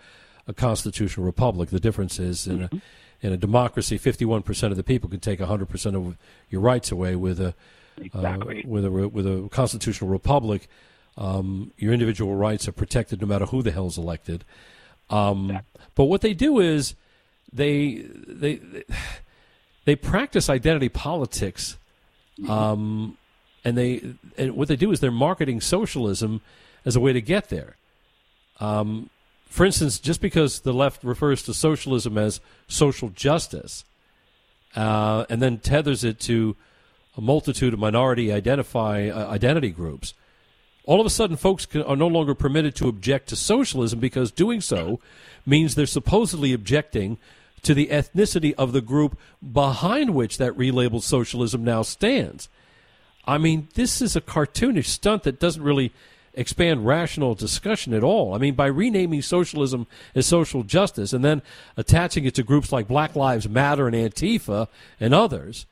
a 0.46 0.52
constitutional 0.52 1.26
republic. 1.26 1.70
The 1.70 1.80
difference 1.80 2.18
is 2.18 2.46
in 2.46 2.58
Mm-hmm. 2.60 2.76
a 2.76 2.80
in 3.26 3.32
a 3.32 3.36
democracy, 3.36 3.98
fifty-one 3.98 4.42
percent 4.42 4.72
of 4.72 4.76
the 4.76 4.82
people 4.82 5.08
can 5.08 5.20
take 5.20 5.38
hundred 5.40 5.68
percent 5.68 5.94
of 5.94 6.16
your 6.50 6.60
rights 6.60 6.90
away. 6.90 7.14
With 7.14 7.40
a 7.40 7.54
uh, 8.12 8.38
with 8.64 8.84
a 8.84 8.90
with 8.90 9.26
a 9.26 9.48
constitutional 9.50 10.10
republic, 10.10 10.68
um, 11.16 11.72
your 11.76 11.92
individual 11.92 12.34
rights 12.34 12.66
are 12.66 12.72
protected 12.72 13.20
no 13.20 13.26
matter 13.28 13.46
who 13.46 13.62
the 13.62 13.70
hell's 13.70 13.96
elected. 13.96 14.44
Um, 15.08 15.60
But 15.94 16.04
what 16.04 16.20
they 16.20 16.34
do 16.34 16.58
is 16.58 16.94
they 17.52 18.06
they 18.26 18.60
they 19.84 19.94
practice 19.94 20.48
identity 20.48 20.88
politics, 20.88 21.76
um, 22.48 23.16
and 23.64 23.76
they 23.76 24.16
and 24.38 24.56
what 24.56 24.68
they 24.68 24.76
do 24.76 24.90
is 24.90 25.00
they're 25.00 25.10
marketing 25.10 25.60
socialism 25.60 26.40
as 26.84 26.96
a 26.96 27.00
way 27.00 27.12
to 27.12 27.20
get 27.20 27.48
there. 27.48 27.76
Um, 28.58 29.10
for 29.52 29.66
instance, 29.66 29.98
just 29.98 30.22
because 30.22 30.60
the 30.60 30.72
left 30.72 31.04
refers 31.04 31.42
to 31.42 31.52
socialism 31.52 32.16
as 32.16 32.40
social 32.68 33.10
justice, 33.10 33.84
uh, 34.74 35.26
and 35.28 35.42
then 35.42 35.58
tethers 35.58 36.04
it 36.04 36.18
to 36.20 36.56
a 37.18 37.20
multitude 37.20 37.74
of 37.74 37.78
minority 37.78 38.32
identify 38.32 39.08
uh, 39.08 39.28
identity 39.28 39.68
groups, 39.68 40.14
all 40.84 41.00
of 41.00 41.06
a 41.06 41.10
sudden, 41.10 41.36
folks 41.36 41.66
can, 41.66 41.82
are 41.82 41.96
no 41.96 42.06
longer 42.06 42.34
permitted 42.34 42.74
to 42.76 42.88
object 42.88 43.28
to 43.28 43.36
socialism 43.36 44.00
because 44.00 44.30
doing 44.30 44.62
so 44.62 45.00
means 45.44 45.74
they're 45.74 45.86
supposedly 45.86 46.54
objecting 46.54 47.18
to 47.62 47.74
the 47.74 47.88
ethnicity 47.88 48.54
of 48.54 48.72
the 48.72 48.80
group 48.80 49.18
behind 49.52 50.14
which 50.14 50.38
that 50.38 50.56
relabeled 50.56 51.02
socialism 51.02 51.62
now 51.62 51.82
stands. 51.82 52.48
I 53.26 53.36
mean, 53.36 53.68
this 53.74 54.00
is 54.00 54.16
a 54.16 54.20
cartoonish 54.22 54.86
stunt 54.86 55.24
that 55.24 55.38
doesn't 55.38 55.62
really 55.62 55.92
expand 56.34 56.86
rational 56.86 57.34
discussion 57.34 57.92
at 57.92 58.02
all. 58.02 58.34
I 58.34 58.38
mean, 58.38 58.54
by 58.54 58.66
renaming 58.66 59.22
socialism 59.22 59.86
as 60.14 60.26
social 60.26 60.62
justice 60.62 61.12
and 61.12 61.24
then 61.24 61.42
attaching 61.76 62.24
it 62.24 62.34
to 62.36 62.42
groups 62.42 62.72
like 62.72 62.88
Black 62.88 63.14
Lives 63.14 63.48
Matter 63.48 63.86
and 63.86 63.94
Antifa 63.96 64.68
and 64.98 65.14
others, 65.14 65.66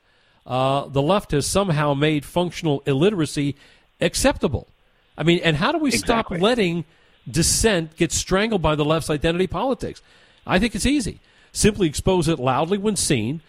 uh, 0.45 0.87
the 0.87 1.01
left 1.01 1.31
has 1.31 1.45
somehow 1.45 1.93
made 1.93 2.25
functional 2.25 2.83
illiteracy 2.85 3.55
acceptable. 3.99 4.67
I 5.17 5.23
mean, 5.23 5.39
and 5.43 5.57
how 5.57 5.71
do 5.71 5.77
we 5.77 5.91
stop 5.91 6.31
letting 6.31 6.85
dissent 7.29 7.95
get 7.97 8.11
strangled 8.11 8.61
by 8.61 8.75
the 8.75 8.85
left's 8.85 9.09
identity 9.09 9.47
politics? 9.47 10.01
I 10.45 10.59
think 10.59 10.75
it's 10.75 10.85
easy. 10.85 11.19
Simply 11.51 11.87
expose 11.87 12.27
it 12.27 12.39
loudly 12.39 12.77
when 12.77 12.95
seen 12.95 13.41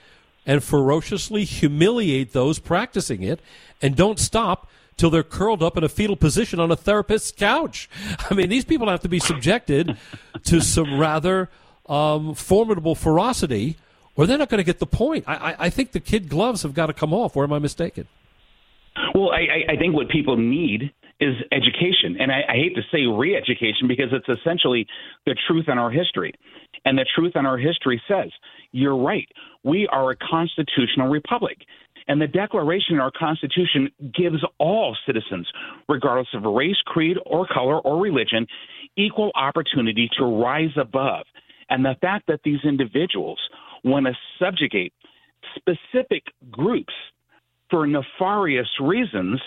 and 0.44 0.62
ferociously 0.62 1.44
humiliate 1.44 2.32
those 2.32 2.58
practicing 2.58 3.22
it, 3.22 3.40
and 3.80 3.94
don't 3.94 4.18
stop 4.18 4.68
till 5.02 5.10
they're 5.10 5.24
curled 5.24 5.64
up 5.64 5.76
in 5.76 5.82
a 5.82 5.88
fetal 5.88 6.14
position 6.14 6.60
on 6.60 6.70
a 6.70 6.76
therapist's 6.76 7.32
couch. 7.32 7.90
I 8.30 8.34
mean, 8.34 8.48
these 8.48 8.64
people 8.64 8.88
have 8.88 9.00
to 9.00 9.08
be 9.08 9.18
subjected 9.18 9.98
to 10.44 10.60
some 10.60 10.96
rather 10.96 11.50
um, 11.88 12.36
formidable 12.36 12.94
ferocity, 12.94 13.78
or 14.14 14.28
they're 14.28 14.38
not 14.38 14.48
going 14.48 14.58
to 14.58 14.64
get 14.64 14.78
the 14.78 14.86
point. 14.86 15.24
I, 15.26 15.34
I, 15.34 15.56
I 15.66 15.70
think 15.70 15.90
the 15.90 15.98
kid 15.98 16.28
gloves 16.28 16.62
have 16.62 16.72
got 16.72 16.86
to 16.86 16.92
come 16.92 17.12
off. 17.12 17.34
Where 17.34 17.44
am 17.44 17.52
I 17.52 17.58
mistaken? 17.58 18.06
Well, 19.12 19.30
I, 19.32 19.72
I- 19.72 19.76
think 19.76 19.96
what 19.96 20.08
people 20.08 20.36
need 20.36 20.92
is 21.18 21.34
education. 21.50 22.16
And 22.20 22.30
I, 22.30 22.42
I 22.48 22.54
hate 22.54 22.76
to 22.76 22.82
say 22.92 23.06
re 23.06 23.34
education 23.34 23.88
because 23.88 24.12
it's 24.12 24.28
essentially 24.28 24.86
the 25.26 25.34
truth 25.48 25.64
in 25.66 25.78
our 25.78 25.90
history. 25.90 26.32
And 26.84 26.96
the 26.96 27.06
truth 27.16 27.32
in 27.34 27.44
our 27.44 27.58
history 27.58 28.00
says, 28.06 28.30
you're 28.70 28.96
right. 28.96 29.28
We 29.64 29.88
are 29.88 30.10
a 30.10 30.16
constitutional 30.16 31.08
republic. 31.08 31.58
And 32.08 32.20
the 32.20 32.26
Declaration 32.26 32.94
in 32.94 33.00
our 33.00 33.12
Constitution 33.16 33.90
gives 34.14 34.38
all 34.58 34.96
citizens, 35.06 35.48
regardless 35.88 36.28
of 36.34 36.42
race, 36.44 36.76
creed, 36.86 37.16
or 37.26 37.46
color 37.46 37.78
or 37.80 38.00
religion, 38.00 38.46
equal 38.96 39.30
opportunity 39.34 40.08
to 40.18 40.24
rise 40.24 40.76
above. 40.76 41.24
And 41.70 41.84
the 41.84 41.96
fact 42.00 42.26
that 42.28 42.40
these 42.44 42.60
individuals 42.64 43.38
want 43.84 44.06
to 44.06 44.12
subjugate 44.38 44.92
specific 45.56 46.24
groups 46.50 46.92
for 47.70 47.86
nefarious 47.86 48.68
reasons 48.80 49.40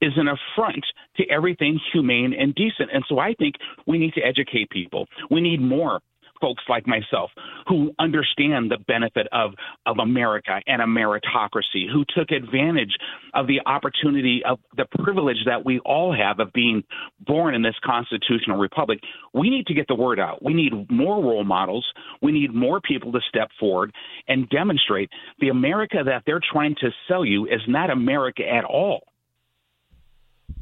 is 0.00 0.12
an 0.16 0.28
affront 0.28 0.84
to 1.16 1.24
everything 1.30 1.80
humane 1.92 2.34
and 2.38 2.54
decent. 2.54 2.90
And 2.92 3.02
so 3.08 3.18
I 3.18 3.34
think 3.34 3.54
we 3.86 3.98
need 3.98 4.12
to 4.14 4.20
educate 4.20 4.68
people. 4.70 5.06
We 5.30 5.40
need 5.40 5.60
more 5.60 6.00
folks 6.40 6.62
like 6.68 6.86
myself 6.86 7.30
who 7.66 7.92
understand 7.98 8.70
the 8.70 8.78
benefit 8.86 9.26
of, 9.32 9.52
of 9.86 9.98
America 9.98 10.60
and 10.66 10.82
a 10.82 10.86
meritocracy, 10.86 11.90
who 11.92 12.04
took 12.16 12.30
advantage 12.30 12.96
of 13.34 13.46
the 13.46 13.60
opportunity 13.66 14.42
of 14.48 14.58
the 14.76 14.84
privilege 15.02 15.38
that 15.46 15.64
we 15.64 15.78
all 15.80 16.14
have 16.14 16.40
of 16.40 16.52
being 16.52 16.82
born 17.20 17.54
in 17.54 17.62
this 17.62 17.74
constitutional 17.84 18.58
republic. 18.58 19.00
We 19.34 19.50
need 19.50 19.66
to 19.66 19.74
get 19.74 19.88
the 19.88 19.94
word 19.94 20.20
out. 20.20 20.42
We 20.42 20.54
need 20.54 20.72
more 20.90 21.22
role 21.22 21.44
models. 21.44 21.86
We 22.22 22.32
need 22.32 22.54
more 22.54 22.80
people 22.80 23.12
to 23.12 23.20
step 23.28 23.48
forward 23.58 23.92
and 24.28 24.48
demonstrate 24.48 25.10
the 25.40 25.48
America 25.48 25.98
that 26.04 26.22
they're 26.26 26.40
trying 26.52 26.74
to 26.80 26.90
sell 27.08 27.24
you 27.24 27.46
is 27.46 27.60
not 27.66 27.90
America 27.90 28.42
at 28.46 28.64
all. 28.64 29.00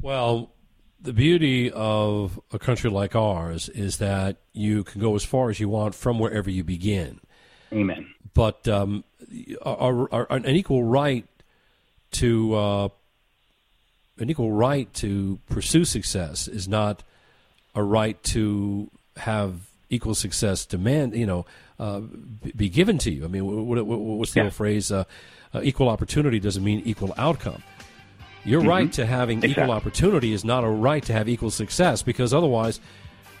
Well, 0.01 0.51
the 1.05 1.13
beauty 1.13 1.71
of 1.71 2.39
a 2.51 2.59
country 2.59 2.89
like 2.89 3.15
ours 3.15 3.69
is 3.69 3.97
that 3.97 4.37
you 4.53 4.83
can 4.83 4.99
go 4.99 5.15
as 5.15 5.23
far 5.23 5.49
as 5.49 5.59
you 5.59 5.69
want 5.69 5.95
from 5.95 6.19
wherever 6.19 6.49
you 6.49 6.63
begin. 6.63 7.19
Amen. 7.71 8.13
But 8.33 8.67
um, 8.67 9.03
our, 9.63 10.11
our, 10.13 10.27
an 10.29 10.47
equal 10.47 10.83
right 10.83 11.25
to 12.13 12.55
uh, 12.55 12.89
an 14.17 14.29
equal 14.29 14.51
right 14.51 14.91
to 14.95 15.39
pursue 15.49 15.85
success 15.85 16.47
is 16.47 16.67
not 16.67 17.03
a 17.73 17.83
right 17.83 18.21
to 18.23 18.89
have 19.17 19.53
equal 19.89 20.15
success 20.15 20.65
demand. 20.65 21.15
You 21.15 21.25
know, 21.25 21.45
uh, 21.79 22.01
be 22.55 22.69
given 22.69 22.97
to 22.99 23.11
you. 23.11 23.25
I 23.25 23.27
mean, 23.27 23.45
what, 23.45 23.85
what, 23.85 23.99
what's 23.99 24.33
the 24.33 24.39
Yeah. 24.41 24.45
old 24.45 24.53
phrase? 24.53 24.91
Uh, 24.91 25.03
uh, 25.53 25.61
equal 25.63 25.87
opportunity 25.87 26.39
doesn't 26.39 26.63
mean 26.63 26.81
equal 26.85 27.13
outcome. 27.17 27.63
Your 28.45 28.61
Mhm. 28.61 28.67
right 28.67 28.93
to 28.93 29.05
having 29.05 29.43
equal 29.43 29.71
opportunity 29.71 30.31
is 30.31 30.45
not 30.45 30.63
a 30.63 30.69
right 30.69 31.03
to 31.05 31.13
have 31.13 31.27
equal 31.27 31.49
success 31.51 32.03
because 32.03 32.33
otherwise 32.33 32.79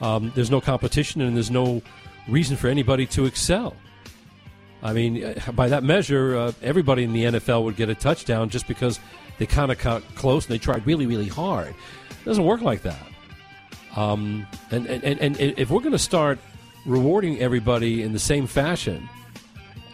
um, 0.01 0.31
there's 0.35 0.51
no 0.51 0.59
competition 0.59 1.21
and 1.21 1.35
there's 1.35 1.51
no 1.51 1.81
reason 2.27 2.57
for 2.57 2.67
anybody 2.67 3.05
to 3.05 3.25
excel. 3.25 3.75
I 4.83 4.93
mean, 4.93 5.23
uh, 5.23 5.51
by 5.53 5.69
that 5.69 5.83
measure, 5.83 6.35
uh, 6.37 6.51
everybody 6.61 7.03
in 7.03 7.13
the 7.13 7.23
NFL 7.25 7.63
would 7.63 7.75
get 7.75 7.89
a 7.89 7.95
touchdown 7.95 8.49
just 8.49 8.67
because 8.67 8.99
they 9.37 9.45
kind 9.45 9.71
of 9.71 9.79
got 9.81 10.03
close 10.15 10.45
and 10.45 10.53
they 10.53 10.57
tried 10.59 10.85
really, 10.85 11.05
really 11.05 11.27
hard. 11.27 11.69
It 11.69 12.25
doesn't 12.25 12.43
work 12.43 12.61
like 12.61 12.81
that. 12.81 12.99
Um, 13.95 14.45
and, 14.71 14.85
and, 14.87 15.03
and, 15.03 15.21
and 15.21 15.37
if 15.57 15.69
we're 15.69 15.79
going 15.79 15.91
to 15.93 15.97
start 15.99 16.39
rewarding 16.85 17.39
everybody 17.39 18.01
in 18.03 18.11
the 18.11 18.19
same 18.19 18.47
fashion, 18.47 19.07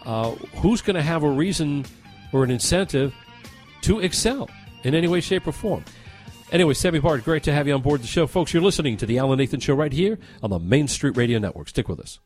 uh, 0.04 0.30
who's 0.56 0.82
going 0.82 0.96
to 0.96 1.02
have 1.02 1.22
a 1.22 1.28
reason 1.30 1.84
or 2.32 2.42
an 2.44 2.50
incentive 2.50 3.14
to 3.82 4.00
excel 4.00 4.48
in 4.84 4.94
any 4.94 5.08
way, 5.08 5.20
shape, 5.20 5.46
or 5.46 5.52
form? 5.52 5.84
Anyway, 6.52 6.74
Semi 6.74 6.98
Bird, 6.98 7.24
great 7.24 7.42
to 7.44 7.52
have 7.52 7.66
you 7.66 7.72
on 7.72 7.80
board 7.80 8.02
the 8.02 8.06
show. 8.06 8.26
Folks, 8.26 8.52
you're 8.52 8.62
listening 8.62 8.98
to 8.98 9.06
the 9.06 9.16
Alan 9.16 9.38
Nathan 9.38 9.58
Show 9.58 9.74
right 9.74 9.92
here 9.92 10.18
on 10.42 10.50
the 10.50 10.58
Main 10.58 10.86
Street 10.86 11.16
Radio 11.16 11.38
Network. 11.38 11.70
Stick 11.70 11.88
with 11.88 11.98
us. 11.98 12.20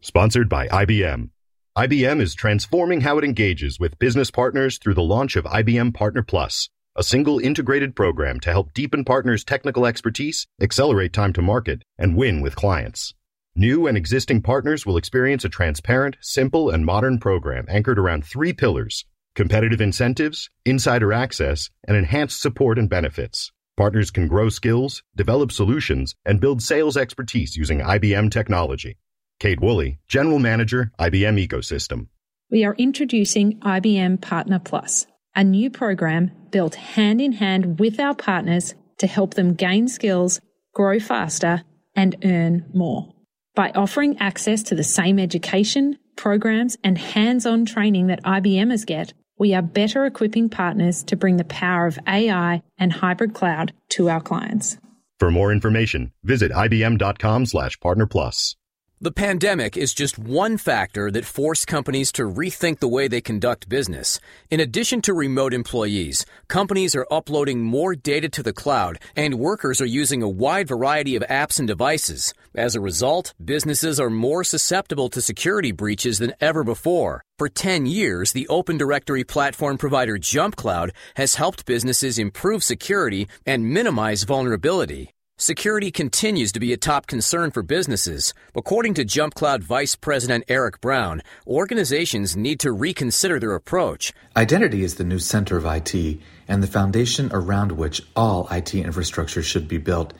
Sponsored 0.00 0.48
by 0.48 0.68
IBM. 0.68 1.30
IBM 1.76 2.20
is 2.20 2.36
transforming 2.36 3.00
how 3.00 3.18
it 3.18 3.24
engages 3.24 3.80
with 3.80 3.98
business 3.98 4.30
partners 4.30 4.78
through 4.78 4.94
the 4.94 5.02
launch 5.02 5.34
of 5.34 5.44
IBM 5.44 5.92
Partner 5.92 6.22
Plus, 6.22 6.68
a 6.94 7.02
single 7.02 7.40
integrated 7.40 7.96
program 7.96 8.38
to 8.38 8.50
help 8.52 8.72
deepen 8.74 9.04
partners' 9.04 9.42
technical 9.42 9.86
expertise, 9.86 10.46
accelerate 10.60 11.12
time 11.12 11.32
to 11.32 11.42
market, 11.42 11.82
and 11.98 12.16
win 12.16 12.40
with 12.40 12.54
clients. 12.54 13.12
New 13.56 13.88
and 13.88 13.96
existing 13.96 14.40
partners 14.40 14.86
will 14.86 14.96
experience 14.96 15.44
a 15.44 15.48
transparent, 15.48 16.16
simple, 16.20 16.70
and 16.70 16.86
modern 16.86 17.18
program 17.18 17.66
anchored 17.68 17.98
around 17.98 18.24
three 18.24 18.52
pillars 18.52 19.04
competitive 19.34 19.80
incentives, 19.80 20.50
insider 20.64 21.12
access, 21.12 21.70
and 21.86 21.96
enhanced 21.96 22.40
support 22.40 22.78
and 22.78 22.88
benefits. 22.88 23.50
Partners 23.76 24.10
can 24.10 24.28
grow 24.28 24.48
skills, 24.48 25.02
develop 25.16 25.50
solutions, 25.50 26.14
and 26.24 26.40
build 26.40 26.62
sales 26.62 26.96
expertise 26.96 27.56
using 27.56 27.80
IBM 27.80 28.30
technology. 28.30 28.98
Kate 29.40 29.60
Woolley, 29.60 29.98
General 30.06 30.38
Manager, 30.38 30.92
IBM 31.00 31.44
Ecosystem. 31.44 32.06
We 32.50 32.64
are 32.64 32.76
introducing 32.78 33.58
IBM 33.60 34.20
Partner 34.20 34.60
Plus, 34.60 35.06
a 35.34 35.42
new 35.42 35.70
program 35.70 36.30
built 36.50 36.76
hand 36.76 37.20
in 37.20 37.32
hand 37.32 37.80
with 37.80 37.98
our 37.98 38.14
partners 38.14 38.74
to 38.98 39.08
help 39.08 39.34
them 39.34 39.54
gain 39.54 39.88
skills, 39.88 40.40
grow 40.72 41.00
faster, 41.00 41.62
and 41.96 42.16
earn 42.24 42.66
more. 42.72 43.12
By 43.56 43.70
offering 43.70 44.18
access 44.18 44.62
to 44.64 44.76
the 44.76 44.84
same 44.84 45.18
education, 45.18 45.98
programs, 46.16 46.76
and 46.84 46.96
hands 46.96 47.44
on 47.46 47.64
training 47.64 48.06
that 48.06 48.22
IBMers 48.22 48.86
get, 48.86 49.12
we 49.38 49.54
are 49.54 49.62
better 49.62 50.04
equipping 50.06 50.48
partners 50.48 51.02
to 51.04 51.16
bring 51.16 51.36
the 51.36 51.44
power 51.44 51.86
of 51.86 51.98
AI 52.06 52.62
and 52.78 52.92
hybrid 52.92 53.34
cloud 53.34 53.72
to 53.90 54.08
our 54.08 54.20
clients. 54.20 54.78
For 55.18 55.30
more 55.30 55.52
information, 55.52 56.12
visit 56.22 56.52
ibm.com 56.52 57.46
slash 57.46 57.78
partner 57.80 58.06
plus. 58.06 58.56
The 59.04 59.12
pandemic 59.12 59.76
is 59.76 59.92
just 59.92 60.18
one 60.18 60.56
factor 60.56 61.10
that 61.10 61.26
forced 61.26 61.66
companies 61.66 62.10
to 62.12 62.22
rethink 62.22 62.78
the 62.78 62.88
way 62.88 63.06
they 63.06 63.20
conduct 63.20 63.68
business. 63.68 64.18
In 64.48 64.60
addition 64.60 65.02
to 65.02 65.12
remote 65.12 65.52
employees, 65.52 66.24
companies 66.48 66.96
are 66.96 67.06
uploading 67.10 67.60
more 67.60 67.94
data 67.94 68.30
to 68.30 68.42
the 68.42 68.54
cloud, 68.54 68.98
and 69.14 69.38
workers 69.38 69.82
are 69.82 69.98
using 70.00 70.22
a 70.22 70.28
wide 70.30 70.68
variety 70.68 71.16
of 71.16 71.22
apps 71.24 71.58
and 71.58 71.68
devices. 71.68 72.32
As 72.54 72.74
a 72.74 72.80
result, 72.80 73.34
businesses 73.44 74.00
are 74.00 74.08
more 74.08 74.42
susceptible 74.42 75.10
to 75.10 75.20
security 75.20 75.70
breaches 75.70 76.18
than 76.18 76.32
ever 76.40 76.64
before. 76.64 77.22
For 77.38 77.50
10 77.50 77.84
years, 77.84 78.32
the 78.32 78.48
open 78.48 78.78
directory 78.78 79.22
platform 79.22 79.76
provider 79.76 80.16
JumpCloud 80.16 80.92
has 81.16 81.34
helped 81.34 81.66
businesses 81.66 82.18
improve 82.18 82.64
security 82.64 83.28
and 83.44 83.68
minimize 83.68 84.22
vulnerability. 84.22 85.10
Security 85.36 85.90
continues 85.90 86.52
to 86.52 86.60
be 86.60 86.72
a 86.72 86.76
top 86.76 87.08
concern 87.08 87.50
for 87.50 87.60
businesses. 87.60 88.32
According 88.54 88.94
to 88.94 89.04
JumpCloud 89.04 89.64
Vice 89.64 89.96
President 89.96 90.44
Eric 90.46 90.80
Brown, 90.80 91.22
organizations 91.44 92.36
need 92.36 92.60
to 92.60 92.70
reconsider 92.70 93.40
their 93.40 93.56
approach. 93.56 94.12
Identity 94.36 94.84
is 94.84 94.94
the 94.94 95.02
new 95.02 95.18
center 95.18 95.56
of 95.56 95.66
IT 95.66 96.20
and 96.46 96.62
the 96.62 96.68
foundation 96.68 97.30
around 97.32 97.72
which 97.72 98.00
all 98.14 98.46
IT 98.52 98.76
infrastructure 98.76 99.42
should 99.42 99.66
be 99.66 99.76
built. 99.76 100.12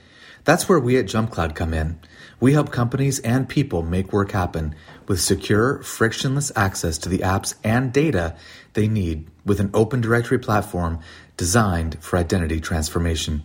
That's 0.43 0.69
where 0.69 0.81
we 0.81 0.99
at 0.99 1.07
JumpCloud 1.07 1.55
come 1.55 1.73
in. 1.73 2.01
We 2.41 2.55
help 2.55 2.73
companies 2.73 3.21
and 3.21 3.49
people 3.49 3.83
make 3.83 4.13
work 4.13 4.33
happen 4.33 4.75
with 5.07 5.21
secure, 5.21 5.81
frictionless 5.85 6.51
access 6.57 6.99
to 6.99 7.09
the 7.09 7.19
apps 7.19 7.55
and 7.63 7.93
data 7.93 8.35
they 8.73 8.89
need 8.89 9.29
with 9.47 9.61
an 9.61 9.71
open 9.75 10.01
directory 10.01 10.41
platform 10.41 10.99
designed 11.37 12.03
for 12.03 12.19
identity 12.19 12.59
transformation. 12.59 13.45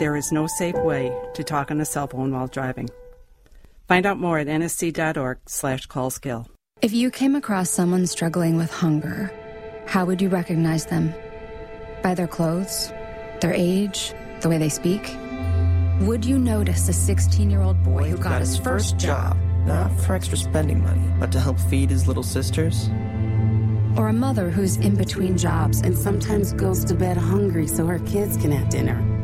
there 0.00 0.16
is 0.16 0.32
no 0.32 0.46
safe 0.46 0.74
way 0.76 1.14
to 1.34 1.44
talk 1.44 1.70
on 1.70 1.78
a 1.80 1.84
cell 1.84 2.06
phone 2.08 2.32
while 2.32 2.46
driving. 2.48 2.88
Find 3.86 4.06
out 4.06 4.18
more 4.18 4.38
at 4.38 4.46
nsc.org/slash 4.46 5.86
callskill. 5.88 6.46
If 6.80 6.94
you 6.94 7.10
came 7.10 7.36
across 7.36 7.68
someone 7.68 8.06
struggling 8.06 8.56
with 8.56 8.72
hunger, 8.72 9.30
how 9.86 10.06
would 10.06 10.22
you 10.22 10.30
recognize 10.30 10.86
them? 10.86 11.12
By 12.02 12.14
their 12.14 12.26
clothes, 12.26 12.88
their 13.42 13.52
age, 13.52 14.14
the 14.40 14.48
way 14.48 14.56
they 14.56 14.70
speak? 14.70 15.14
Would 16.00 16.24
you 16.24 16.38
notice 16.38 16.88
a 16.88 16.94
16 16.94 17.50
year 17.50 17.60
old 17.60 17.84
boy 17.84 18.08
who 18.08 18.16
got, 18.16 18.30
got 18.30 18.40
his 18.40 18.56
first 18.56 18.96
job? 18.96 19.36
Not 19.66 19.92
for 20.00 20.14
extra 20.14 20.38
spending 20.38 20.82
money, 20.82 21.12
but 21.20 21.30
to 21.32 21.40
help 21.40 21.58
feed 21.58 21.90
his 21.90 22.08
little 22.08 22.22
sisters? 22.22 22.88
Or 23.98 24.08
a 24.08 24.14
mother 24.14 24.48
who's 24.48 24.78
in 24.78 24.94
between 24.96 25.36
jobs 25.36 25.82
and 25.82 25.98
sometimes 25.98 26.54
goes 26.54 26.86
to 26.86 26.94
bed 26.94 27.18
hungry 27.18 27.66
so 27.66 27.84
her 27.84 27.98
kids 27.98 28.38
can 28.38 28.50
have 28.50 28.70
dinner? 28.70 29.19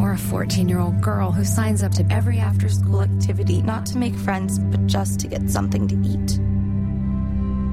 Or 0.00 0.12
a 0.12 0.18
14 0.18 0.68
year 0.68 0.78
old 0.78 1.00
girl 1.02 1.30
who 1.30 1.44
signs 1.44 1.82
up 1.82 1.92
to 1.92 2.06
every 2.10 2.38
after 2.38 2.68
school 2.68 3.02
activity 3.02 3.60
not 3.60 3.84
to 3.86 3.98
make 3.98 4.14
friends, 4.14 4.58
but 4.58 4.86
just 4.86 5.20
to 5.20 5.28
get 5.28 5.50
something 5.50 5.86
to 5.88 5.94
eat? 5.96 6.38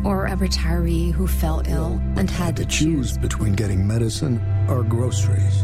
Or 0.06 0.26
a 0.26 0.36
retiree 0.36 1.12
who 1.12 1.26
fell 1.26 1.62
ill 1.68 2.02
and 2.18 2.30
had 2.30 2.58
to 2.58 2.66
choose 2.66 3.18
between 3.18 3.54
getting 3.54 3.88
medicine 3.88 4.42
or 4.70 4.84
groceries. 4.84 5.64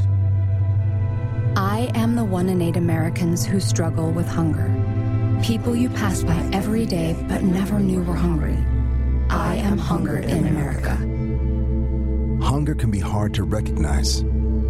I 1.55 1.91
am 1.95 2.15
the 2.15 2.25
one 2.25 2.49
in 2.49 2.61
eight 2.61 2.77
Americans 2.77 3.45
who 3.45 3.59
struggle 3.59 4.11
with 4.11 4.27
hunger. 4.27 4.71
People 5.43 5.75
you 5.75 5.89
pass 5.89 6.23
by 6.23 6.49
every 6.53 6.85
day 6.85 7.15
but 7.27 7.43
never 7.43 7.79
knew 7.79 8.01
were 8.03 8.15
hungry. 8.15 8.57
I 9.29 9.55
am 9.55 9.77
hunger 9.77 10.17
in 10.17 10.47
America. 10.47 10.95
Hunger 12.43 12.73
can 12.73 12.89
be 12.89 12.99
hard 12.99 13.33
to 13.33 13.43
recognize. 13.43 14.23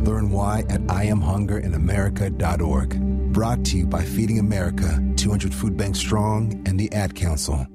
Learn 0.04 0.30
why 0.30 0.60
at 0.70 0.82
IamHungerInAmerica.org. 0.82 3.34
Brought 3.34 3.66
to 3.66 3.78
you 3.78 3.88
by 3.88 4.04
Feeding 4.04 4.38
America, 4.40 5.02
200 5.16 5.54
Food 5.54 5.78
Banks 5.78 6.00
Strong, 6.00 6.64
and 6.68 6.80
the 6.80 6.92
Ad 6.94 7.14
Council. 7.16 7.68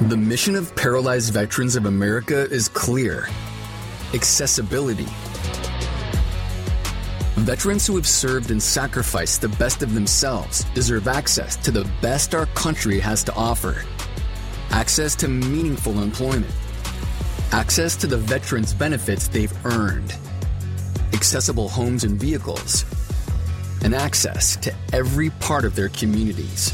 The 0.00 0.16
mission 0.16 0.56
of 0.56 0.74
Paralyzed 0.74 1.32
Veterans 1.32 1.76
of 1.76 1.86
America 1.86 2.50
is 2.50 2.66
clear 2.68 3.28
accessibility. 4.12 5.06
Veterans 7.36 7.86
who 7.86 7.94
have 7.96 8.06
served 8.06 8.50
and 8.50 8.62
sacrificed 8.62 9.40
the 9.40 9.48
best 9.48 9.82
of 9.82 9.94
themselves 9.94 10.64
deserve 10.74 11.08
access 11.08 11.56
to 11.56 11.70
the 11.70 11.90
best 12.00 12.34
our 12.34 12.46
country 12.46 13.00
has 13.00 13.22
to 13.24 13.34
offer 13.34 13.82
access 14.72 15.14
to 15.16 15.28
meaningful 15.28 16.02
employment, 16.02 16.52
access 17.52 17.96
to 17.96 18.06
the 18.06 18.16
veterans' 18.16 18.72
benefits 18.72 19.28
they've 19.28 19.66
earned, 19.66 20.14
accessible 21.12 21.68
homes 21.68 22.02
and 22.02 22.18
vehicles, 22.18 22.84
and 23.84 23.94
access 23.94 24.56
to 24.56 24.74
every 24.92 25.28
part 25.30 25.64
of 25.64 25.74
their 25.74 25.90
communities. 25.90 26.72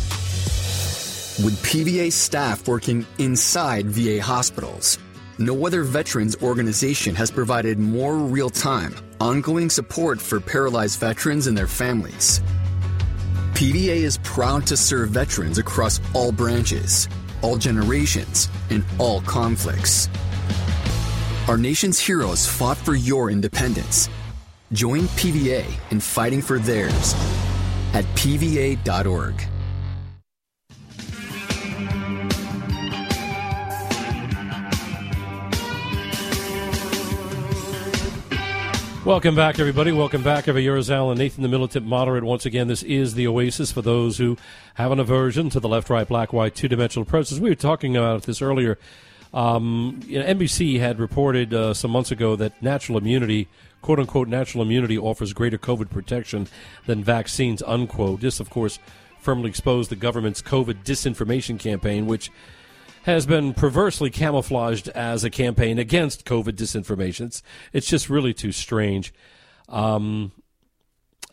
With 1.45 1.61
PVA 1.65 2.13
staff 2.13 2.67
working 2.69 3.05
inside 3.19 3.87
VA 3.87 4.23
hospitals, 4.23 4.99
no 5.39 5.67
other 5.67 5.83
veterans 5.83 6.37
organization 6.43 7.15
has 7.17 7.31
provided 7.31 7.79
more 7.79 8.17
real 8.17 8.51
time, 8.51 8.95
ongoing 9.21 9.71
support 9.71 10.21
for 10.21 10.41
paralyzed 10.41 11.01
veterans 11.01 11.47
and 11.49 11.57
their 11.57 11.67
families. 11.67 12.41
PVA 13.55 13.97
is 13.97 14.19
proud 14.23 14.67
to 14.69 14.77
serve 14.77 15.11
veterans 15.11 15.59
across 15.59 16.01
all 16.15 16.31
branches, 16.31 17.09
all 17.43 17.57
generations, 17.57 18.49
and 18.71 18.85
all 18.99 19.21
conflicts. 19.23 20.09
Our 21.49 21.57
nation's 21.57 21.99
heroes 21.99 22.47
fought 22.47 22.77
for 22.77 22.95
your 22.95 23.31
independence. 23.31 24.11
Join 24.73 25.05
PVA 25.17 25.65
in 25.91 25.99
fighting 25.99 26.43
for 26.43 26.59
theirs 26.59 27.15
at 27.95 28.05
PVA.org. 28.17 29.35
Welcome 39.07 39.35
back, 39.35 39.59
everybody. 39.59 39.91
Welcome 39.91 40.23
back. 40.23 40.49
Every 40.49 40.65
year 40.65 40.77
is 40.77 40.91
Alan 40.91 41.17
Nathan, 41.17 41.43
the 41.43 41.49
militant 41.49 41.87
moderate. 41.87 42.25
Once 42.25 42.45
again, 42.45 42.69
this 42.69 42.83
is 42.83 43.15
the 43.15 43.27
oasis 43.27 43.73
for 43.73 43.81
those 43.81 44.19
who 44.19 44.37
have 44.75 44.93
an 44.93 45.01
aversion 45.01 45.49
to 45.49 45.61
the 45.61 45.69
left, 45.69 45.89
right, 45.89 46.07
black, 46.07 46.35
white, 46.35 46.55
two 46.55 46.69
dimensional 46.69 47.05
approaches. 47.05 47.41
We 47.41 47.49
were 47.49 47.55
talking 47.55 47.97
about 47.97 48.25
this 48.25 48.43
earlier 48.43 48.79
um, 49.33 50.01
you 50.07 50.19
know, 50.19 50.25
NBC 50.25 50.79
had 50.79 50.99
reported 50.99 51.53
uh, 51.53 51.75
some 51.75 51.91
months 51.91 52.11
ago 52.11 52.37
that 52.37 52.63
natural 52.63 52.99
immunity, 52.99 53.49
quote 53.83 53.99
unquote, 53.99 54.29
natural 54.29 54.63
immunity 54.63 54.99
offers 54.99 55.33
greater 55.33 55.59
COVID 55.59 55.91
protection 55.91 56.49
than 56.87 57.05
vaccines, 57.05 57.63
unquote. 57.63 58.21
This, 58.21 58.41
of 58.41 58.51
course, 58.51 58.79
firmly 59.21 59.51
exposed 59.51 59.91
the 59.91 59.97
government's 59.97 60.41
COVID 60.41 60.85
disinformation 60.85 61.59
campaign, 61.59 62.07
which 62.07 62.31
has 63.03 63.27
been 63.27 63.55
perversely 63.55 64.11
camouflaged 64.11 64.89
as 64.91 65.25
a 65.25 65.31
campaign 65.31 65.79
against 65.79 66.25
COVID 66.25 66.53
disinformation. 66.53 67.27
It's, 67.27 67.43
it's 67.73 67.87
just 67.87 68.11
really 68.11 68.35
too 68.35 68.53
strange. 68.53 69.15
Um, 69.69 70.33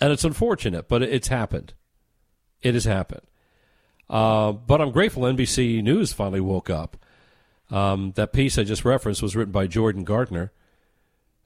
and 0.02 0.12
it's 0.12 0.24
unfortunate, 0.24 0.88
but 0.88 1.02
it's 1.02 1.30
happened. 1.30 1.74
It 2.62 2.74
has 2.74 2.86
happened. 2.86 3.22
Uh, 4.10 4.52
but 4.52 4.82
I'm 4.82 4.92
grateful 4.92 5.24
NBC 5.24 5.82
News 5.82 6.14
finally 6.14 6.42
woke 6.42 6.70
up. 6.70 6.98
Um, 7.72 8.12
that 8.16 8.34
piece 8.34 8.58
I 8.58 8.64
just 8.64 8.86
referenced 8.86 9.22
was 9.22 9.36
written 9.36 9.52
by 9.52 9.68
Jordan 9.68 10.04
Gardner. 10.04 10.52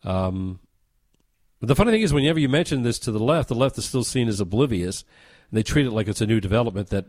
Um, 0.03 0.59
the 1.61 1.75
funny 1.75 1.91
thing 1.91 2.01
is, 2.01 2.13
whenever 2.13 2.39
you 2.39 2.49
mention 2.49 2.83
this 2.83 2.99
to 2.99 3.11
the 3.11 3.19
left, 3.19 3.49
the 3.49 3.55
left 3.55 3.77
is 3.77 3.85
still 3.85 4.03
seen 4.03 4.27
as 4.27 4.39
oblivious, 4.39 5.03
and 5.49 5.57
they 5.57 5.63
treat 5.63 5.85
it 5.85 5.91
like 5.91 6.07
it's 6.07 6.21
a 6.21 6.27
new 6.27 6.39
development 6.39 6.89
that 6.89 7.05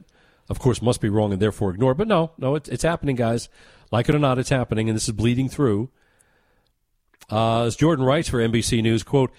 of 0.51 0.59
course, 0.59 0.83
must 0.83 1.01
be 1.01 1.09
wrong 1.09 1.33
and 1.33 1.41
therefore 1.41 1.71
ignored. 1.71 1.97
But 1.97 2.09
no, 2.09 2.33
no, 2.37 2.57
it's, 2.57 2.69
it's 2.69 2.83
happening, 2.83 3.15
guys. 3.15 3.49
Like 3.93 4.09
it 4.09 4.15
or 4.17 4.19
not, 4.19 4.39
it's 4.39 4.51
happening, 4.51 4.89
and 4.89 4.97
this 4.97 5.09
is 5.09 5.15
bleeding 5.15 5.49
through. 5.49 5.91
Uh, 7.31 7.63
as 7.63 7.77
Jordan 7.77 8.05
writes 8.05 8.29
for 8.29 8.39
NBC 8.39 8.83
News, 8.83 9.05
quote, 9.05 9.31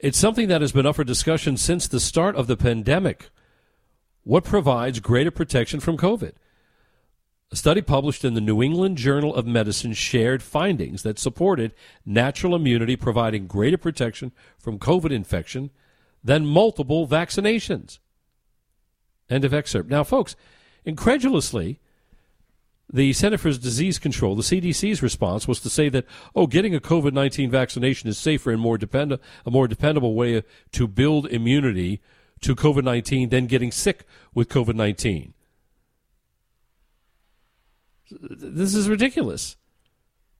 it's 0.00 0.18
something 0.18 0.48
that 0.48 0.60
has 0.60 0.72
been 0.72 0.84
up 0.84 0.96
for 0.96 1.04
discussion 1.04 1.56
since 1.56 1.86
the 1.86 2.00
start 2.00 2.34
of 2.34 2.48
the 2.48 2.56
pandemic. 2.56 3.30
What 4.24 4.42
provides 4.42 4.98
greater 4.98 5.30
protection 5.30 5.78
from 5.78 5.96
COVID? 5.96 6.32
A 7.52 7.56
study 7.56 7.82
published 7.82 8.24
in 8.24 8.32
the 8.32 8.40
New 8.40 8.62
England 8.62 8.96
Journal 8.96 9.34
of 9.34 9.46
Medicine 9.46 9.92
shared 9.92 10.42
findings 10.42 11.02
that 11.02 11.18
supported 11.18 11.74
natural 12.06 12.54
immunity 12.54 12.96
providing 12.96 13.46
greater 13.46 13.76
protection 13.76 14.32
from 14.56 14.78
COVID 14.78 15.10
infection 15.10 15.68
than 16.24 16.46
multiple 16.46 17.06
vaccinations. 17.06 17.98
End 19.28 19.44
of 19.44 19.52
excerpt. 19.52 19.90
Now, 19.90 20.02
folks, 20.02 20.34
incredulously, 20.86 21.78
the 22.90 23.12
Center 23.12 23.36
for 23.36 23.52
Disease 23.52 23.98
Control, 23.98 24.34
the 24.34 24.42
CDC's 24.42 25.02
response 25.02 25.46
was 25.46 25.60
to 25.60 25.68
say 25.68 25.90
that, 25.90 26.06
oh, 26.34 26.46
getting 26.46 26.74
a 26.74 26.80
COVID 26.80 27.12
19 27.12 27.50
vaccination 27.50 28.08
is 28.08 28.16
safer 28.16 28.50
and 28.50 28.62
more 28.62 28.78
depend- 28.78 29.18
a 29.44 29.50
more 29.50 29.68
dependable 29.68 30.14
way 30.14 30.42
to 30.72 30.88
build 30.88 31.26
immunity 31.26 32.00
to 32.40 32.56
COVID 32.56 32.84
19 32.84 33.28
than 33.28 33.46
getting 33.46 33.70
sick 33.70 34.06
with 34.32 34.48
COVID 34.48 34.74
19. 34.74 35.34
This 38.20 38.74
is 38.74 38.88
ridiculous. 38.88 39.56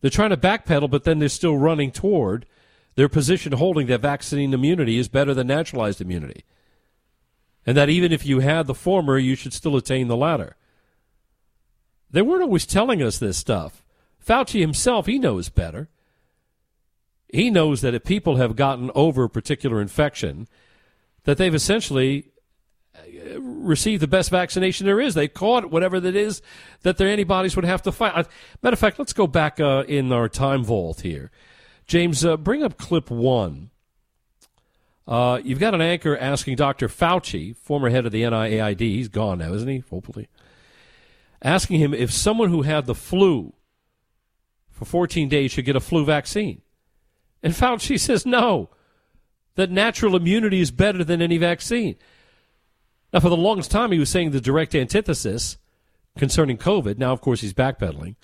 They're 0.01 0.11
trying 0.11 0.31
to 0.31 0.37
backpedal, 0.37 0.91
but 0.91 1.05
then 1.05 1.19
they're 1.19 1.29
still 1.29 1.57
running 1.57 1.93
toward 1.93 2.47
their 2.95 3.09
position 3.09 3.53
holding 3.53 3.87
that 3.87 4.01
vaccine 4.01 4.53
immunity 4.53 4.99
is 4.99 5.09
better 5.09 5.33
than 5.33 5.47
naturalized 5.47 6.01
immunity 6.01 6.45
and 7.67 7.77
that 7.77 7.89
even 7.89 8.13
if 8.13 8.27
you 8.27 8.41
had 8.41 8.67
the 8.67 8.75
former, 8.75 9.19
you 9.19 9.35
should 9.35 9.53
still 9.53 9.77
attain 9.77 10.09
the 10.09 10.17
latter. 10.17 10.57
They 12.11 12.23
weren't 12.23 12.43
always 12.43 12.67
telling 12.67 13.03
us 13.03 13.19
this 13.19 13.39
stuff. 13.39 13.85
Fauci 14.25 14.61
himself, 14.61 15.07
he 15.07 15.19
knows 15.19 15.49
better. 15.49 15.89
He 17.29 17.51
knows 17.51 17.81
that 17.81 17.95
if 17.95 18.05
people 18.05 18.37
have 18.37 18.57
gotten 18.57 18.91
over 18.95 19.25
a 19.25 19.31
particular 19.31 19.81
infection, 19.81 20.49
that 21.25 21.39
they've 21.39 21.55
essentially 21.55 22.32
uh, 22.97 23.41
received 23.41 24.03
the 24.03 24.09
best 24.09 24.31
vaccination 24.31 24.87
there 24.87 25.01
is. 25.01 25.15
They 25.15 25.29
caught 25.29 25.71
whatever 25.71 26.01
that 26.01 26.17
is 26.17 26.43
that 26.83 26.97
their 26.97 27.09
antibodies 27.09 27.57
would 27.57 27.65
have 27.65 27.83
to 27.83 27.93
fight. 27.93 28.27
Matter 28.63 28.75
of 28.75 28.79
fact, 28.79 28.99
let's 28.99 29.13
go 29.13 29.27
back 29.27 29.61
uh, 29.61 29.85
in 29.89 30.13
our 30.13 30.29
time 30.29 30.65
vault 30.65 31.01
here. 31.01 31.31
James, 31.87 32.25
uh, 32.25 32.37
bring 32.37 32.63
up 32.63 32.79
clip 32.79 33.11
one 33.11 33.71
uh, 35.07 35.41
you've 35.43 35.59
got 35.59 35.75
an 35.75 35.81
anchor 35.81 36.17
asking 36.17 36.57
Dr. 36.57 36.89
Fauci, 36.89 37.57
former 37.57 37.91
head 37.91 38.07
of 38.07 38.13
the 38.13 38.23
NIAID, 38.23 38.81
he's 38.81 39.09
gone 39.09 39.39
now, 39.39 39.53
isn't 39.53 39.69
he? 39.69 39.79
Hopefully. 39.91 40.29
Asking 41.43 41.81
him 41.81 41.93
if 41.93 42.13
someone 42.13 42.51
who 42.51 42.63
had 42.63 42.87
the 42.87 42.95
flu 42.95 43.53
for 44.71 44.85
14 44.85 45.29
days 45.29 45.51
should 45.51 45.65
get 45.65 45.77
a 45.77 45.81
flu 45.81 46.05
vaccine. 46.05 46.63
And 47.43 47.53
Fauci 47.53 47.99
says 47.99 48.25
no, 48.25 48.71
that 49.57 49.71
natural 49.71 50.15
immunity 50.15 50.61
is 50.61 50.71
better 50.71 51.03
than 51.03 51.21
any 51.21 51.37
vaccine. 51.37 51.97
Now, 53.13 53.21
for 53.21 53.29
the 53.29 53.37
longest 53.37 53.71
time, 53.71 53.93
he 53.93 53.99
was 53.99 54.11
saying 54.11 54.31
the 54.31 54.41
direct 54.41 54.75
antithesis 54.75 55.59
concerning 56.17 56.57
COVID. 56.57 56.99
Now, 56.99 57.13
of 57.13 57.21
course, 57.21 57.41
he's 57.41 57.53
backpedaling. 57.53 58.17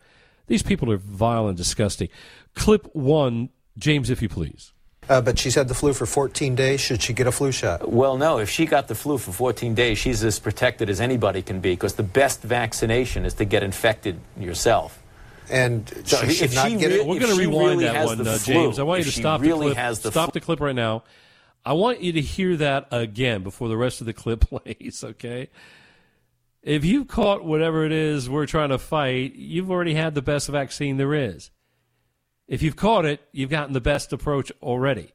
These 0.46 0.62
people 0.62 0.90
are 0.90 0.96
vile 0.96 1.46
and 1.46 1.56
disgusting. 1.56 2.08
Clip 2.54 2.88
one, 2.94 3.50
James, 3.76 4.08
if 4.08 4.22
you 4.22 4.28
please. 4.28 4.72
Uh, 5.08 5.20
but 5.20 5.38
she's 5.38 5.54
had 5.54 5.68
the 5.68 5.74
flu 5.74 5.92
for 5.94 6.06
14 6.06 6.54
days. 6.54 6.80
Should 6.80 7.02
she 7.02 7.12
get 7.12 7.26
a 7.26 7.32
flu 7.32 7.50
shot? 7.50 7.90
Well, 7.90 8.18
no. 8.18 8.38
If 8.38 8.50
she 8.50 8.66
got 8.66 8.88
the 8.88 8.94
flu 8.94 9.16
for 9.16 9.32
14 9.32 9.74
days, 9.74 9.98
she's 9.98 10.22
as 10.22 10.38
protected 10.38 10.90
as 10.90 11.00
anybody 11.00 11.40
can 11.40 11.60
be 11.60 11.72
because 11.72 11.94
the 11.94 12.02
best 12.02 12.42
vaccination 12.42 13.24
is 13.24 13.34
to 13.34 13.44
get 13.44 13.62
infected 13.62 14.20
yourself. 14.38 15.02
And 15.50 15.88
so 16.04 16.18
she 16.26 16.34
should 16.34 16.54
not 16.54 16.70
get 16.78 16.92
it. 16.92 17.06
We're 17.06 17.20
going 17.20 17.34
to 17.34 17.38
rewind 17.38 17.80
really 17.80 17.84
that 17.84 18.04
one, 18.04 18.26
uh, 18.26 18.38
James. 18.38 18.78
I 18.78 18.82
want 18.82 18.98
you 18.98 19.04
to 19.06 19.12
stop 19.12 19.40
really 19.40 19.70
the 19.70 19.74
clip. 19.74 19.96
The 20.02 20.10
stop 20.10 20.32
the 20.34 20.40
clip 20.40 20.60
right 20.60 20.74
now. 20.74 21.04
I 21.68 21.72
want 21.72 22.00
you 22.00 22.12
to 22.12 22.22
hear 22.22 22.56
that 22.56 22.88
again 22.90 23.42
before 23.42 23.68
the 23.68 23.76
rest 23.76 24.00
of 24.00 24.06
the 24.06 24.14
clip 24.14 24.40
plays. 24.48 25.04
Okay. 25.04 25.50
If 26.62 26.82
you've 26.82 27.08
caught 27.08 27.44
whatever 27.44 27.84
it 27.84 27.92
is 27.92 28.30
we're 28.30 28.46
trying 28.46 28.70
to 28.70 28.78
fight, 28.78 29.34
you've 29.34 29.70
already 29.70 29.92
had 29.92 30.14
the 30.14 30.22
best 30.22 30.48
vaccine 30.48 30.96
there 30.96 31.12
is. 31.12 31.50
If 32.46 32.62
you've 32.62 32.76
caught 32.76 33.04
it, 33.04 33.20
you've 33.32 33.50
gotten 33.50 33.74
the 33.74 33.82
best 33.82 34.14
approach 34.14 34.50
already. 34.62 35.10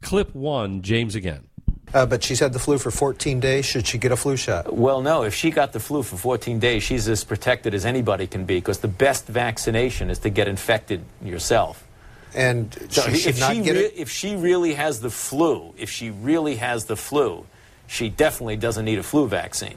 Clip 0.00 0.34
one, 0.34 0.80
James 0.80 1.14
again. 1.14 1.48
Uh, 1.92 2.06
but 2.06 2.24
she's 2.24 2.40
had 2.40 2.54
the 2.54 2.58
flu 2.58 2.78
for 2.78 2.90
14 2.90 3.38
days. 3.38 3.66
Should 3.66 3.86
she 3.86 3.98
get 3.98 4.12
a 4.12 4.16
flu 4.16 4.38
shot? 4.38 4.74
Well, 4.74 5.02
no. 5.02 5.24
If 5.24 5.34
she 5.34 5.50
got 5.50 5.74
the 5.74 5.80
flu 5.80 6.02
for 6.02 6.16
14 6.16 6.58
days, 6.58 6.82
she's 6.82 7.06
as 7.06 7.22
protected 7.22 7.74
as 7.74 7.84
anybody 7.84 8.26
can 8.26 8.46
be 8.46 8.54
because 8.54 8.78
the 8.78 8.88
best 8.88 9.26
vaccination 9.26 10.08
is 10.08 10.20
to 10.20 10.30
get 10.30 10.48
infected 10.48 11.04
yourself. 11.22 11.86
And 12.34 12.72
so 12.90 13.02
she 13.10 13.16
should 13.16 13.38
not 13.38 13.54
she 13.54 13.62
get 13.62 13.76
it? 13.76 13.94
If 13.96 14.10
she 14.10 14.36
really 14.36 14.74
has 14.74 15.00
the 15.00 15.10
flu, 15.10 15.74
if 15.76 15.90
she 15.90 16.10
really 16.10 16.56
has 16.56 16.86
the 16.86 16.96
flu, 16.96 17.46
she 17.86 18.08
definitely 18.08 18.56
doesn't 18.56 18.84
need 18.84 18.98
a 18.98 19.02
flu 19.02 19.28
vaccine 19.28 19.76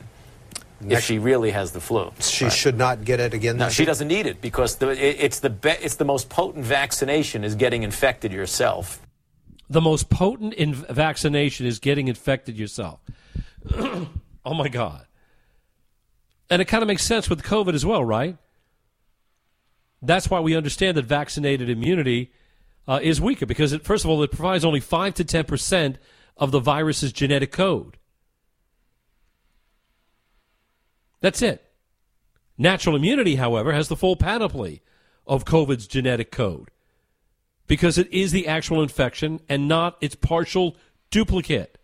if 0.82 1.04
she 1.04 1.20
really 1.20 1.52
has 1.52 1.72
the 1.72 1.82
flu. 1.82 2.12
She 2.20 2.46
right. 2.46 2.54
should 2.54 2.78
not 2.78 3.04
get 3.04 3.20
it 3.20 3.34
again. 3.34 3.58
No, 3.58 3.70
she 3.70 3.84
year? 3.84 3.88
doesn't 3.88 4.08
need 4.08 4.26
it 4.26 4.42
because 4.42 4.78
the, 4.78 4.90
it, 4.92 5.18
it's 5.20 5.40
the 5.40 5.50
be, 5.50 5.70
it's 5.70 5.96
the 5.96 6.06
most 6.06 6.30
potent 6.30 6.66
vaccination 6.66 7.44
is 7.44 7.56
getting 7.56 7.84
infected 7.84 8.32
yourself. 8.32 9.02
The 9.70 9.82
most 9.82 10.10
potent 10.10 10.54
in 10.54 10.74
vaccination 10.74 11.66
is 11.66 11.80
getting 11.80 12.08
infected 12.08 12.58
yourself. 12.58 13.00
oh 13.76 14.54
my 14.54 14.68
God! 14.68 15.06
And 16.50 16.62
it 16.62 16.66
kind 16.66 16.84
of 16.84 16.88
makes 16.88 17.04
sense 17.04 17.30
with 17.30 17.42
COVID 17.42 17.74
as 17.74 17.86
well, 17.86 18.04
right? 18.04 18.38
That's 20.02 20.30
why 20.30 20.40
we 20.40 20.56
understand 20.56 20.98
that 20.98 21.06
vaccinated 21.06 21.68
immunity 21.70 22.32
uh, 22.88 23.00
is 23.02 23.20
weaker 23.22 23.46
because, 23.46 23.74
it, 23.74 23.84
first 23.84 24.04
of 24.04 24.10
all, 24.10 24.22
it 24.24 24.32
provides 24.32 24.66
only 24.66 24.80
five 24.80 25.14
to 25.16 25.24
ten 25.24 25.46
percent 25.46 25.98
of 26.38 26.52
the 26.52 26.60
virus's 26.60 27.12
genetic 27.12 27.52
code. 27.52 27.98
That's 31.22 31.42
it. 31.42 31.64
Natural 32.58 32.96
immunity, 32.96 33.36
however, 33.36 33.74
has 33.74 33.88
the 33.88 33.96
full 33.96 34.16
panoply 34.16 34.82
of 35.26 35.46
COVID's 35.46 35.88
genetic 35.88 36.32
code 36.32 36.70
because 37.68 37.98
it 37.98 38.12
is 38.14 38.32
the 38.32 38.48
actual 38.48 38.82
infection 38.82 39.40
and 39.50 39.68
not 39.68 39.98
its 40.02 40.16
partial 40.16 40.78
duplicate. 41.10 41.78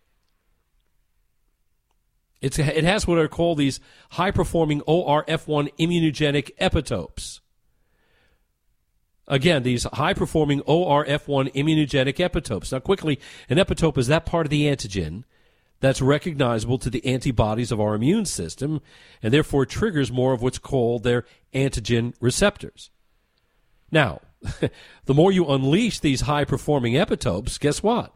It's, 2.40 2.58
it 2.58 2.84
has 2.84 3.06
what 3.06 3.18
are 3.18 3.28
called 3.28 3.58
these 3.58 3.80
high 4.10 4.30
performing 4.30 4.80
ORF1 4.82 5.70
immunogenic 5.78 6.50
epitopes. 6.60 7.40
Again, 9.32 9.62
these 9.62 9.84
high 9.84 10.12
performing 10.12 10.60
ORF1 10.64 11.54
immunogenic 11.54 12.16
epitopes. 12.16 12.70
Now, 12.70 12.80
quickly, 12.80 13.18
an 13.48 13.56
epitope 13.56 13.96
is 13.96 14.08
that 14.08 14.26
part 14.26 14.44
of 14.44 14.50
the 14.50 14.66
antigen 14.66 15.24
that's 15.80 16.02
recognizable 16.02 16.76
to 16.76 16.90
the 16.90 17.04
antibodies 17.06 17.72
of 17.72 17.80
our 17.80 17.94
immune 17.94 18.26
system 18.26 18.82
and 19.22 19.32
therefore 19.32 19.64
triggers 19.64 20.12
more 20.12 20.34
of 20.34 20.42
what's 20.42 20.58
called 20.58 21.02
their 21.02 21.24
antigen 21.54 22.12
receptors. 22.20 22.90
Now, 23.90 24.20
the 25.06 25.14
more 25.14 25.32
you 25.32 25.46
unleash 25.46 25.98
these 26.00 26.20
high 26.20 26.44
performing 26.44 26.92
epitopes, 26.92 27.58
guess 27.58 27.82
what? 27.82 28.14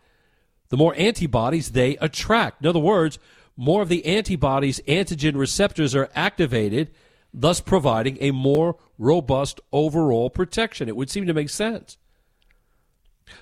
The 0.69 0.77
more 0.77 0.95
antibodies 0.99 1.71
they 1.71 1.97
attract. 1.97 2.61
In 2.61 2.69
other 2.69 2.79
words, 2.79 3.19
more 3.57 3.81
of 3.81 3.89
the 3.89 4.05
antibodies' 4.05 4.83
antigen 4.87 5.37
receptors 5.37 5.95
are 5.95 6.11
activated, 6.14 6.91
thus 7.37 7.61
providing 7.61 8.16
a 8.20 8.30
more 8.30 8.76
robust 8.99 9.61
overall 9.70 10.30
protection. 10.30 10.89
It 10.89 10.97
would 10.97 11.11
seem 11.11 11.26
to 11.26 11.34
make 11.34 11.51
sense. 11.51 11.99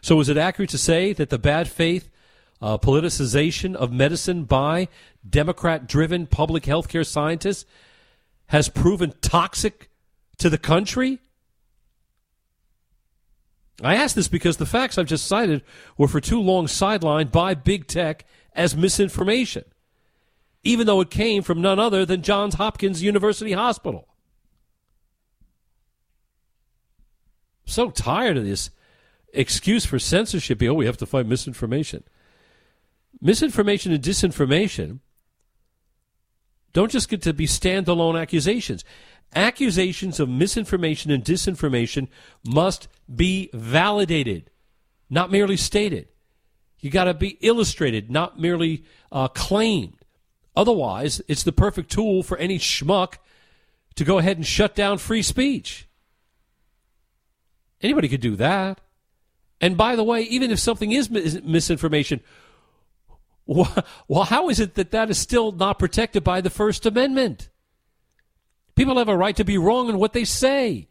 So, 0.02 0.18
is 0.20 0.28
it 0.28 0.36
accurate 0.36 0.70
to 0.70 0.78
say 0.78 1.12
that 1.12 1.30
the 1.30 1.38
bad 1.38 1.68
faith 1.68 2.10
uh, 2.60 2.78
politicization 2.78 3.74
of 3.74 3.92
medicine 3.92 4.44
by 4.44 4.88
Democrat 5.28 5.86
driven 5.86 6.26
public 6.26 6.66
health 6.66 6.88
care 6.88 7.04
scientists 7.04 7.64
has 8.46 8.68
proven 8.68 9.14
toxic 9.20 9.90
to 10.38 10.50
the 10.50 10.58
country? 10.58 11.20
I 13.82 13.96
ask 13.96 14.14
this 14.14 14.28
because 14.28 14.56
the 14.56 14.66
facts 14.66 14.98
I've 14.98 15.06
just 15.06 15.26
cited 15.26 15.62
were 15.98 16.08
for 16.08 16.20
too 16.20 16.40
long 16.40 16.66
sidelined 16.66 17.32
by 17.32 17.54
big 17.54 17.86
tech 17.86 18.24
as 18.54 18.76
misinformation, 18.76 19.64
even 20.64 20.86
though 20.86 21.00
it 21.00 21.10
came 21.10 21.42
from 21.42 21.60
none 21.60 21.78
other 21.78 22.04
than 22.04 22.22
Johns 22.22 22.54
Hopkins 22.54 23.02
University 23.02 23.52
Hospital. 23.52 24.08
So 27.66 27.90
tired 27.90 28.36
of 28.36 28.44
this 28.44 28.70
excuse 29.32 29.84
for 29.84 29.98
censorship. 29.98 30.62
Oh, 30.62 30.74
we 30.74 30.86
have 30.86 30.96
to 30.98 31.06
fight 31.06 31.26
misinformation. 31.26 32.04
Misinformation 33.20 33.92
and 33.92 34.02
disinformation 34.02 35.00
don't 36.72 36.90
just 36.90 37.08
get 37.08 37.22
to 37.22 37.32
be 37.32 37.46
standalone 37.46 38.20
accusations. 38.20 38.84
Accusations 39.34 40.20
of 40.20 40.28
misinformation 40.28 41.10
and 41.10 41.24
disinformation 41.24 42.08
must 42.44 42.88
be 43.12 43.50
validated, 43.52 44.50
not 45.08 45.30
merely 45.30 45.56
stated. 45.56 46.08
You 46.80 46.90
got 46.90 47.04
to 47.04 47.14
be 47.14 47.38
illustrated, 47.40 48.10
not 48.10 48.38
merely 48.38 48.84
uh, 49.10 49.28
claimed. 49.28 50.03
Otherwise, 50.56 51.20
it's 51.28 51.42
the 51.42 51.52
perfect 51.52 51.90
tool 51.90 52.22
for 52.22 52.36
any 52.38 52.58
schmuck 52.58 53.14
to 53.96 54.04
go 54.04 54.18
ahead 54.18 54.36
and 54.36 54.46
shut 54.46 54.74
down 54.74 54.98
free 54.98 55.22
speech. 55.22 55.88
Anybody 57.80 58.08
could 58.08 58.20
do 58.20 58.36
that. 58.36 58.80
And 59.60 59.76
by 59.76 59.96
the 59.96 60.04
way, 60.04 60.22
even 60.22 60.50
if 60.50 60.58
something 60.58 60.92
is 60.92 61.10
misinformation, 61.10 62.20
well, 63.46 64.24
how 64.24 64.48
is 64.48 64.60
it 64.60 64.74
that 64.74 64.90
that 64.92 65.10
is 65.10 65.18
still 65.18 65.52
not 65.52 65.78
protected 65.78 66.24
by 66.24 66.40
the 66.40 66.50
First 66.50 66.86
Amendment? 66.86 67.50
People 68.74 68.98
have 68.98 69.08
a 69.08 69.16
right 69.16 69.36
to 69.36 69.44
be 69.44 69.58
wrong 69.58 69.88
in 69.88 69.98
what 69.98 70.12
they 70.12 70.24
say. 70.24 70.88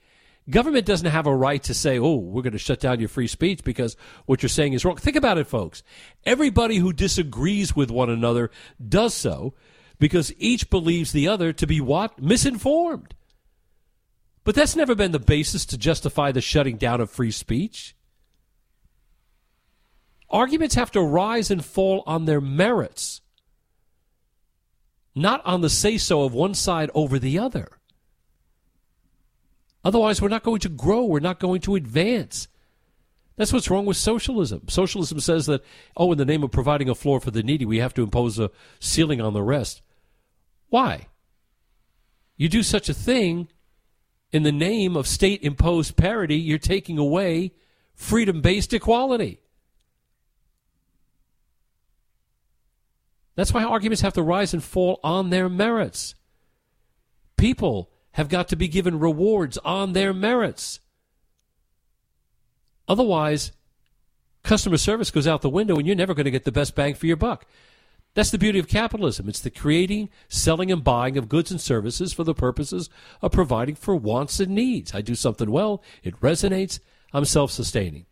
Government 0.50 0.86
doesn't 0.86 1.10
have 1.10 1.26
a 1.26 1.36
right 1.36 1.64
to 1.64 1.74
say, 1.74 1.98
oh, 1.98 2.16
we're 2.16 2.42
going 2.42 2.54
to 2.54 2.60
shut 2.60 2.80
down 2.80 3.00
your 3.00 3.10
free 3.10 3.28
speech 3.28 3.64
because 3.64 3.96
what 4.26 4.42
you're 4.42 4.50
saying 4.50 4.74
is 4.74 4.84
wrong. 4.84 4.98
Think 4.98 5.16
about 5.16 5.38
it, 5.38 5.48
folks. 5.48 5.84
Everybody 6.26 6.78
who 6.78 6.92
disagrees 6.92 7.76
with 7.76 7.90
one 7.90 8.10
another 8.10 8.52
does 8.86 9.14
so 9.14 9.54
because 10.00 10.34
each 10.38 10.70
believes 10.70 11.14
the 11.14 11.28
other 11.28 11.54
to 11.54 11.66
be 11.66 11.80
what? 11.80 12.22
Misinformed. 12.22 13.16
But 14.44 14.56
that's 14.56 14.76
never 14.76 14.96
been 14.96 15.14
the 15.14 15.20
basis 15.20 15.66
to 15.68 15.78
justify 15.78 16.34
the 16.34 16.42
shutting 16.42 16.76
down 16.76 17.00
of 17.00 17.10
free 17.10 17.32
speech. 17.32 17.96
Arguments 20.30 20.76
have 20.76 20.92
to 20.92 21.02
rise 21.02 21.50
and 21.50 21.64
fall 21.64 22.04
on 22.06 22.26
their 22.26 22.42
merits 22.42 23.22
not 25.16 25.46
on 25.46 25.62
the 25.62 25.70
say 25.70 25.98
so 25.98 26.24
of 26.24 26.34
one 26.34 26.54
side 26.54 26.90
over 26.94 27.20
the 27.20 27.40
other. 27.40 27.80
Otherwise, 29.84 30.22
we're 30.22 30.30
not 30.30 30.44
going 30.44 30.60
to 30.62 30.70
grow, 30.70 31.04
we're 31.04 31.20
not 31.20 31.40
going 31.40 31.62
to 31.62 31.76
advance. 31.76 32.48
That's 33.36 33.52
what's 33.52 33.70
wrong 33.70 33.86
with 33.86 33.98
socialism. 33.98 34.68
Socialism 34.70 35.20
says 35.20 35.48
that, 35.48 35.64
oh, 35.98 36.12
in 36.12 36.18
the 36.18 36.26
name 36.26 36.44
of 36.44 36.52
providing 36.52 36.88
a 36.88 36.96
floor 36.96 37.20
for 37.20 37.32
the 37.32 37.44
needy, 37.44 37.66
we 37.66 37.80
have 37.80 37.94
to 37.96 38.04
impose 38.04 38.38
a 38.40 38.52
ceiling 38.80 39.20
on 39.20 39.34
the 39.34 39.42
rest. 39.42 39.82
Why? 40.70 41.08
You 42.38 42.48
do 42.48 42.64
such 42.64 42.90
a 42.90 42.94
thing 42.94 43.48
in 44.32 44.44
the 44.44 44.52
name 44.52 44.96
of 44.98 45.08
state 45.08 45.44
imposed 45.44 45.96
parity, 45.96 46.36
you're 46.36 46.58
taking 46.58 46.98
away 46.98 47.54
freedom 47.94 48.42
based 48.42 48.74
equality. 48.74 49.40
That's 53.36 53.54
why 53.54 53.64
arguments 53.64 54.02
have 54.02 54.14
to 54.14 54.24
rise 54.24 54.54
and 54.54 54.64
fall 54.64 55.00
on 55.04 55.30
their 55.30 55.50
merits. 55.50 56.16
People 57.38 57.92
have 58.14 58.30
got 58.30 58.48
to 58.48 58.56
be 58.56 58.68
given 58.68 59.00
rewards 59.00 59.58
on 59.60 59.94
their 59.94 60.14
merits. 60.14 60.80
Otherwise, 62.88 63.52
customer 64.44 64.78
service 64.78 65.12
goes 65.12 65.28
out 65.28 65.42
the 65.42 65.50
window 65.50 65.76
and 65.76 65.88
you're 65.88 65.96
never 65.96 66.14
going 66.14 66.26
to 66.26 66.32
get 66.32 66.44
the 66.44 66.52
best 66.52 66.76
bang 66.76 66.94
for 66.94 67.06
your 67.06 67.16
buck. 67.16 67.46
That's 68.14 68.30
the 68.30 68.38
beauty 68.38 68.60
of 68.60 68.68
capitalism. 68.68 69.28
It's 69.28 69.40
the 69.40 69.50
creating, 69.50 70.10
selling, 70.28 70.72
and 70.72 70.84
buying 70.84 71.18
of 71.18 71.30
goods 71.30 71.50
and 71.50 71.60
services 71.60 72.14
for 72.14 72.24
the 72.24 72.36
purposes 72.36 72.90
of 73.22 73.32
providing 73.32 73.76
for 73.76 73.96
wants 73.96 74.40
and 74.40 74.54
needs. 74.54 74.94
I 74.94 75.02
do 75.02 75.16
something 75.16 75.50
well, 75.50 75.82
it 76.04 76.20
resonates, 76.22 76.80
I'm 77.12 77.26
self 77.26 77.50
sustaining. 77.52 78.06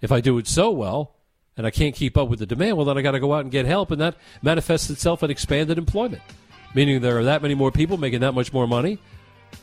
If 0.00 0.12
I 0.12 0.20
do 0.20 0.38
it 0.38 0.46
so 0.46 0.70
well, 0.70 1.16
and 1.56 1.66
I 1.66 1.70
can't 1.70 1.94
keep 1.94 2.16
up 2.16 2.28
with 2.28 2.38
the 2.38 2.46
demand, 2.46 2.76
well, 2.76 2.86
then 2.86 2.96
I 2.96 3.02
got 3.02 3.12
to 3.12 3.20
go 3.20 3.34
out 3.34 3.42
and 3.42 3.50
get 3.50 3.66
help, 3.66 3.90
and 3.90 4.00
that 4.00 4.16
manifests 4.42 4.88
itself 4.90 5.22
in 5.24 5.30
expanded 5.30 5.76
employment, 5.76 6.22
meaning 6.74 7.00
there 7.00 7.18
are 7.18 7.24
that 7.24 7.42
many 7.42 7.54
more 7.54 7.70
people 7.70 7.96
making 7.96 8.20
that 8.20 8.32
much 8.32 8.52
more 8.52 8.66
money 8.66 8.98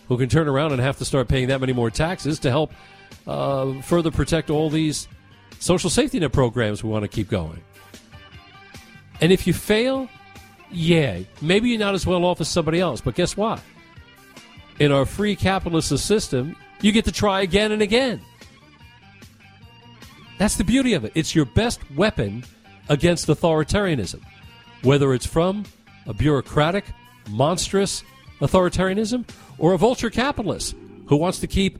who 0.08 0.18
can 0.18 0.30
turn 0.30 0.48
around 0.48 0.72
and 0.72 0.82
have 0.82 0.98
to 0.98 1.06
start 1.06 1.28
paying 1.28 1.48
that 1.48 1.60
many 1.60 1.74
more 1.74 1.90
taxes 1.90 2.40
to 2.40 2.50
help 2.50 2.72
uh, 3.26 3.82
further 3.82 4.12
protect 4.12 4.50
all 4.50 4.70
these 4.70 5.08
social 5.60 5.90
safety 5.90 6.20
net 6.20 6.32
programs 6.32 6.84
we 6.84 6.90
want 6.90 7.04
to 7.04 7.08
keep 7.08 7.30
going. 7.30 7.62
And 9.22 9.32
if 9.32 9.48
you 9.48 9.54
fail, 9.54 10.10
yeah, 10.72 11.20
maybe 11.42 11.70
you're 11.70 11.80
not 11.80 11.96
as 11.96 12.06
well 12.06 12.24
off 12.26 12.42
as 12.42 12.48
somebody 12.48 12.80
else, 12.80 13.02
but 13.02 13.16
guess 13.16 13.36
what? 13.36 13.62
In 14.80 14.92
our 14.92 15.06
free 15.06 15.36
capitalist 15.36 15.90
system, 16.06 16.56
you 16.82 16.92
get 16.92 17.06
to 17.06 17.12
try 17.12 17.42
again 17.42 17.72
and 17.72 17.82
again. 17.82 18.22
That's 20.38 20.56
the 20.56 20.64
beauty 20.64 20.94
of 20.94 21.04
it. 21.04 21.14
It's 21.16 21.34
your 21.34 21.46
best 21.46 21.80
weapon 21.92 22.44
against 22.90 23.28
authoritarianism, 23.28 24.22
whether 24.84 25.14
it's 25.14 25.26
from 25.26 25.66
a 26.08 26.14
bureaucratic, 26.14 26.86
monstrous 27.30 28.04
authoritarianism 28.42 29.28
or 29.58 29.74
a 29.74 29.78
vulture 29.78 30.10
capitalist 30.10 30.76
who 31.08 31.18
wants 31.18 31.40
to 31.40 31.48
keep 31.48 31.80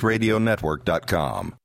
radionetwork.com. 0.00 1.59